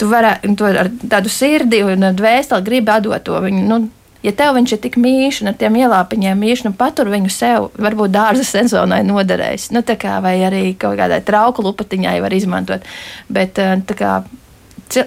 tu 0.00 0.08
vari 0.08 0.56
to 0.56 0.68
ar 0.70 0.88
tādu 0.88 1.32
sirdi 1.32 1.82
un 1.84 2.08
dvēseli 2.16 2.64
gribi 2.64 2.94
atdot 2.94 3.24
to 3.28 3.40
viņu. 3.44 3.64
Nu, 3.68 3.84
Ja 4.26 4.32
tev 4.34 4.56
viņš 4.56 4.72
ir 4.74 4.80
tik 4.82 4.96
mīļš, 4.98 5.36
un 5.44 5.52
ar 5.52 5.54
tiem 5.60 5.76
ielāpiņiem 5.78 6.40
mīļš, 6.42 6.64
nu 6.66 6.72
patur 6.74 7.06
viņu 7.12 7.30
sev, 7.30 7.68
varbūt 7.78 8.10
dārza 8.16 8.42
sezonai 8.42 9.04
noderēs. 9.06 9.68
Nu, 9.70 9.84
kā, 9.86 10.16
vai 10.24 10.34
arī 10.42 10.72
kaut 10.74 10.98
kādai 10.98 11.20
trauku 11.22 11.62
lupatiņai 11.62 12.16
var 12.24 12.34
izmantot. 12.34 12.88
Bet 13.30 13.60
kā, 13.94 14.16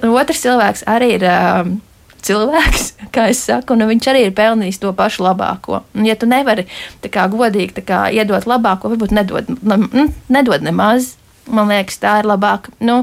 otrs 0.08 0.46
cilvēks 0.46 0.88
arī 0.88 1.16
ir. 1.20 1.28
Um, 1.28 1.80
cilvēks, 2.28 2.86
kā 3.16 3.30
es 3.32 3.44
saku, 3.48 3.76
un 3.76 3.88
viņš 3.92 4.12
arī 4.12 4.26
ir 4.28 4.36
pelnījis 4.38 4.82
to 4.84 4.94
pašu 4.98 5.26
labāko. 5.28 5.82
Un, 5.96 6.06
ja 6.10 6.18
tu 6.20 6.30
nevari 6.30 6.68
kā, 7.08 7.28
godīgi 7.32 7.86
kā, 7.86 8.06
iedot 8.14 8.48
labāko, 8.50 8.92
varbūt 8.94 9.16
nedod, 9.16 9.50
nu, 9.62 10.08
nedod 10.32 10.68
nemaz. 10.68 11.16
Man 11.52 11.72
liekas, 11.72 11.98
tā 12.00 12.20
ir 12.22 12.30
labāk. 12.30 12.70
Nu, 12.86 13.02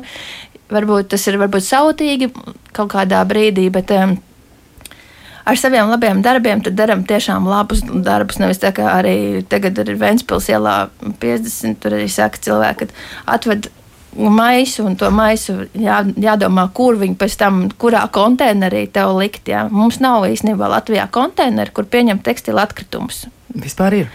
varbūt 0.72 1.10
tas 1.12 1.26
ir 1.28 1.38
varbūt 1.40 1.66
sautīgi 1.66 2.30
kaut 2.76 2.92
kādā 2.92 3.20
brīdī, 3.28 3.66
bet 3.74 3.90
um, 3.96 4.14
ar 5.48 5.56
saviem 5.58 5.88
labiem 5.90 6.20
darbiem 6.24 6.62
darām 6.68 7.04
tiešām 7.08 7.48
labus 7.48 7.82
darbus. 7.88 8.38
Nevis 8.42 8.60
tā 8.62 8.72
kā 8.76 8.90
arī 8.98 9.42
tagad 9.48 9.78
ir 9.82 9.96
Ventspils 10.00 10.48
ielā 10.52 10.76
50, 11.22 11.80
tur 11.82 11.96
arī 11.98 12.08
saka 12.12 12.40
cilvēki, 12.44 12.88
ka 12.88 13.34
atved 13.36 13.70
maisu, 14.18 14.84
un 14.88 14.96
to 14.98 15.10
maisu 15.14 15.68
jā, 15.78 16.00
jādomā, 16.18 16.68
kur 16.74 16.98
viņi 17.00 17.16
pēc 17.18 17.36
tam, 17.40 17.60
kurā 17.80 18.04
konteinerī 18.12 18.86
tev 18.92 19.14
likt. 19.18 19.48
Jā. 19.50 19.66
Mums 19.70 20.00
nav 20.04 20.26
īstenībā 20.28 20.70
Latvijā 20.74 21.08
konteineru, 21.14 21.74
kur 21.74 21.88
pieņemt 21.90 22.24
tekstilu 22.26 22.62
atkritumus. 22.62 23.26
Vispār 23.54 24.02
ir. 24.02 24.10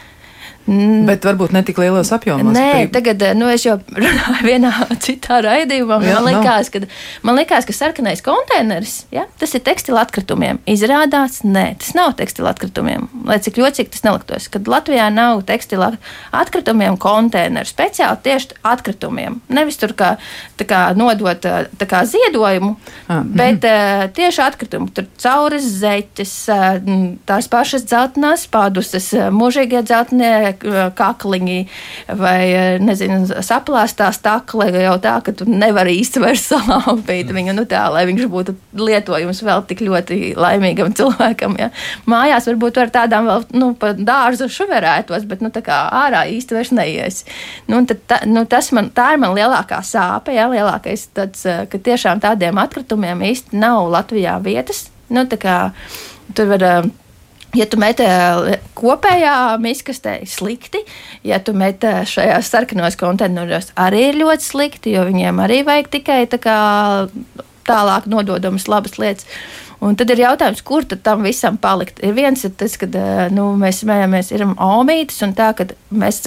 Mm. 0.64 1.04
Bet 1.10 1.26
varbūt 1.28 1.52
ne 1.52 1.60
tik 1.68 1.80
lielos 1.82 2.14
apjomos. 2.16 2.56
Nē, 2.56 2.88
tagad 2.94 3.20
nu, 3.36 3.50
es 3.52 3.66
jau 3.66 3.76
runāju 4.04 4.46
vienā 4.48 4.72
citā 5.04 5.42
raidījumā. 5.44 5.98
Jā, 6.08 6.22
man, 6.24 6.30
likās, 6.30 6.70
no. 6.72 6.86
ka, 6.86 7.00
man 7.28 7.40
likās, 7.40 7.68
ka 7.68 7.76
sarkanais 7.76 8.24
konteineris 8.24 9.02
ja, 9.12 9.26
tas 9.42 9.56
ir 9.58 9.64
tekstila 9.66 10.06
atkritumiem. 10.08 10.62
Izrādās, 10.70 11.42
nē, 11.44 11.66
tas 11.84 11.92
nav 11.98 12.16
tekstila 12.20 12.54
atkritumiem. 12.54 13.10
Lai 13.28 13.40
cik 13.44 13.60
ļoti 13.60 13.88
tas 13.92 14.06
neliktos, 14.08 14.48
kad 14.54 14.72
Latvijā 14.72 15.10
nav 15.12 15.44
tekstila 15.50 15.92
atkritumiem 16.32 16.96
konteineru 17.02 17.68
speciāli 17.68 18.24
tieši 18.24 18.56
atkritumiem. 18.64 19.42
Nevis 19.52 19.82
tur 19.82 19.92
kā, 20.00 20.14
kā 20.64 20.86
nodot 20.96 21.44
kā 21.84 22.04
ziedojumu, 22.08 22.78
ah, 23.10 23.20
mhm. 23.20 23.36
bet 23.36 23.68
uh, 23.68 24.06
tieši 24.16 24.44
atkritumu. 24.48 24.88
Tur 24.96 25.12
cauras 25.20 25.68
zeķes, 25.84 26.34
tās 27.28 27.52
pašas 27.52 27.84
dzeltenās 27.90 28.48
paduses, 28.54 29.12
mūžīgie 29.34 29.84
dzeltenie 29.84 30.53
kakliņi 30.98 31.58
vai, 32.20 32.78
nezinu, 32.84 33.28
saplāstās 33.46 34.20
takle 34.24 34.70
jau 34.72 34.96
tā, 35.04 35.16
ka 35.26 35.34
tu 35.36 35.48
nevari 35.50 35.98
īsti 36.02 36.24
vairs 36.24 36.46
salāpīt 36.52 37.32
viņu, 37.34 37.56
nu 37.58 37.66
tā, 37.70 37.86
lai 37.94 38.06
viņš 38.10 38.28
būtu 38.32 38.56
lietojums 38.80 39.44
vēl 39.46 39.66
tik 39.70 39.84
ļoti 39.86 40.20
laimīgam 40.40 40.94
cilvēkam. 40.98 41.58
Ja. 41.62 41.70
Mājās 42.10 42.48
varbūt 42.50 42.80
ar 42.84 42.94
tādām 42.94 43.30
vēl, 43.30 43.46
nu, 43.58 43.72
pa 43.80 43.94
dārzu 43.98 44.50
šuverētos, 44.52 45.28
bet, 45.30 45.44
nu, 45.46 45.52
tā 45.54 45.64
kā 45.66 45.84
ārā 46.04 46.26
īsti 46.34 46.58
vairs 46.58 46.74
neies. 46.76 47.22
Nu, 47.72 47.84
tad, 47.90 48.04
tā, 48.10 48.22
nu, 48.30 48.46
tas 48.50 48.72
man, 48.76 48.92
tā 48.96 49.14
ir 49.16 49.24
man 49.24 49.36
lielākā 49.38 49.82
sāpe, 49.86 50.36
ja, 50.38 50.50
lielākais 50.52 51.10
tāds, 51.16 51.44
ka 51.44 51.84
tiešām 51.90 52.24
tādiem 52.24 52.60
atkritumiem 52.62 53.24
īsti 53.34 53.60
nav 53.60 53.88
Latvijā 53.94 54.40
vietas. 54.44 54.88
Nu, 55.14 55.26
kā, 55.28 55.58
tur 56.34 56.54
var 56.54 56.68
Ja 57.54 57.68
tu 57.70 57.78
meti 57.78 58.06
kopējā 58.78 59.34
miskastē, 59.62 60.16
slikti. 60.30 60.82
Ja 61.28 61.38
tu 61.44 61.54
meti 61.58 61.92
šajās 62.10 62.50
sarkanos 62.50 62.98
konteineros, 62.98 63.70
arī 63.78 64.08
ir 64.10 64.22
ļoti 64.24 64.48
slikti, 64.48 64.96
jo 64.96 65.06
viņiem 65.06 65.42
arī 65.44 65.62
vajag 65.68 65.92
tikai 65.94 66.24
tā 66.32 66.40
kā, 66.42 66.58
tālāk 67.68 68.10
nododamas 68.10 68.66
labas 68.72 68.98
lietas. 68.98 69.28
Un 69.84 69.98
tad 70.00 70.12
ir 70.14 70.22
jautājums, 70.22 70.62
kur 70.64 70.86
tam 70.88 71.26
visam 71.26 71.58
palikt. 71.60 72.00
Ir 72.06 72.14
viens 72.16 72.44
ir 72.48 72.54
tas, 72.56 72.78
ka 72.80 72.88
nu, 73.34 73.50
mēs 73.60 73.82
smējamies, 73.84 74.32
ir 74.32 74.46
omītis, 74.48 75.20
un 75.26 75.34
tā, 75.36 75.50
ka 75.58 75.68
mēs 75.92 76.22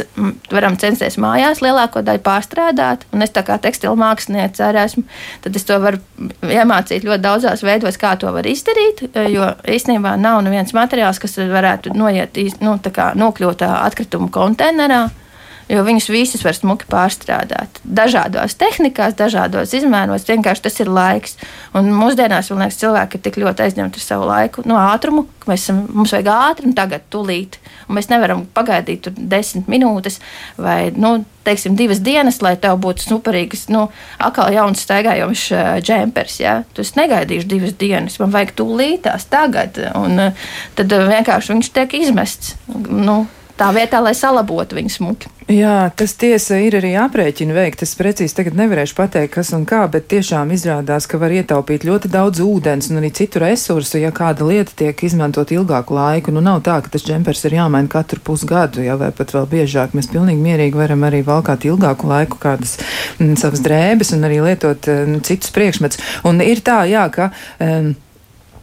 varam 0.53 0.77
censties 0.81 1.17
mājās 1.23 1.63
lielāko 1.65 2.03
daļu 2.05 2.23
pārstrādāt. 2.27 3.07
Un 3.17 3.25
es 3.25 3.33
tā 3.33 3.47
kā 3.47 3.57
tekstilu 3.63 3.97
māksliniece 4.01 4.65
arī 4.67 4.83
esmu, 4.85 5.07
tad 5.47 5.57
es 5.57 5.65
to 5.69 5.79
varu 5.81 6.03
iemācīt 6.45 7.07
ļoti 7.07 7.25
daudzās 7.25 7.65
veidos, 7.65 7.97
kā 8.01 8.13
to 8.21 8.33
var 8.35 8.49
izdarīt. 8.51 9.07
Jo 9.33 9.55
īstenībā 9.65 10.17
nav 10.21 10.43
neviens 10.45 10.77
materiāls, 10.77 11.23
kas 11.23 11.39
varētu 11.41 11.97
noiet, 11.97 12.37
nu, 12.61 12.77
kā, 12.93 13.15
nokļūt 13.17 13.65
atkritumu 13.71 14.29
konteinerā 14.35 15.07
jo 15.69 15.83
viņus 15.87 16.09
visus 16.13 16.45
var 16.47 16.55
smuki 16.57 16.87
pārstrādāt. 16.91 17.81
Dažādos 17.85 18.55
tehnikās, 18.59 19.17
dažādos 19.19 19.75
izmēros, 19.77 20.27
vienkārši 20.29 20.67
tas 20.69 20.81
ir 20.83 20.91
laiks. 20.93 21.37
Un 21.77 21.91
mūsdienās, 21.95 22.51
man 22.53 22.65
liekas, 22.65 22.81
cilvēki 22.83 23.19
ir 23.19 23.25
tik 23.25 23.39
ļoti 23.43 23.67
aizņemti 23.67 24.01
ar 24.01 24.05
savu 24.05 24.29
laiku, 24.31 24.67
no 24.69 24.79
ātrumu, 24.81 25.27
ka 25.43 25.51
mēs 25.51 25.67
esam, 25.67 25.85
mums 25.93 26.15
vajag 26.15 26.31
ātri 26.33 26.71
un 26.71 26.77
tagad 26.79 27.07
tūlīt. 27.13 27.59
Un 27.87 27.99
mēs 27.99 28.11
nevaram 28.11 28.45
pagaidīt 28.55 29.09
desmit 29.17 29.69
minūtes 29.71 30.19
vai, 30.59 30.91
nu, 30.95 31.21
teiksim, 31.47 31.77
divas 31.79 32.01
dienas, 32.03 32.41
lai 32.43 32.57
tev 32.59 32.81
būtu 32.83 33.05
superīgs, 33.07 33.69
nu, 33.75 33.87
atkal 34.23 34.51
jauns 34.55 34.83
staigājošs 34.87 35.47
uh, 35.55 35.73
džempers. 35.83 36.41
Ja? 36.43 36.57
Tu 36.75 36.87
negaidīšu 36.97 37.51
divas 37.51 37.77
dienas, 37.79 38.19
man 38.23 38.35
vajag 38.35 38.57
tūlītās 38.59 39.29
tagad. 39.31 39.79
Un 39.99 40.29
uh, 40.29 40.47
tad 40.79 40.95
uh, 40.95 41.07
vienkārši 41.11 41.55
viņš 41.55 41.73
tiek 41.75 41.99
izmests. 42.01 42.57
Nu, 42.91 43.25
tā 43.59 43.71
vietā, 43.75 44.03
lai 44.05 44.15
salabotu 44.17 44.79
viņu 44.79 44.93
smuki. 44.93 45.33
Jā, 45.47 45.93
tas 45.95 46.17
tiesa 46.19 46.57
ir 46.59 46.75
arī 46.75 46.97
aprēķini 46.99 47.55
veikt. 47.55 47.85
Es 47.87 47.93
precīzi 47.95 48.35
tagad 48.35 48.57
nevarēšu 48.59 48.97
pateikt, 48.99 49.31
kas 49.37 49.53
un 49.55 49.63
kā, 49.69 49.85
bet 49.91 50.09
tiešām 50.11 50.51
izrādās, 50.51 51.07
ka 51.07 51.21
var 51.23 51.31
ietaupīt 51.31 51.85
ļoti 51.87 52.11
daudz 52.11 52.41
ūdens 52.43 52.91
un 52.91 52.99
arī 52.99 53.13
citu 53.15 53.39
resursu, 53.45 54.01
ja 54.03 54.11
kāda 54.15 54.43
lieta 54.49 54.75
tiek 54.75 55.05
izmantot 55.07 55.53
ilgāku 55.55 55.95
laiku. 55.95 56.35
Nu, 56.35 56.43
nav 56.43 56.65
tā, 56.67 56.81
ka 56.83 56.91
tas 56.91 57.07
džempers 57.07 57.45
ir 57.47 57.55
jāmaina 57.61 57.87
katru 57.93 58.19
pusgadu, 58.27 58.83
ja, 58.83 58.97
vai 58.99 59.13
pat 59.15 59.37
vēl 59.37 59.47
biežāk. 59.53 59.95
Mēs 59.95 60.11
pilnīgi 60.11 60.43
mierīgi 60.43 60.81
varam 60.83 61.07
arī 61.07 61.23
valkāt 61.27 61.69
ilgāku 61.71 62.11
laiku 62.11 62.41
kādas 62.43 62.81
m, 62.81 63.29
mm, 63.29 63.37
savas 63.45 63.63
drēbes 63.63 64.11
un 64.19 64.27
arī 64.27 64.41
lietot 64.49 64.91
m, 64.91 64.99
mm, 65.13 65.23
citus 65.31 65.55
priekšmetus. 65.55 66.03
Un 66.27 66.43
ir 66.43 66.65
tā, 66.67 66.83
jā, 66.91 67.07
ka. 67.15 67.31
Um, 67.63 67.95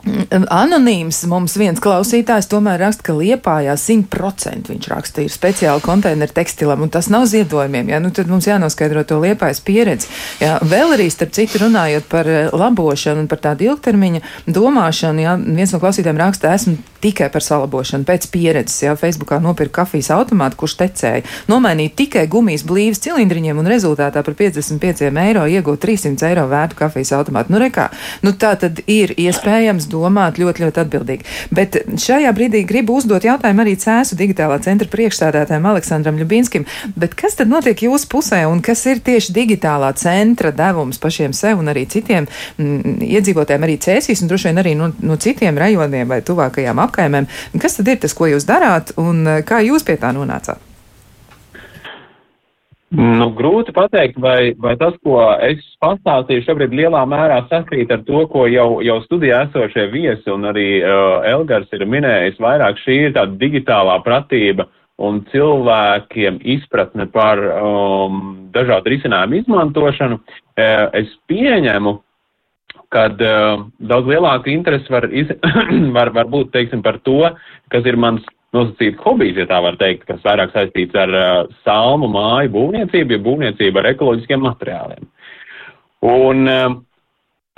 Anonīms 0.03 1.21
mums 1.31 1.53
viens 1.55 1.79
klausītājs 1.79 2.49
tomēr 2.51 2.81
raksta, 2.81 3.05
ka 3.07 3.13
Liepājā 3.15 3.75
100% 3.79 4.71
viņš 4.73 4.87
raksta, 4.91 5.23
ir 5.23 5.31
speciāli 5.31 5.83
konteineru 5.83 6.35
tekstilam, 6.35 6.83
un 6.83 6.91
tas 6.91 7.07
nav 7.13 7.23
ziedojumiem. 7.31 7.93
Ja? 7.93 8.01
Nu, 8.03 8.11
tad 8.11 8.27
mums 8.31 8.47
jānoskaidro 8.49 9.05
to 9.07 9.21
Liepājas 9.23 9.61
pieredzi. 9.63 10.09
Ja? 10.43 10.57
Vēl 10.59 10.97
arī, 10.97 11.07
starp 11.13 11.31
citu, 11.37 11.61
runājot 11.63 12.09
par 12.11 12.27
eh, 12.27 12.49
labošanu 12.51 13.23
un 13.23 13.29
par 13.31 13.39
tādu 13.45 13.69
ilgtermiņa 13.69 14.23
domāšanu, 14.51 15.23
ja? 15.23 15.37
viens 15.39 15.71
no 15.71 15.79
klausītājiem 15.79 16.19
raksta, 16.19 16.51
esmu 16.57 16.75
tikai 17.03 17.29
par 17.31 17.43
salabošanu 17.47 18.07
pēc 18.07 18.27
pieredzes. 18.33 18.81
Ja? 18.83 18.97
Facebookā 18.99 19.39
nopirka 19.43 19.83
kafijas 19.83 20.11
automātu, 20.17 20.59
kurš 20.65 20.77
tecēja. 20.83 21.23
Nomainīja 21.51 21.95
tikai 22.03 22.25
gumijas 22.31 22.67
blīvas 22.67 22.99
cilindriņiem 23.07 23.63
un 23.63 23.71
rezultātā 23.71 24.19
par 24.25 24.35
55 24.39 25.07
eiro 25.23 25.47
iegūt 25.47 25.83
300 25.87 26.27
eiro 26.33 26.45
vērtu 26.51 26.81
kafijas 26.83 27.15
automātu. 27.15 27.55
Nu, 27.55 27.63
rekā, 27.63 27.87
nu, 28.25 28.35
tā 28.35 28.53
tad 28.59 28.83
ir 28.91 29.15
iespējams 29.15 29.87
domāt 29.93 30.39
ļoti, 30.41 30.65
ļoti 30.65 30.81
atbildīgi. 30.83 31.27
Bet 31.53 31.77
šajā 32.01 32.33
brīdī 32.35 32.63
gribu 32.67 32.97
uzdot 32.99 33.25
jautājumu 33.27 33.63
arī 33.63 33.75
Cēsu 33.79 34.17
digitālā 34.19 34.59
centra 34.65 34.89
priekšstādātājiem 34.91 35.69
Aleksandram 35.71 36.19
Ļubinskim. 36.21 36.67
Bet 36.99 37.15
kas 37.19 37.37
tad 37.39 37.51
notiek 37.51 37.85
jūsu 37.85 38.09
pusē 38.11 38.43
un 38.49 38.63
kas 38.65 38.83
ir 38.89 39.03
tieši 39.05 39.35
digitālā 39.35 39.93
centra 39.99 40.53
devums 40.55 41.01
pašiem 41.01 41.35
sev 41.37 41.61
un 41.61 41.71
arī 41.73 41.85
citiem 41.89 42.25
m, 42.25 42.65
mm, 42.65 42.99
iedzīvotājiem, 43.07 43.69
arī 43.69 43.79
Cēsīs 43.83 44.23
un 44.23 44.31
droši 44.31 44.51
vien 44.51 44.63
arī 44.63 44.75
no, 44.79 44.91
no 45.05 45.17
citiem 45.21 45.57
rajoniem 45.59 46.09
vai 46.09 46.21
tuvākajām 46.25 46.83
apkaimēm? 46.87 47.31
Kas 47.61 47.79
tad 47.79 47.93
ir 47.93 48.03
tas, 48.03 48.17
ko 48.17 48.31
jūs 48.31 48.47
darāt 48.49 48.95
un 49.01 49.25
kā 49.47 49.63
jūs 49.65 49.85
pie 49.87 49.99
tā 50.01 50.13
nonācāt? 50.15 50.72
Nu, 52.93 53.31
grūti 53.33 53.73
pateikt, 53.73 54.19
vai, 54.21 54.53
vai 54.61 54.75
tas, 54.77 54.93
ko 55.01 55.17
es 55.41 55.63
pastāstīju, 55.81 56.43
šobrīd 56.45 56.75
lielā 56.77 57.01
mērā 57.09 57.39
sakrīt 57.49 57.89
ar 57.93 58.03
to, 58.05 58.21
ko 58.29 58.45
jau, 58.45 58.67
jau 58.85 58.99
studijā 59.07 59.47
esošie 59.47 59.87
viesi 59.89 60.29
un 60.29 60.45
arī 60.51 60.67
uh, 60.83 61.25
Elgars 61.25 61.73
ir 61.73 61.87
minējis. 61.89 62.37
Vairāk 62.43 62.77
šī 62.83 62.99
ir 63.07 63.15
tāda 63.15 63.33
digitālā 63.41 63.97
pratība 64.05 64.67
un 65.01 65.23
cilvēkiem 65.31 66.37
izpratne 66.53 67.07
par 67.09 67.41
um, 67.41 68.21
dažādu 68.53 68.93
risinājumu 68.93 69.41
izmantošanu. 69.41 70.19
Uh, 70.53 70.85
es 71.01 71.09
pieņemu, 71.31 71.95
kad 72.93 73.17
uh, 73.25 73.65
daudz 73.81 74.13
lielāka 74.13 74.53
interese 74.53 74.93
var, 74.93 75.09
iz, 75.09 75.33
var, 75.97 76.13
var 76.13 76.29
būt, 76.29 76.53
teiksim, 76.53 76.85
par 76.85 77.01
to, 77.01 77.23
kas 77.73 77.89
ir 77.89 77.97
mans 77.97 78.21
nosacīts 78.53 79.01
hobijs, 79.03 79.37
ja 79.41 79.47
tā 79.49 79.59
var 79.65 79.77
teikt, 79.81 80.05
kas 80.09 80.21
vairāk 80.25 80.53
saistīts 80.53 80.97
ar 80.99 81.13
uh, 81.17 81.51
salmu 81.65 82.09
māju 82.13 82.53
būvniecību, 82.53 83.17
ja 83.17 83.25
būvniecību 83.27 83.81
ar 83.81 83.91
ekoloģiskiem 83.93 84.43
materiāliem. 84.45 85.07
Un, 86.03 86.43
uh, 86.51 86.75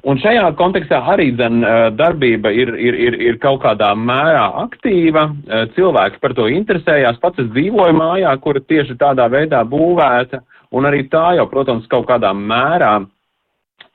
un 0.06 0.22
šajā 0.22 0.46
kontekstā 0.60 1.02
arī 1.14 1.32
dzen, 1.36 1.64
uh, 1.66 1.88
darbība 1.96 2.54
ir, 2.56 2.74
ir, 2.80 3.00
ir, 3.08 3.20
ir 3.30 3.40
kaut 3.44 3.62
kādā 3.66 3.92
mērā 3.98 4.46
aktīva, 4.66 5.28
uh, 5.32 5.66
cilvēki 5.76 6.22
par 6.24 6.38
to 6.38 6.48
interesējās, 6.52 7.20
pats 7.24 7.44
es 7.44 7.52
dzīvoju 7.56 7.98
mājā, 8.00 8.36
kura 8.44 8.64
tieši 8.64 8.98
tādā 9.02 9.28
veidā 9.32 9.66
būvēta, 9.68 10.44
un 10.76 10.88
arī 10.88 11.06
tā 11.12 11.36
jau, 11.40 11.50
protams, 11.52 11.90
kaut 11.92 12.08
kādā 12.10 12.32
mērā 12.36 12.98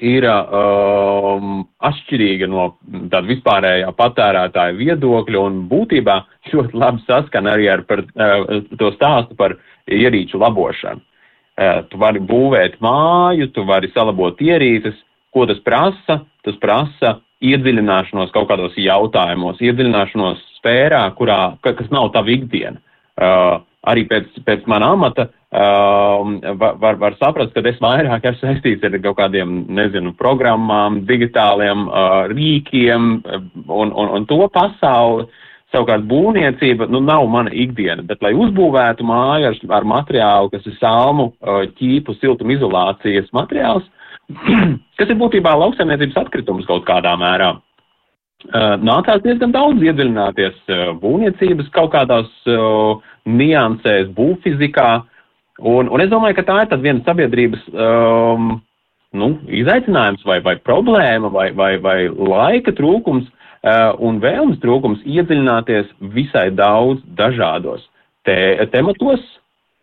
ir 0.01 0.25
um, 0.27 1.63
atšķirīga 1.85 2.49
no 2.51 2.71
tāda 3.13 3.23
vispārējā 3.29 3.93
patērētāja 3.99 4.77
viedokļa 4.79 5.45
un 5.45 5.61
būtībā 5.71 6.17
ļoti 6.53 6.81
labi 6.81 7.05
saskana 7.07 7.55
arī 7.57 7.71
ar 7.73 7.85
par, 7.89 8.05
uh, 8.17 8.61
to 8.81 8.93
stāstu 8.97 9.37
par 9.39 9.57
ierīču 9.91 10.41
labošanu. 10.41 11.03
Uh, 11.61 11.83
tu 11.93 12.01
vari 12.01 12.23
būvēt 12.25 12.79
māju, 12.81 13.51
tu 13.55 13.67
vari 13.69 13.91
salabot 13.95 14.41
ierīces, 14.41 14.97
ko 15.35 15.45
tas 15.51 15.61
prasa? 15.65 16.21
Tas 16.47 16.57
prasa 16.61 17.19
iedziļināšanos 17.45 18.33
kaut 18.33 18.49
kādos 18.49 18.77
jautājumos, 18.81 19.61
iedziļināšanos 19.65 20.41
sfērā, 20.59 21.03
kurā, 21.17 21.41
kas 21.65 21.89
nav 21.93 22.13
tava 22.17 22.33
ikdiena. 22.33 22.81
Uh, 23.21 23.61
arī 23.89 24.07
pēc, 24.09 24.33
pēc 24.47 24.65
mana 24.71 24.95
amata 24.95 25.27
uh, 25.29 25.40
var, 25.53 26.95
var 27.01 27.17
saprast, 27.19 27.53
ka 27.55 27.63
es 27.67 27.81
vairāk 27.83 28.27
esmu 28.31 28.47
saistīts 28.47 28.87
ar 28.87 28.97
kaut 29.03 29.19
kādiem, 29.19 29.65
nezinu, 29.75 30.13
programmām, 30.19 31.03
digitāliem 31.09 31.89
uh, 31.89 32.27
rīkiem 32.31 33.13
un, 33.67 33.91
un, 33.91 34.13
un 34.19 34.27
to 34.31 34.47
pasauli. 34.55 35.27
Savukārt 35.71 36.03
būvniecība 36.11 36.89
nu, 36.91 36.99
nav 36.99 37.29
mana 37.31 37.51
ikdiena, 37.55 38.03
bet, 38.03 38.19
lai 38.27 38.33
uzbūvētu 38.35 39.07
māju 39.07 39.53
ar, 39.53 39.59
ar 39.79 39.85
materiālu, 39.87 40.51
kas 40.51 40.65
ir 40.67 40.75
salmu, 40.81 41.29
uh, 41.47 41.63
ķīpu, 41.79 42.17
siltumizolācijas 42.19 43.31
materiāls, 43.35 43.87
kas 44.99 45.11
ir 45.11 45.19
būtībā 45.19 45.55
lauksaimniecības 45.61 46.19
atkritums 46.25 46.67
kaut 46.71 46.87
kādā 46.91 47.15
mērā. 47.19 47.53
Uh, 48.51 48.75
nācās 48.81 49.21
diezgan 49.23 49.53
daudz 49.53 49.83
iedziļināties 49.85 50.59
uh, 50.73 50.85
būvniecības 50.99 51.71
kaut 51.75 51.93
kādās 51.93 52.31
uh, 52.49 52.99
niansēs, 53.29 54.09
būvfizikā. 54.17 54.91
Un, 55.61 55.91
un 55.93 56.01
es 56.01 56.09
domāju, 56.09 56.39
ka 56.39 56.47
tā 56.49 56.59
ir 56.65 56.81
viena 56.81 57.05
sabiedrības 57.05 57.67
um, 57.75 58.55
nu, 59.13 59.29
izaicinājums 59.61 60.25
vai, 60.25 60.39
vai 60.45 60.57
problēma 60.57 61.29
vai, 61.33 61.51
vai, 61.53 61.75
vai 61.83 61.99
laika 62.09 62.73
trūkums 62.77 63.27
uh, 63.29 63.93
un 64.01 64.21
vēlmes 64.23 64.61
trūkums 64.63 65.03
iedziļināties 65.05 65.91
visai 66.17 66.49
daudz 66.57 67.03
dažādos 67.19 67.85
te, 68.25 68.37
tematos, 68.73 69.23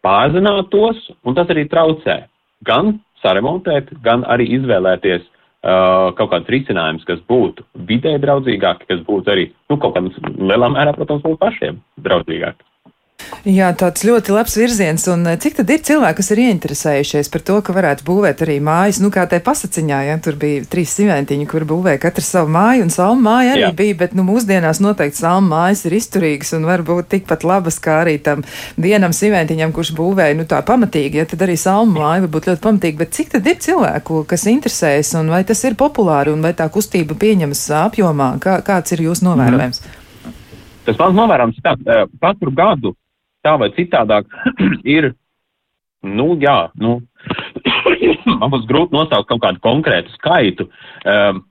pārzināt 0.05 0.71
tos, 0.73 0.99
un 1.28 1.38
tas 1.38 1.49
arī 1.53 1.67
traucē 1.69 2.23
gan 2.65 2.95
saremontēt, 3.21 3.91
gan 4.05 4.23
arī 4.30 4.47
izvēlēties 4.57 5.21
uh, 5.21 6.13
kaut 6.17 6.32
kāds 6.34 6.49
risinājums, 6.53 7.05
kas 7.07 7.21
būtu 7.30 7.65
vidē 7.89 8.15
draudzīgāki, 8.23 8.89
kas 8.89 9.03
būtu 9.05 9.34
arī, 9.34 9.49
nu, 9.69 9.78
kaut 9.82 9.97
kādā 9.97 10.34
lielā 10.38 10.71
mērā, 10.73 10.95
protams, 10.97 11.25
mums 11.25 11.41
pašiem 11.41 11.82
draudzīgāki. 12.05 12.66
Jā, 13.47 13.69
tāds 13.80 14.03
ļoti 14.03 14.34
labs 14.36 14.55
virziens. 14.59 15.05
Un 15.11 15.21
eh, 15.30 15.38
cik 15.39 15.59
tad 15.59 15.69
ir 15.71 15.82
cilvēki, 15.88 16.17
kas 16.19 16.32
ir 16.34 16.41
ieinteresējušies 16.43 17.30
par 17.32 17.43
to, 17.47 17.57
ka 17.63 17.75
varētu 17.75 18.05
būvēt 18.07 18.43
arī 18.43 18.57
mājas? 18.63 18.99
Nu, 19.03 19.11
kā 19.13 19.23
te 19.30 19.39
pasaciņā, 19.43 19.99
ja 20.09 20.17
tur 20.23 20.36
bija 20.39 20.65
trīs 20.67 20.91
simentiņi, 20.97 21.47
kur 21.47 21.63
būvēja 21.69 22.01
katrs 22.07 22.34
savu 22.36 22.51
māju, 22.55 22.86
un 22.88 22.91
salma 22.93 23.23
māja 23.30 23.53
arī 23.55 23.63
Jā. 23.65 23.71
bija, 23.78 23.97
bet 24.01 24.17
nu, 24.17 24.25
mūsdienās 24.28 24.82
noteikti 24.84 25.21
salma 25.21 25.47
mājas 25.53 25.86
ir 25.88 25.95
izturīgas 25.99 26.51
un 26.57 26.67
varbūt 26.67 27.11
tikpat 27.13 27.45
labas 27.47 27.80
kā 27.84 28.01
arī 28.03 28.17
tam 28.23 28.43
vienam 28.75 29.15
simentiņam, 29.15 29.71
kurš 29.75 29.93
būvēja 29.97 30.36
nu, 30.39 30.47
tā 30.49 30.59
pamatīgi. 30.67 31.21
Ja, 31.21 31.28
tad 31.30 31.47
arī 31.47 31.55
salma 31.61 32.01
māja 32.01 32.25
var 32.25 32.34
būt 32.36 32.51
ļoti 32.51 32.63
pamatīga. 32.67 33.01
Bet 33.05 33.15
cik 33.15 33.32
tad 33.38 33.47
ir 33.47 33.61
cilvēku, 33.63 34.25
kas 34.28 34.47
interesējas, 34.51 35.13
un 35.21 35.32
vai 35.32 35.45
tas 35.47 35.63
ir 35.67 35.80
populāri, 35.80 36.36
un 36.36 36.43
vai 36.43 36.51
tā 36.57 36.67
kustība 36.73 37.15
pieņemas 37.15 37.63
apjomā? 37.86 38.34
Kā, 38.43 38.59
kāds 38.65 38.95
ir 38.95 39.07
jūsu 39.07 39.30
novērojums? 39.30 39.84
Mm. 39.84 40.03
Tas 40.88 40.99
mans 41.01 41.17
novērojums 41.17 41.59
ir 41.59 41.65
tāds, 41.65 41.89
eh, 41.91 42.05
katru 42.23 42.53
gadu 42.55 42.95
tā 43.47 43.55
vai 43.63 43.71
citādāk 43.79 44.27
ir, 44.97 45.13
nu, 46.03 46.33
jā, 46.43 46.59
nu, 46.83 46.99
man 48.39 48.51
būs 48.53 48.67
grūti 48.69 48.95
nosaukt 48.95 49.31
kaut 49.31 49.45
kādu 49.47 49.63
konkrētu 49.63 50.13
skaitu. 50.19 50.69
Um, 51.07 51.45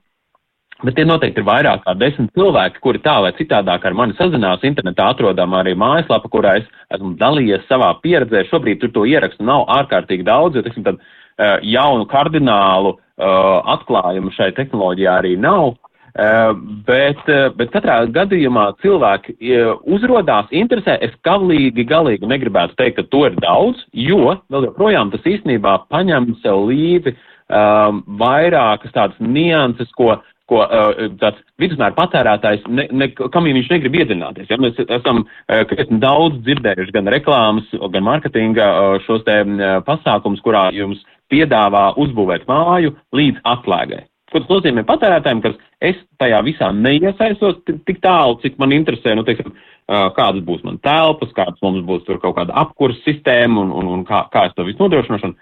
Bet 0.85 0.93
tie 0.93 1.07
noteikti 1.09 1.41
ir 1.41 1.45
vairāk 1.47 1.81
kā 1.87 1.93
desmit 1.97 2.29
cilvēki, 2.37 2.77
kuri 2.83 2.99
tā 3.01 3.15
vai 3.25 3.31
citādāk 3.33 3.85
ar 3.87 3.95
mani 3.97 4.13
sazinās. 4.13 4.65
Internetā 4.67 5.07
atrodam 5.09 5.55
arī 5.57 5.73
mājaslapa, 5.73 6.29
kurā 6.29 6.51
es 6.59 6.67
esmu 6.93 7.15
dalījies 7.17 7.65
savā 7.65 7.89
pieredzē. 8.03 8.43
Šobrīd 8.51 8.83
tur 8.83 8.91
to 8.93 9.05
ierakstu 9.09 9.45
nav 9.47 9.65
ārkārtīgi 9.73 10.27
daudz, 10.27 10.59
jo, 10.59 10.61
teiksim, 10.67 10.85
tad 10.85 10.99
uh, 11.01 11.57
jaunu 11.65 12.05
kardinālu 12.11 12.93
uh, 12.93 13.73
atklājumu 13.73 14.29
šai 14.37 14.51
tehnoloģijā 14.59 15.17
arī 15.23 15.33
nav. 15.41 15.79
Eh, 16.17 16.51
bet, 16.87 17.19
eh, 17.29 17.51
bet 17.53 17.69
katrā 17.69 17.99
gadījumā 18.09 18.71
cilvēki 18.81 19.35
eh, 19.37 19.67
uzrodās, 19.85 20.47
interesē. 20.49 20.95
Es 21.05 21.11
galīgi, 21.27 21.85
galīgi 21.85 22.25
negribētu 22.25 22.73
teikt, 22.79 22.97
ka 22.97 23.03
to 23.11 23.27
ir 23.27 23.35
daudz, 23.43 23.83
jo 23.93 24.33
vēl 24.49 24.65
joprojām 24.71 25.11
tas 25.13 25.27
īstenībā 25.29 25.75
paņem 25.93 26.31
sev 26.41 26.63
līdzi 26.71 27.13
um, 27.13 28.01
vairākas 28.17 28.95
tādas 28.97 29.21
nianses, 29.21 29.93
ko, 29.93 30.15
ko 30.49 30.63
uh, 30.65 31.05
tāds 31.21 31.45
vidusmēra 31.61 31.93
patērētājs, 31.99 32.65
ne, 32.65 32.87
ne, 32.89 33.11
kam 33.13 33.45
viņš 33.45 33.71
negrib 33.75 34.01
iedzināties. 34.01 34.49
Ja? 34.49 34.57
Mēs 34.57 34.81
esam 34.87 35.21
uh, 35.21 35.87
daudz 36.01 36.41
dzirdējuši 36.49 36.97
gan 36.97 37.13
reklāmas, 37.13 37.69
gan 37.77 38.09
mārketinga 38.09 38.73
uh, 38.73 38.99
šos 39.05 39.21
te 39.29 39.43
uh, 39.45 39.79
pasākums, 39.85 40.41
kurā 40.41 40.71
jums 40.73 41.05
piedāvā 41.29 41.91
uzbūvēt 42.01 42.49
māju 42.49 42.97
līdz 43.13 43.45
atslēgai. 43.53 44.07
Ko 44.27 44.41
tas 44.41 44.49
nozīmē 44.51 44.83
patērētājiem, 44.87 45.41
ka 45.43 45.53
es 45.87 45.99
tajā 46.19 46.41
visā 46.43 46.67
neiesaistos 46.75 47.61
tik 47.87 48.01
tālu, 48.03 48.35
cik 48.41 48.57
man 48.59 48.73
interesē, 48.75 49.13
nu, 49.15 49.23
teiksim, 49.27 49.53
kādas 49.87 50.43
būs 50.43 50.65
man 50.67 50.81
telpas, 50.83 51.31
kādas 51.35 51.61
mums 51.63 51.85
būs 51.87 52.03
tur 52.07 52.19
kaut 52.19 52.35
kāda 52.35 52.55
apkurss 52.59 53.05
sistēma 53.05 53.61
un, 53.63 53.71
un, 53.71 53.91
un 53.95 54.01
kā, 54.07 54.25
kā 54.33 54.49
es 54.49 54.55
to 54.57 54.65
visu 54.67 54.83
nodrošināšanu. 54.83 55.37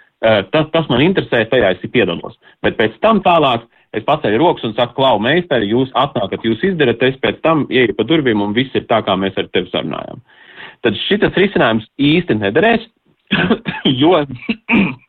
Tas, 0.53 0.69
tas 0.73 0.91
man 0.91 1.01
interesē, 1.01 1.41
tajā 1.49 1.73
es 1.73 1.87
piedalos. 1.89 2.37
Bet 2.65 2.77
pēc 2.77 2.99
tam 3.01 3.23
tālāk 3.25 3.65
es 3.95 4.05
paceļu 4.05 4.41
rokas 4.41 4.67
un 4.67 4.75
saku, 4.77 4.99
klau, 4.99 5.17
meistari, 5.23 5.71
jūs 5.71 5.93
atnākat, 5.97 6.45
jūs 6.45 6.61
izdarat, 6.69 7.01
es 7.07 7.17
pēc 7.23 7.41
tam 7.45 7.65
ieeju 7.71 7.95
pa 7.97 8.05
durvīm 8.05 8.43
un 8.43 8.53
viss 8.53 8.75
ir 8.77 8.85
tā, 8.89 9.01
kā 9.05 9.15
mēs 9.17 9.37
ar 9.39 9.49
tevi 9.53 9.71
sarunājām. 9.71 10.21
Tad 10.85 10.99
šitas 11.07 11.37
risinājums 11.39 11.87
īsti 11.97 12.37
nederēs, 12.37 12.85
jo 14.01 14.19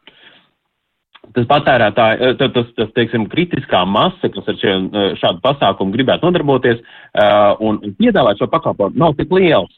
tas 1.36 1.48
patērētāji, 1.50 2.20
eh, 2.20 2.36
tas, 2.40 2.52
tas, 2.54 2.68
tas, 2.78 2.92
teiksim, 2.96 3.26
kritiskā 3.32 3.82
masa, 3.88 4.30
kas 4.32 4.48
ar 4.48 4.60
šiem, 4.60 4.86
eh, 4.92 5.08
šādu 5.20 5.42
pasākumu 5.44 5.94
gribētu 5.94 6.26
nodarboties 6.26 6.80
uh, 6.80 7.52
un 7.60 7.78
piedāvāt 7.98 8.40
šo 8.40 8.48
pakalpojumu, 8.52 8.98
nav 9.00 9.16
tik 9.18 9.32
liels. 9.36 9.74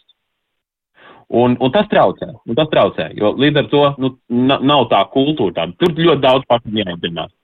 Un, 1.29 1.59
un 1.61 1.73
tas 1.75 1.89
traucē, 1.91 2.31
un 2.49 2.57
tas 2.57 2.71
traucē, 2.73 3.11
jo 3.19 3.35
līdz 3.37 3.61
ar 3.61 3.67
to 3.73 3.83
nu, 4.01 4.15
nav 4.31 4.87
tā 4.89 5.03
kultūra 5.13 5.59
tāda. 5.59 5.77
Tur 5.77 5.93
ļoti 5.93 6.25
daudz 6.25 6.49
pašam 6.49 6.79
jāiedzinās. 6.81 7.35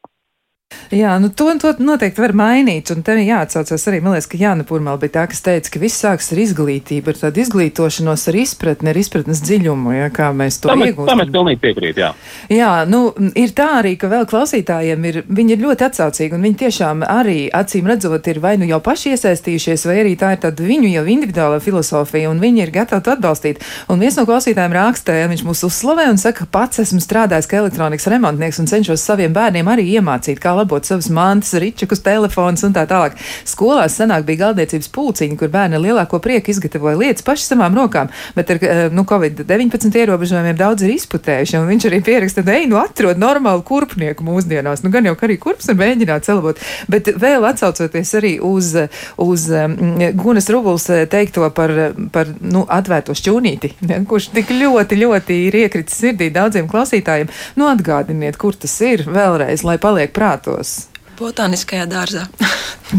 Jā, 0.95 1.15
nu 1.19 1.29
to, 1.35 1.49
to 1.59 1.73
noteikti 1.83 2.23
var 2.23 2.35
mainīt, 2.39 2.91
un 2.95 3.03
te 3.07 3.17
jāatsaucas 3.19 3.89
arī, 3.91 4.01
man 4.05 4.15
liekas, 4.15 4.29
ka 4.31 4.39
Jāna 4.39 4.67
Purmala 4.67 5.01
bija 5.03 5.15
tā, 5.17 5.25
kas 5.31 5.43
teica, 5.45 5.73
ka 5.75 5.83
viss 5.83 6.03
sāks 6.05 6.31
ar 6.35 6.41
izglītību, 6.43 7.11
ar 7.11 7.19
tādu 7.19 7.43
izglītošanos, 7.43 8.27
ar 8.31 8.39
izpratni, 8.39 8.91
ar 8.93 9.01
izpratnes 9.01 9.43
dziļumu, 9.45 9.95
ja, 9.97 10.11
kā 10.15 10.31
mēs 10.37 10.61
to 10.63 10.71
iegūstam. 10.71 11.11
Tam 11.11 11.25
es 11.25 11.33
pilnīgi 11.35 11.61
piekrītu, 11.65 12.03
jā. 12.05 12.11
Jā, 12.53 12.71
nu, 12.91 13.03
ir 13.39 13.55
tā 13.57 13.69
arī, 13.81 13.95
ka 13.99 14.11
vēl 14.13 14.29
klausītājiem 14.31 15.09
ir, 15.11 15.21
viņi 15.27 15.57
ir 15.57 15.65
ļoti 15.65 15.89
atsaucīgi, 15.89 16.37
un 16.37 16.47
viņi 16.47 16.61
tiešām 16.65 17.05
arī, 17.09 17.39
acīm 17.55 17.91
redzot, 17.91 18.31
ir 18.31 18.41
vai 18.45 18.55
nu 18.61 18.69
jau 18.69 18.81
paši 18.85 19.15
iesaistījušies, 19.17 19.87
vai 19.91 19.99
arī 20.05 20.15
tā 20.21 20.35
ir 20.37 20.43
tāda 20.47 20.69
viņu 20.69 20.93
jau 20.93 21.05
individuāla 21.17 21.61
filosofija, 21.65 22.31
un 22.31 22.43
viņi 22.43 22.65
ir 22.67 22.75
gatavi 22.75 23.05
to 23.05 23.15
atbalstīt. 23.17 23.63
Un 23.91 24.03
viens 24.03 24.19
no 24.19 24.27
klausītājiem 24.29 24.79
rakstē, 24.79 25.19
viņš 25.33 25.45
mūs 25.47 25.65
uzslavē 25.67 26.07
un 26.13 26.21
saka, 26.21 26.47
pats 26.51 26.83
esmu 26.85 27.03
strādājis 27.03 27.51
kā 27.51 27.61
elektronikas 27.63 28.09
remontnieks 28.13 28.61
un 28.63 28.71
cenšos 28.71 29.05
saviem 29.05 29.35
bērniem 29.35 29.69
arī 29.71 29.87
iemācīt, 29.97 30.41
kā 30.43 30.55
labot 30.57 30.84
savas 30.89 31.11
mantas, 31.13 31.55
ričakus, 31.61 32.03
telefons 32.05 32.65
un 32.67 32.75
tā 32.77 32.85
tālāk. 32.91 33.19
Skolās 33.49 33.97
senāk 33.99 34.27
bija 34.29 34.47
galdniecības 34.47 34.91
pulciņi, 34.95 35.39
kur 35.41 35.53
bērni 35.53 35.81
lielāko 35.81 36.21
prieku 36.23 36.53
izgatavoja 36.53 36.99
lietas 37.01 37.27
paši 37.27 37.49
savām 37.51 37.77
rokām, 37.79 38.11
bet 38.37 38.53
ar 38.55 38.63
eh, 38.63 38.83
nu, 38.95 39.07
Covid-19 39.09 39.99
ierobežojumiem 40.05 40.59
daudz 40.59 40.85
ir 40.87 40.95
izputējuši. 40.95 41.63
Viņš 41.69 41.89
arī 41.91 42.01
pieraksta, 42.05 42.45
ej, 42.55 42.67
nu 42.71 42.79
atrod 42.81 43.21
normālu 43.21 43.65
kurpnieku 43.67 44.27
mūsdienās. 44.27 44.85
Nu, 44.85 44.93
gan 44.95 45.09
jau 45.09 45.17
arī 45.25 45.39
kurps 45.41 45.71
var 45.71 45.79
mēģināt 45.81 46.29
celot, 46.29 46.61
bet 46.91 47.09
vēl 47.21 47.47
atsaucoties 47.49 48.15
arī 48.19 48.35
uz, 48.45 48.75
uz 49.21 49.47
um, 49.51 49.77
Gunas 50.21 50.51
Rubuls 50.53 50.89
eh, 50.93 51.05
teikto 51.11 51.49
par, 51.55 51.73
par 52.15 52.33
nu, 52.41 52.65
atvērto 52.69 53.17
šķūnīti, 53.17 53.75
ja, 53.89 54.01
kurš 54.09 54.31
tik 54.35 54.53
ļoti, 54.55 55.01
ļoti 55.01 55.41
ir 55.49 55.61
iekritis 55.65 56.01
sirdī 56.03 56.31
daudziem 56.35 56.69
klausītājiem. 56.71 57.31
Nu, 57.59 57.69
atgādiniet, 57.71 58.39
kur 58.41 58.57
tas 58.59 58.75
ir 58.85 59.07
vēlreiz, 59.09 59.65
lai 59.67 59.79
paliek 59.83 60.13
prātos. 60.15 60.74
Botāniskajā 61.19 61.87
dārzā. 61.91 62.27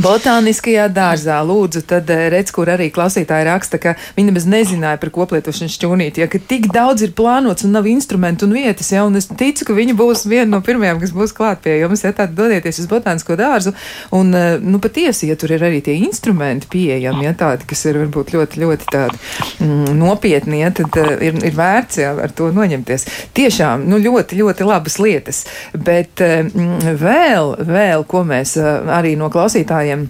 Botāniskajā 0.06 0.88
dārzā, 0.92 1.38
lūdzu, 1.46 1.84
tad 1.88 2.10
eh, 2.12 2.26
redz, 2.34 2.52
kur 2.56 2.70
arī 2.72 2.88
klausītāji 2.94 3.46
raksta, 3.48 3.80
ka 3.82 3.94
viņi 4.16 4.32
nemaz 4.32 4.48
nezināja 4.50 5.00
par 5.02 5.12
koplietošanas 5.14 5.76
šķūnīti, 5.78 6.24
ja 6.24 6.28
ka 6.32 6.40
tik 6.42 6.68
daudz 6.74 7.06
ir 7.06 7.14
plānots 7.16 7.68
un 7.68 7.76
nav 7.76 7.88
instrumentu 7.88 8.48
un 8.48 8.56
vietas, 8.58 8.90
ja, 8.92 9.04
un 9.08 9.20
es 9.20 9.28
ticu, 9.30 9.68
ka 9.68 9.76
viņi 9.78 9.96
būs 10.00 10.26
viena 10.32 10.48
no 10.56 10.62
pirmajām, 10.66 11.00
kas 11.04 11.14
būs 11.16 11.36
klāt 11.38 11.62
pie 11.64 11.78
jums, 11.82 12.04
ja 12.04 12.12
tātad 12.12 12.34
dodieties 12.38 12.82
uz 12.82 12.90
botānisko 12.92 13.38
dārzu, 13.40 13.76
un, 14.16 14.34
eh, 14.36 14.48
nu, 14.64 14.82
patiesi, 14.84 15.30
ja 15.30 15.38
tur 15.40 15.54
ir 15.56 15.68
arī 15.68 15.84
tie 15.86 15.98
instrumenti 16.02 16.72
pieejami, 16.72 17.28
ja 17.28 17.36
tādi, 17.38 17.68
kas 17.70 17.86
ir 17.86 18.02
varbūt 18.02 18.34
ļoti, 18.36 18.64
ļoti 18.64 18.90
tādi 18.92 19.22
mm, 19.60 19.94
nopietni, 20.00 20.64
ja, 20.64 20.74
tad 20.76 21.00
uh, 21.02 21.14
ir, 21.24 21.38
ir 21.46 21.56
vērts, 21.56 22.02
ja, 22.02 22.16
ar 22.26 22.34
to 22.36 22.50
noņemties. 22.56 23.08
Tiešām, 23.38 23.86
nu, 23.90 24.02
ļoti, 24.02 24.40
ļoti 24.42 24.68
labas 24.68 24.98
lietas, 25.04 25.44
bet 25.78 26.24
mm, 26.24 26.98
vēl, 27.02 27.56
vēl, 27.70 28.05
ko 28.08 28.24
mēs 28.28 28.56
arī 28.60 29.16
no 29.20 29.30
klausītājiem 29.34 30.08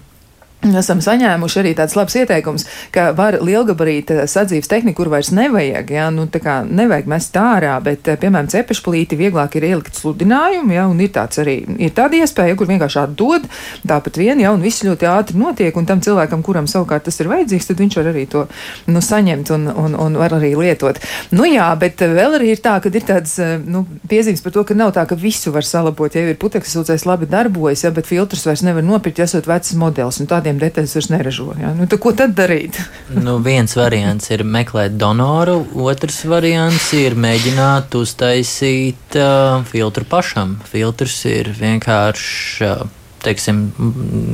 Esam 0.74 0.98
saņēmuši 1.04 1.60
arī 1.60 1.72
tāds 1.78 1.94
labs 1.96 2.16
ieteikums, 2.18 2.64
ka 2.94 3.10
var 3.16 3.38
lielgabarīta 3.44 4.24
sadzīves 4.30 4.70
tehniku, 4.70 5.02
kur 5.02 5.10
vairs 5.12 5.30
nevajag, 5.36 5.90
ja, 5.92 6.08
nu 6.14 6.26
tā 6.32 6.40
kā 6.42 6.56
nevajag 6.64 7.08
mest 7.10 7.36
ārā, 7.36 7.76
bet, 7.84 8.08
eh, 8.08 8.16
piemēram, 8.20 8.48
cepešplīti 8.50 9.18
vieglāk 9.18 9.56
ir 9.56 9.66
ielikt 9.68 9.98
sludinājumu, 9.98 10.72
ja, 10.74 10.86
un 10.88 11.00
ir 11.00 11.12
tāds 11.14 11.38
arī, 11.42 11.58
ir 11.78 11.92
tāda 11.96 12.18
iespēja, 12.18 12.56
kur 12.56 12.66
vienkārši 12.70 13.00
atdod, 13.02 13.46
tāpat 13.86 14.16
vien, 14.16 14.40
ja, 14.40 14.52
un 14.52 14.64
viss 14.64 14.84
ļoti 14.86 15.08
ātri 15.10 15.36
notiek, 15.40 15.76
un 15.76 15.86
tam 15.86 16.00
cilvēkam, 16.00 16.42
kuram 16.42 16.66
savukārt 16.66 17.04
tas 17.04 17.20
ir 17.20 17.30
vajadzīgs, 17.30 17.68
tad 17.70 17.82
viņš 17.84 17.98
var 18.00 18.10
arī 18.12 18.26
to, 18.32 18.46
nu, 18.86 19.00
saņemt 19.04 19.52
un, 19.54 19.68
un, 19.68 19.94
un 20.06 20.18
var 20.18 20.36
arī 20.38 20.54
lietot. 20.56 20.98
Nu 21.30 21.44
jā, 21.44 21.68
bet 21.78 22.00
vēl 22.00 22.38
arī 22.40 22.52
ir 22.54 22.62
tā, 22.64 22.80
ka 22.80 22.92
ir 22.92 23.06
tāds, 23.06 23.38
eh, 23.38 23.56
nu, 23.60 23.86
piezīmes 24.08 24.42
par 24.42 24.56
to, 24.56 24.64
ka 24.64 24.74
nav 24.74 24.94
tā, 24.96 25.06
ka 25.06 25.18
visu 25.18 25.52
var 25.52 25.66
salabot, 25.66 26.14
ja 26.14 26.24
ir 26.24 26.40
putekļs 26.40 26.76
sūcējs 26.78 27.06
labi 27.06 27.28
darbojas, 27.30 27.84
ja, 27.84 27.92
bet 27.94 28.08
filtrus 28.08 28.46
vairs 28.48 28.64
nevar 28.66 28.84
nopirkt, 28.86 29.20
ja 29.20 29.28
esot 29.28 29.46
vecs 29.46 29.74
modelis, 29.78 30.20
un 30.22 30.30
tādiem 30.30 30.55
tādiem 30.56 30.60
detaļas 30.60 30.94
vairs 30.96 31.10
neražo. 31.10 31.54
Ja? 31.60 31.72
Nu, 31.74 31.86
ko 31.86 32.12
tad 32.12 32.34
darīt? 32.36 32.78
nu, 33.26 33.38
viens 33.42 33.76
variants 33.76 34.30
ir 34.30 34.44
meklēt 34.44 34.96
donoru, 34.98 35.66
otrs 35.74 36.24
variants 36.26 36.92
ir 36.94 37.14
mēģināt 37.14 37.94
uztaisīt 37.94 39.16
uh, 39.16 39.64
filtru 39.66 40.04
pašam. 40.04 40.58
Filtrs 40.64 41.24
ir 41.26 41.52
vienkārši. 41.56 42.64
Uh, 42.64 42.86
teiksim, 43.26 43.72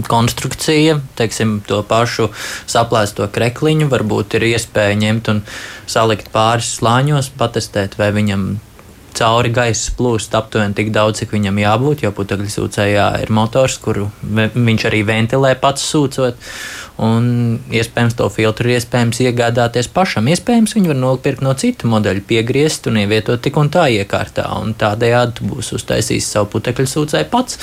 konstrukcija, 0.05 0.99
teiksim, 1.17 1.63
to 1.65 1.79
pašu 1.89 2.27
saplēsto 2.69 3.25
krekliņu, 3.33 3.87
varbūt 3.89 4.37
ir 4.37 4.45
iespēja 4.51 4.99
ņemt 5.01 5.31
un 5.33 5.41
salikt 5.89 6.29
pāris 6.35 6.75
slāņos, 6.77 7.31
patestēt, 7.41 7.97
vai 7.97 8.11
viņam 8.13 8.51
cauri 9.17 9.53
gaisa 9.55 9.93
plūst 9.99 10.35
aptuveni 10.37 10.77
tik 10.77 10.93
daudz, 10.95 11.23
cik 11.23 11.35
viņam 11.35 11.61
jābūt, 11.63 12.05
jo 12.05 12.13
putekļu 12.17 12.51
sūcējā 12.53 13.09
ir 13.25 13.33
motors, 13.35 13.79
kuru 13.83 14.09
viņš 14.23 14.87
arī 14.91 15.03
ventilē 15.09 15.55
pats 15.61 15.85
sūcot. 15.93 16.39
Un 17.03 17.25
iespējams, 17.73 18.15
to 18.19 18.29
filtru 18.31 18.75
iespējams 18.75 19.23
iegādāties 19.25 19.89
pašam. 19.91 20.29
Iespējams, 20.31 20.77
viņu 20.77 20.93
var 20.93 21.01
nopirkt 21.01 21.43
no 21.43 21.55
citu 21.59 21.89
modeļa, 21.91 22.23
piegriezt 22.29 22.87
un 22.91 23.01
ievietot 23.01 23.43
tik 23.43 23.57
un 23.59 23.73
tā 23.73 23.89
iekārtā. 23.97 24.45
Un 24.61 24.77
tādējādi 24.79 25.49
būs 25.49 25.73
uztaisījis 25.79 26.29
savu 26.37 26.53
putekļu 26.53 26.89
sūcēju 26.93 27.31
pats. 27.33 27.59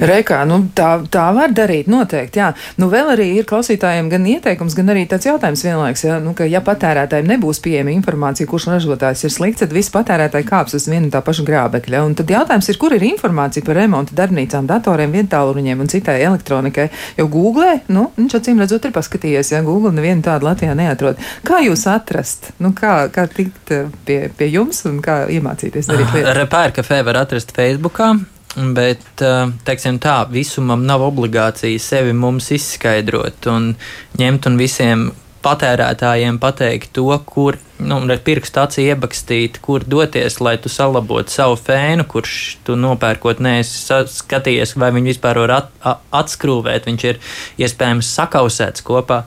Reikā, 0.00 0.42
nu, 0.48 0.60
tā, 0.76 0.90
tā 1.12 1.26
var 1.36 1.54
darīt, 1.56 1.88
noteikti. 1.90 2.40
Jā. 2.40 2.50
Nu, 2.80 2.90
vēl 2.92 3.12
arī 3.14 3.28
ir 3.38 3.48
klausītājiem 3.48 4.10
gan 4.12 4.26
ieteikums, 4.28 4.76
gan 4.78 4.92
arī 4.94 5.06
tāds 5.10 5.28
jautājums 5.28 5.64
vienlaiks, 5.66 6.04
ja, 6.06 6.18
nu, 6.22 6.34
ka, 6.36 6.46
ja 6.48 6.62
patērētājiem 6.64 7.30
nebūs 7.34 7.62
pieejama 7.64 7.94
informācija, 7.94 8.48
kurš 8.50 8.70
ražotājs 8.74 9.26
ir 9.26 9.34
slikts, 9.34 9.62
tad 9.64 9.74
visi 9.76 9.92
patērētāji 9.94 10.48
kāps 10.48 10.76
uz 10.78 10.88
vienu 10.90 11.10
tā 11.12 11.22
pašu 11.24 11.44
grābekļa. 11.48 12.04
Un 12.06 12.16
tad 12.18 12.30
jautājums 12.32 12.70
ir, 12.70 12.80
kur 12.80 12.94
ir 12.96 13.06
informācija 13.10 13.66
par 13.66 13.78
remonta 13.80 14.16
darbnīcām, 14.18 14.68
datoriem, 14.70 15.14
vientāluruņiem 15.18 15.84
un 15.84 15.92
citai 15.92 16.18
elektronikai. 16.26 16.88
Jo 17.18 17.28
Google, 17.32 17.80
nu, 17.92 18.08
viņš 18.16 18.38
acīm 18.40 18.62
redzot, 18.62 18.86
ir 18.86 18.96
paskatījies, 18.96 19.52
ja 19.54 19.62
Google 19.66 19.94
nevienu 19.96 20.24
tādu 20.26 20.48
Latvijā 20.48 20.74
neatrod. 20.78 21.20
Kā 21.46 21.62
jūs 21.64 21.86
atrast? 21.90 22.52
Nu, 22.62 22.74
kā, 22.76 23.04
kā 23.14 23.26
tikt 23.30 23.72
eh, 23.74 23.88
pie, 24.06 24.20
pie 24.36 24.50
jums 24.52 24.84
un 24.90 25.00
kā 25.04 25.22
iemācīties 25.32 25.90
darīt 25.90 26.14
lietas? 26.16 26.36
Repēra 26.40 26.76
kafē 26.80 27.02
var 27.06 27.24
atrast 27.24 27.54
Facebookā. 27.56 28.14
Bet, 28.56 29.06
eh, 29.22 29.52
teiksim 29.64 30.00
tā, 30.02 30.24
visumam 30.30 30.82
nav 30.86 31.04
obligācija 31.06 31.78
sevi 31.78 32.12
mums 32.12 32.50
izskaidrot 32.50 33.46
un 33.46 33.74
ņemt 34.18 34.48
un 34.50 34.56
visiem 34.58 35.10
patērētājiem 35.44 36.36
pateikt 36.40 36.90
to, 36.96 37.06
kur 37.24 37.56
nu, 37.78 38.00
ar 38.02 38.20
pirkstu 38.24 38.60
acī 38.60 38.84
iebakstīt, 38.90 39.60
kur 39.64 39.84
doties, 39.86 40.40
lai 40.42 40.56
tu 40.60 40.68
salabotu 40.72 41.32
savu 41.32 41.56
fēnu, 41.56 42.04
kurš 42.10 42.34
tu 42.66 42.76
nopērkot, 42.76 43.40
neesi 43.40 44.00
skatījies, 44.12 44.74
vai 44.76 44.90
viņi 44.96 45.14
vispār 45.14 45.40
var 45.44 45.54
at, 45.56 45.70
atskrūvēt, 46.20 46.90
viņš 46.90 47.06
ir 47.08 47.20
iespējams 47.62 48.10
sakausēts 48.18 48.84
kopā. 48.84 49.22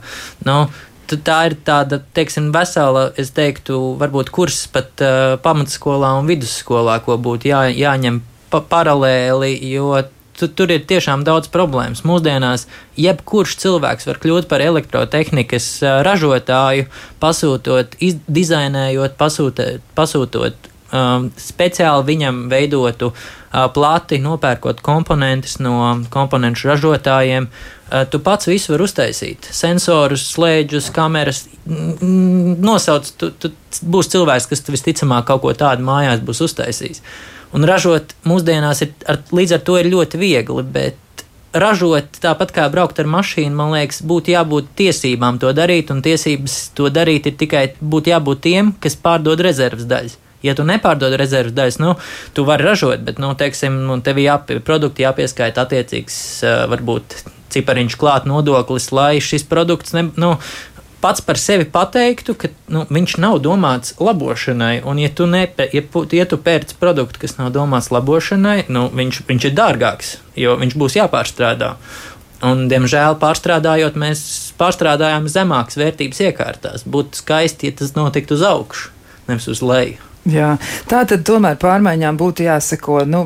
Nu, 0.46 0.68
tā 1.10 1.40
ir 1.50 1.58
tāda, 1.66 2.02
teiksim, 2.14 2.52
vesela, 2.54 3.08
es 3.18 3.34
teiktu, 3.34 3.80
varbūt 4.02 4.30
kurs 4.34 4.66
pat 4.74 5.02
uh, 5.02 5.34
pamatskolā 5.42 6.14
un 6.20 6.30
vidusskolā, 6.30 7.00
ko 7.06 7.18
būtu 7.22 7.50
jā, 7.50 7.66
jāņem 7.74 8.22
pa 8.54 8.62
paralēli, 8.70 9.56
jo 9.74 9.96
tu, 10.38 10.48
tur 10.48 10.74
ir 10.74 10.86
tiešām 10.90 11.26
daudz 11.28 11.50
problēmas. 11.54 12.04
Mūsdienās 12.08 12.68
jebkurš 13.00 13.58
cilvēks 13.64 14.10
var 14.10 14.22
kļūt 14.24 14.50
par 14.52 14.64
elektrotehnikas 14.66 15.70
ražotāju, 16.06 16.90
pasūtot, 17.24 17.98
izdizainējot, 18.12 19.18
pasūtēt, 19.20 19.84
pasūtot 19.98 20.70
um, 20.94 21.30
speciāli 21.40 22.08
viņam 22.08 22.42
veidotu 22.52 23.12
uh, 23.12 23.68
plati, 23.74 24.20
nopērkot 24.24 24.82
komponentus 24.86 25.60
no 25.64 25.76
komponentu 26.14 26.70
ražotājiem. 26.70 27.50
Uh, 27.50 28.06
tu 28.10 28.22
pats 28.24 28.50
visu 28.50 28.74
vari 28.74 28.88
uztaisīt. 28.88 29.50
Sensorus, 29.54 30.26
slēdžus, 30.34 30.90
kameras. 30.96 31.46
Nosauc, 31.66 33.14
tu, 33.18 33.32
tu 33.38 33.54
būs 33.86 34.12
cilvēks, 34.14 34.50
kas 34.52 34.66
visticamāk 34.70 35.30
kaut 35.30 35.46
ko 35.46 35.54
tādu 35.58 35.86
mājās 35.88 36.24
būs 36.26 36.44
uztaisījis. 36.48 37.04
Un 37.54 37.66
ražot 37.70 38.16
mūsdienās 38.26 38.82
ir, 38.86 38.94
ar, 39.10 39.22
līdz 39.30 39.58
ar 39.58 39.64
to 39.68 39.78
ir 39.78 39.92
ļoti 39.94 40.20
viegli, 40.22 40.66
bet 40.66 40.98
ražot 41.54 42.18
tāpat 42.24 42.52
kā 42.56 42.66
braukt 42.74 43.00
ar 43.00 43.10
mašīnu, 43.10 43.54
man 43.56 43.76
liekas, 43.76 44.02
būtu 44.10 44.34
jābūt 44.34 44.72
tiesībām 44.80 45.38
to 45.42 45.54
darīt, 45.54 45.94
un 45.94 46.02
tiesības 46.06 46.58
to 46.78 46.90
darīt 46.94 47.30
ir 47.30 47.38
tikai 47.38 47.68
būtu 47.80 48.14
jābūt 48.14 48.44
tiem, 48.48 48.74
kas 48.82 48.98
pārdod 48.98 49.44
rezerves 49.46 49.86
daļas. 49.90 50.18
Ja 50.44 50.58
tu 50.58 50.66
nepārdod 50.68 51.14
rezerves 51.16 51.56
daļas, 51.56 51.78
nu, 51.80 51.94
tu 52.36 52.44
vari 52.48 52.66
ražot, 52.68 53.06
bet, 53.06 53.22
nu, 53.22 53.32
teiksim, 53.40 53.78
nu, 53.88 54.02
tev 54.04 54.20
jāpie, 54.20 54.58
produkti 54.66 55.06
jāpieskaita 55.06 55.64
attiecīgs, 55.64 56.18
varbūt, 56.74 57.16
cipariņš 57.54 57.96
klāt 58.02 58.28
nodoklis, 58.28 58.90
lai 58.92 59.22
šis 59.24 59.46
produkts, 59.48 59.94
ne, 59.96 60.08
nu, 60.20 60.34
pats 61.04 61.22
par 61.22 61.40
sevi 61.40 61.66
pateiktu, 61.68 62.36
ka 62.40 62.50
nu, 62.72 62.86
viņš 62.88 63.18
nav 63.20 63.42
domāts 63.44 63.98
labošanai. 64.00 64.78
Un, 64.88 65.02
ja 65.04 65.12
tu, 65.12 65.28
nepe, 65.28 65.68
ja, 65.76 65.84
ja 66.16 66.26
tu 66.30 66.40
pērci 66.40 66.80
produktu, 66.80 67.20
kas 67.26 67.36
nav 67.40 67.52
domāts 67.56 67.92
labošanai, 67.92 68.64
nu, 68.72 68.88
viņš, 68.96 69.24
viņš 69.28 69.50
ir 69.50 69.58
dārgāks, 69.60 70.16
jo 70.40 70.56
viņš 70.62 70.78
būs 70.80 70.98
jāpārstrādā. 71.02 71.74
Un, 72.44 72.66
diemžēl, 72.72 73.20
pārstrādājot, 73.22 74.00
mēs 74.00 74.24
pārstrādājām 74.60 75.30
zemākas 75.32 75.80
vērtības 75.80 76.24
iekārtās. 76.30 76.88
Būtu 76.88 77.22
skaisti, 77.22 77.70
ja 77.70 77.80
tas 77.84 77.96
notiktu 77.96 78.36
uz 78.36 78.44
augšu, 78.48 78.92
nevis 79.30 79.48
uz 79.52 79.64
leju. 79.64 80.13
Jā, 80.24 80.54
tā 80.88 81.02
tad 81.04 81.26
tomēr 81.28 81.58
pārmaiņām 81.60 82.16
būtu 82.16 82.46
jāseko. 82.46 83.02
Nu, 83.04 83.26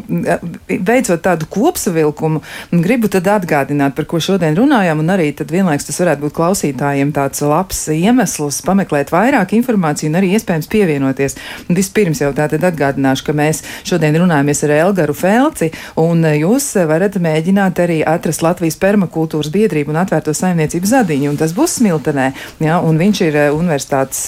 veicot 0.65 1.21
tādu 1.21 1.45
kopsavilkumu, 1.53 2.39
gribu 2.73 3.09
tad 3.13 3.27
atgādināt, 3.29 3.93
par 3.93 4.07
ko 4.09 4.17
šodien 4.23 4.55
runājām, 4.57 5.03
un 5.03 5.11
arī 5.13 5.27
tad 5.37 5.51
vienlaiks 5.53 5.85
tas 5.85 5.99
varētu 6.01 6.23
būt 6.25 6.33
klausītājiem 6.33 7.11
tāds 7.13 7.43
labs 7.45 7.83
iemesls 7.93 8.63
pameklēt 8.65 9.13
vairāk 9.13 9.53
informāciju 9.59 10.09
un 10.09 10.17
arī 10.17 10.31
iespējams 10.33 10.69
pievienoties. 10.71 11.37
Vispirms 11.69 12.23
jau 12.23 12.31
tātad 12.37 12.65
atgādināšu, 12.65 13.27
ka 13.27 13.35
mēs 13.37 13.61
šodien 13.85 14.17
runājamies 14.17 14.63
ar 14.65 14.73
Elgaru 14.79 15.13
Felci, 15.17 15.69
un 16.01 16.25
jūs 16.33 16.71
varat 16.89 17.19
mēģināt 17.21 17.83
arī 17.83 17.99
atrast 18.09 18.41
Latvijas 18.41 18.79
permakultūras 18.81 19.53
biedrību 19.53 19.93
un 19.93 20.01
atvērto 20.01 20.33
saimniecību 20.33 20.89
zadiņu, 20.95 21.29
un 21.29 21.37
tas 21.43 21.53
būs 21.53 21.77
Smiltenē, 21.77 22.31
jā, 22.65 22.81
un 22.81 22.97
viņš 22.97 23.23
ir 23.27 23.39
eh, 23.43 23.53
universitātes 23.53 24.25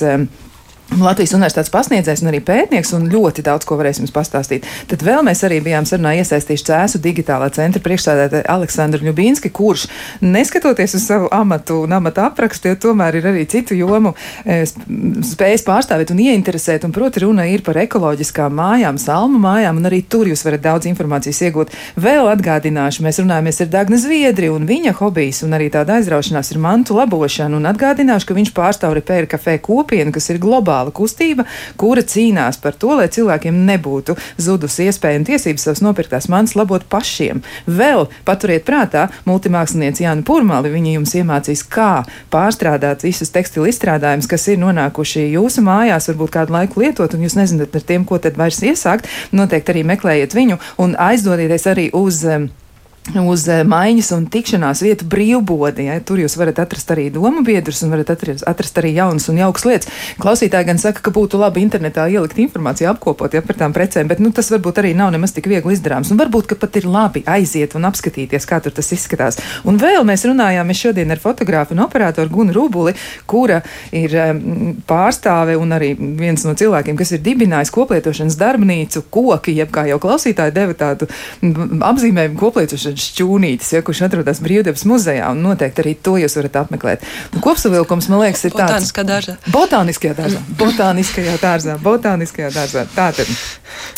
Latvijas 0.97 1.35
universitātes 1.37 1.69
pasniedzējs 1.69 2.23
un 2.23 2.31
arī 2.31 2.39
pētnieks, 2.41 2.91
un 2.97 3.05
ļoti 3.11 3.43
daudz 3.45 3.67
ko 3.69 3.77
varēsim 3.77 4.07
jums 4.07 4.13
pastāstīt. 4.15 4.65
Tad 4.89 5.03
vēl 5.05 5.21
mēs 5.27 5.43
arī 5.45 5.59
bijām 5.61 5.85
sarunā 5.85 6.15
iesaistījuši 6.17 6.65
Cēsu 6.65 7.01
digitālā 7.03 7.51
centra 7.53 7.81
priekšsēdētāju 7.85 8.47
Aleksandru 8.49 9.05
Ļubīnski, 9.05 9.51
kurš, 9.53 9.85
neskatoties 10.25 10.97
uz 10.97 11.05
savu 11.05 11.29
amatu 11.35 11.83
un 11.85 11.93
amata 11.93 12.25
aprakstu, 12.31 12.71
jo 12.71 12.79
tomēr 12.87 13.19
ir 13.19 13.27
arī 13.29 13.45
citu 13.49 13.77
jomu 13.77 14.15
e, 14.43 14.63
spējas 14.65 15.63
pārstāvēt 15.67 16.09
un 16.15 16.23
ieinteresēt, 16.25 16.87
un 16.87 16.95
proti 16.95 17.23
runa 17.23 17.45
ir 17.51 17.61
par 17.65 17.77
ekoloģiskām 17.83 18.57
mājām, 18.57 18.97
salmu 18.97 19.39
mājām, 19.45 19.77
un 19.77 19.91
arī 19.91 20.01
tur 20.09 20.27
jūs 20.31 20.43
varat 20.47 20.65
daudz 20.65 20.89
informācijas 20.89 21.43
iegūt. 21.45 21.77
Vēl 22.01 22.31
atgādināšu, 22.33 23.05
mēs 23.05 23.21
runājamies 23.21 23.61
ar 23.61 23.71
Dagna 23.77 24.01
Zviedri, 24.01 24.49
un 24.49 24.65
viņa 24.69 24.97
hobijs 24.99 25.45
un 25.45 25.53
arī 25.55 25.69
tāda 25.73 25.99
aizraušanās 26.01 26.49
ir 26.55 26.61
mantu 26.65 26.97
labošana, 26.97 27.61
un 27.61 27.69
atgādināšu, 27.69 28.31
ka 28.31 28.39
viņš 28.41 28.53
pārstāv 28.57 28.97
Repēra 28.97 29.29
kafē 29.29 29.59
kopienu, 29.63 30.11
kas 30.15 30.31
ir 30.33 30.41
globāla 30.41 30.78
globāla 30.80 30.93
kustība, 30.95 31.45
kura 31.77 32.01
cīnās 32.01 32.59
par 32.61 32.75
to, 32.75 32.95
lai 32.95 33.07
cilvēkiem 33.07 33.65
nebūtu 33.67 34.15
zudusi 34.38 34.88
iespēja 34.88 35.19
un 35.19 35.25
tiesības 35.27 35.65
savas 35.65 35.82
nopirktās 35.84 36.30
manas 36.30 36.55
labot 36.55 36.84
pašiem. 36.89 37.41
Vēl 37.67 38.07
paturiet 38.25 38.65
prātā, 38.65 39.09
multimākslinieci 39.25 40.05
Jāna 40.05 40.23
Purmali, 40.23 40.71
viņa 40.71 40.95
jums 40.95 41.15
iemācīs, 41.15 41.65
kā 41.67 42.05
pārstrādāt 42.32 43.03
visus 43.03 43.32
tekstilu 43.32 43.67
izstrādājumus, 43.69 44.30
kas 44.30 44.47
ir 44.47 44.59
nonākuši 44.59 45.27
jūsu 45.34 45.63
mājās, 45.65 46.09
varbūt 46.11 46.34
kādu 46.38 46.55
laiku 46.55 46.84
lietot, 46.84 47.13
un 47.13 47.25
jūs 47.25 47.38
nezināt 47.39 47.75
ar 47.75 47.86
tiem, 47.86 48.05
ko 48.05 48.19
tad 48.19 48.39
vairs 48.39 48.61
iesākt. 48.63 49.09
Noteikti 49.36 49.75
arī 49.75 49.86
meklējiet 49.88 50.36
viņu 50.38 50.59
un 50.80 50.95
aizdodieties 50.99 51.69
arī 51.69 51.89
uz. 51.93 52.23
Um, 52.25 52.49
uz 53.17 53.45
eh, 53.49 53.63
maiņas 53.67 54.11
un 54.15 54.25
tikšanās 54.31 54.83
vietu 54.85 55.07
brīvbodi. 55.09 55.87
Ja? 55.89 55.97
Tur 56.05 56.21
jūs 56.21 56.35
varat 56.39 56.61
atrast 56.61 56.91
arī 56.93 57.07
domu 57.13 57.41
biedrus 57.45 57.81
un 57.85 57.93
varat 57.93 58.11
atrast, 58.13 58.45
atrast 58.47 58.77
arī 58.81 58.93
jaunas 58.97 59.29
un 59.31 59.39
jaukas 59.41 59.65
lietas. 59.65 59.89
Klausītāji 60.21 60.67
gan 60.69 60.81
saka, 60.81 61.01
ka 61.05 61.13
būtu 61.15 61.39
labi 61.41 61.63
internetā 61.65 62.05
ielikt 62.11 62.39
informāciju, 62.41 62.89
apkopot 62.91 63.33
ja, 63.33 63.41
par 63.45 63.57
tām 63.59 63.73
precēm, 63.75 64.09
bet 64.11 64.21
nu, 64.21 64.31
tas 64.35 64.51
varbūt 64.53 64.81
arī 64.83 64.93
nav 64.97 65.13
nemaz 65.15 65.33
tik 65.35 65.49
viegli 65.49 65.73
izdarāms. 65.75 66.11
Un 66.13 66.21
varbūt 66.21 66.53
pat 66.59 66.75
ir 66.77 66.87
labi 66.89 67.23
aiziet 67.29 67.75
un 67.77 67.87
apskatīties, 67.89 68.47
kā 68.49 68.59
tur 68.63 68.75
tas 68.75 68.91
izskatās. 68.93 69.39
Un 69.69 69.79
vēl 69.81 70.03
mēs 70.07 70.25
runājām 70.27 70.69
mēs 70.69 70.83
šodien 70.83 71.13
ar 71.13 71.21
fotografu 71.21 71.75
un 71.75 71.83
operatoru 71.85 72.29
Gunu 72.33 72.53
Rubuli, 72.55 72.93
kura 73.29 73.61
ir 73.95 74.13
um, 74.19 74.75
pārstāve 74.89 75.55
un 75.59 75.73
arī 75.77 75.93
viens 75.97 76.43
no 76.45 76.55
cilvēkiem, 76.57 76.97
kas 76.99 77.13
ir 77.15 77.23
dibinājis 77.25 77.71
koplietošanas 77.73 78.37
darbnīcu 78.39 79.05
koki, 79.13 79.55
jeb 79.57 79.71
kā 79.73 79.85
jau 79.89 79.99
klausītāji 80.03 80.55
deva 80.55 80.75
tādu 80.77 81.07
apzīmējumu 81.41 82.39
koplietošanas 82.39 82.88
šķūnītis, 82.95 83.73
ja, 83.75 83.81
kurš 83.85 84.03
atrodas 84.07 84.41
Brīvdabas 84.43 84.85
muzejā, 84.89 85.29
un 85.33 85.43
noteikti 85.45 85.83
arī 85.83 85.95
to 86.03 86.15
jūs 86.21 86.37
varat 86.39 86.59
apmeklēt. 86.63 87.05
Nu, 87.33 87.41
kopsavilkums, 87.43 88.09
man 88.11 88.23
liekas, 88.25 88.45
ir 88.49 88.55
tāds- 88.55 88.69
Botāniskā 88.79 89.05
dārzā. 89.05 89.35
Botāniskajā 89.53 90.15
dārzā. 90.17 90.43
Botāniskajā 90.61 91.37
dārzā. 91.41 91.77
Botāniskajā 91.83 92.51
dārzā. 92.55 92.85
Tātad 92.95 93.29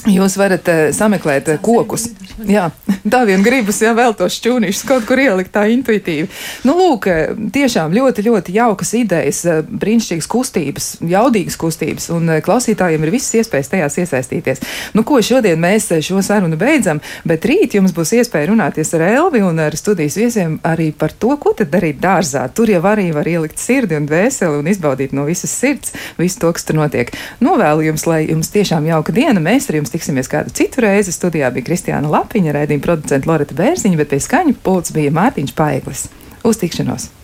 jūs 0.10 0.38
varat 0.40 0.68
uh, 0.72 0.82
sameklēt 0.96 1.52
uh, 1.54 1.60
kokus. 1.62 2.08
Jā, 2.48 2.70
tā 3.14 3.22
vien 3.30 3.44
gribas, 3.46 3.82
ja 3.84 3.94
vēl 3.98 4.16
tos 4.18 4.40
šķūnīšus 4.40 4.88
kaut 4.90 5.06
kur 5.10 5.22
ielikt 5.22 5.54
tā 5.54 5.68
intuitīvi. 5.72 6.30
Nu, 6.68 6.76
lūk, 6.80 7.08
eh, 7.12 7.36
tiešām 7.54 7.94
ļoti, 7.94 8.26
ļoti 8.26 8.56
jaukas 8.56 8.94
idejas, 8.98 9.44
brīnišķīgas 9.70 10.30
kustības, 10.32 10.90
jaudīgas 11.06 11.58
kustības, 11.62 12.10
un 12.16 12.32
klausītājiem 12.42 13.06
ir 13.06 13.14
visas 13.14 13.42
iespējas 13.42 13.72
tajās 13.74 14.00
iesaistīties. 14.02 14.64
Nu, 14.98 15.06
ko 15.08 15.22
šodien 15.22 15.62
mēs 15.62 15.92
šo 16.06 16.22
sarunu 16.26 16.58
beidzam, 16.60 17.02
bet 17.28 17.46
rīt 17.46 17.76
jums 17.78 17.94
būs 17.96 18.16
iespēja 18.18 18.50
runāties 18.50 18.81
runāties 18.82 18.94
ar 18.96 19.02
Elvi 19.02 19.42
un 19.42 19.60
ar 19.60 19.76
studijas 19.76 20.18
viesiem 20.18 20.60
arī 20.64 20.92
par 20.92 21.12
to, 21.12 21.38
ko 21.38 21.54
tad 21.54 21.70
darīt 21.72 22.00
dārzā. 22.02 22.50
Tur 22.54 22.70
jau 22.70 22.82
arī 22.82 23.12
var 23.14 23.28
ielikt 23.28 23.60
sirdi 23.60 23.96
un 23.96 24.08
dvēseli 24.08 24.60
un 24.60 24.68
izbaudīt 24.68 25.14
no 25.14 25.26
visas 25.26 25.52
sirds 25.52 25.94
visu 26.18 26.40
to, 26.40 26.52
kas 26.52 26.66
tur 26.66 26.76
notiek. 26.80 27.12
Novēlu 27.42 27.86
jums, 27.86 28.08
lai 28.08 28.26
jums 28.30 28.52
tiešām 28.52 28.88
jauka 28.88 29.14
diena. 29.14 29.40
Mēs 29.40 29.70
ar 29.70 29.78
jums 29.78 29.94
tiksimies 29.94 30.30
kādu 30.32 30.52
citu 30.52 30.82
reizi. 30.82 31.12
Studijā 31.14 31.52
bija 31.54 31.70
Kristiāna 31.70 32.10
Lapiņa, 32.10 32.58
raidījuma 32.58 32.86
producenta 32.86 33.30
Loreta 33.30 33.58
Bērziņa, 33.58 34.02
bet 34.02 34.14
pie 34.14 34.22
skaņu 34.22 34.58
pults 34.64 34.94
bija 34.96 35.14
Mārtiņš 35.14 35.58
Paeglis. 35.58 36.08
Uz 36.44 36.58
tikšanos! 36.58 37.21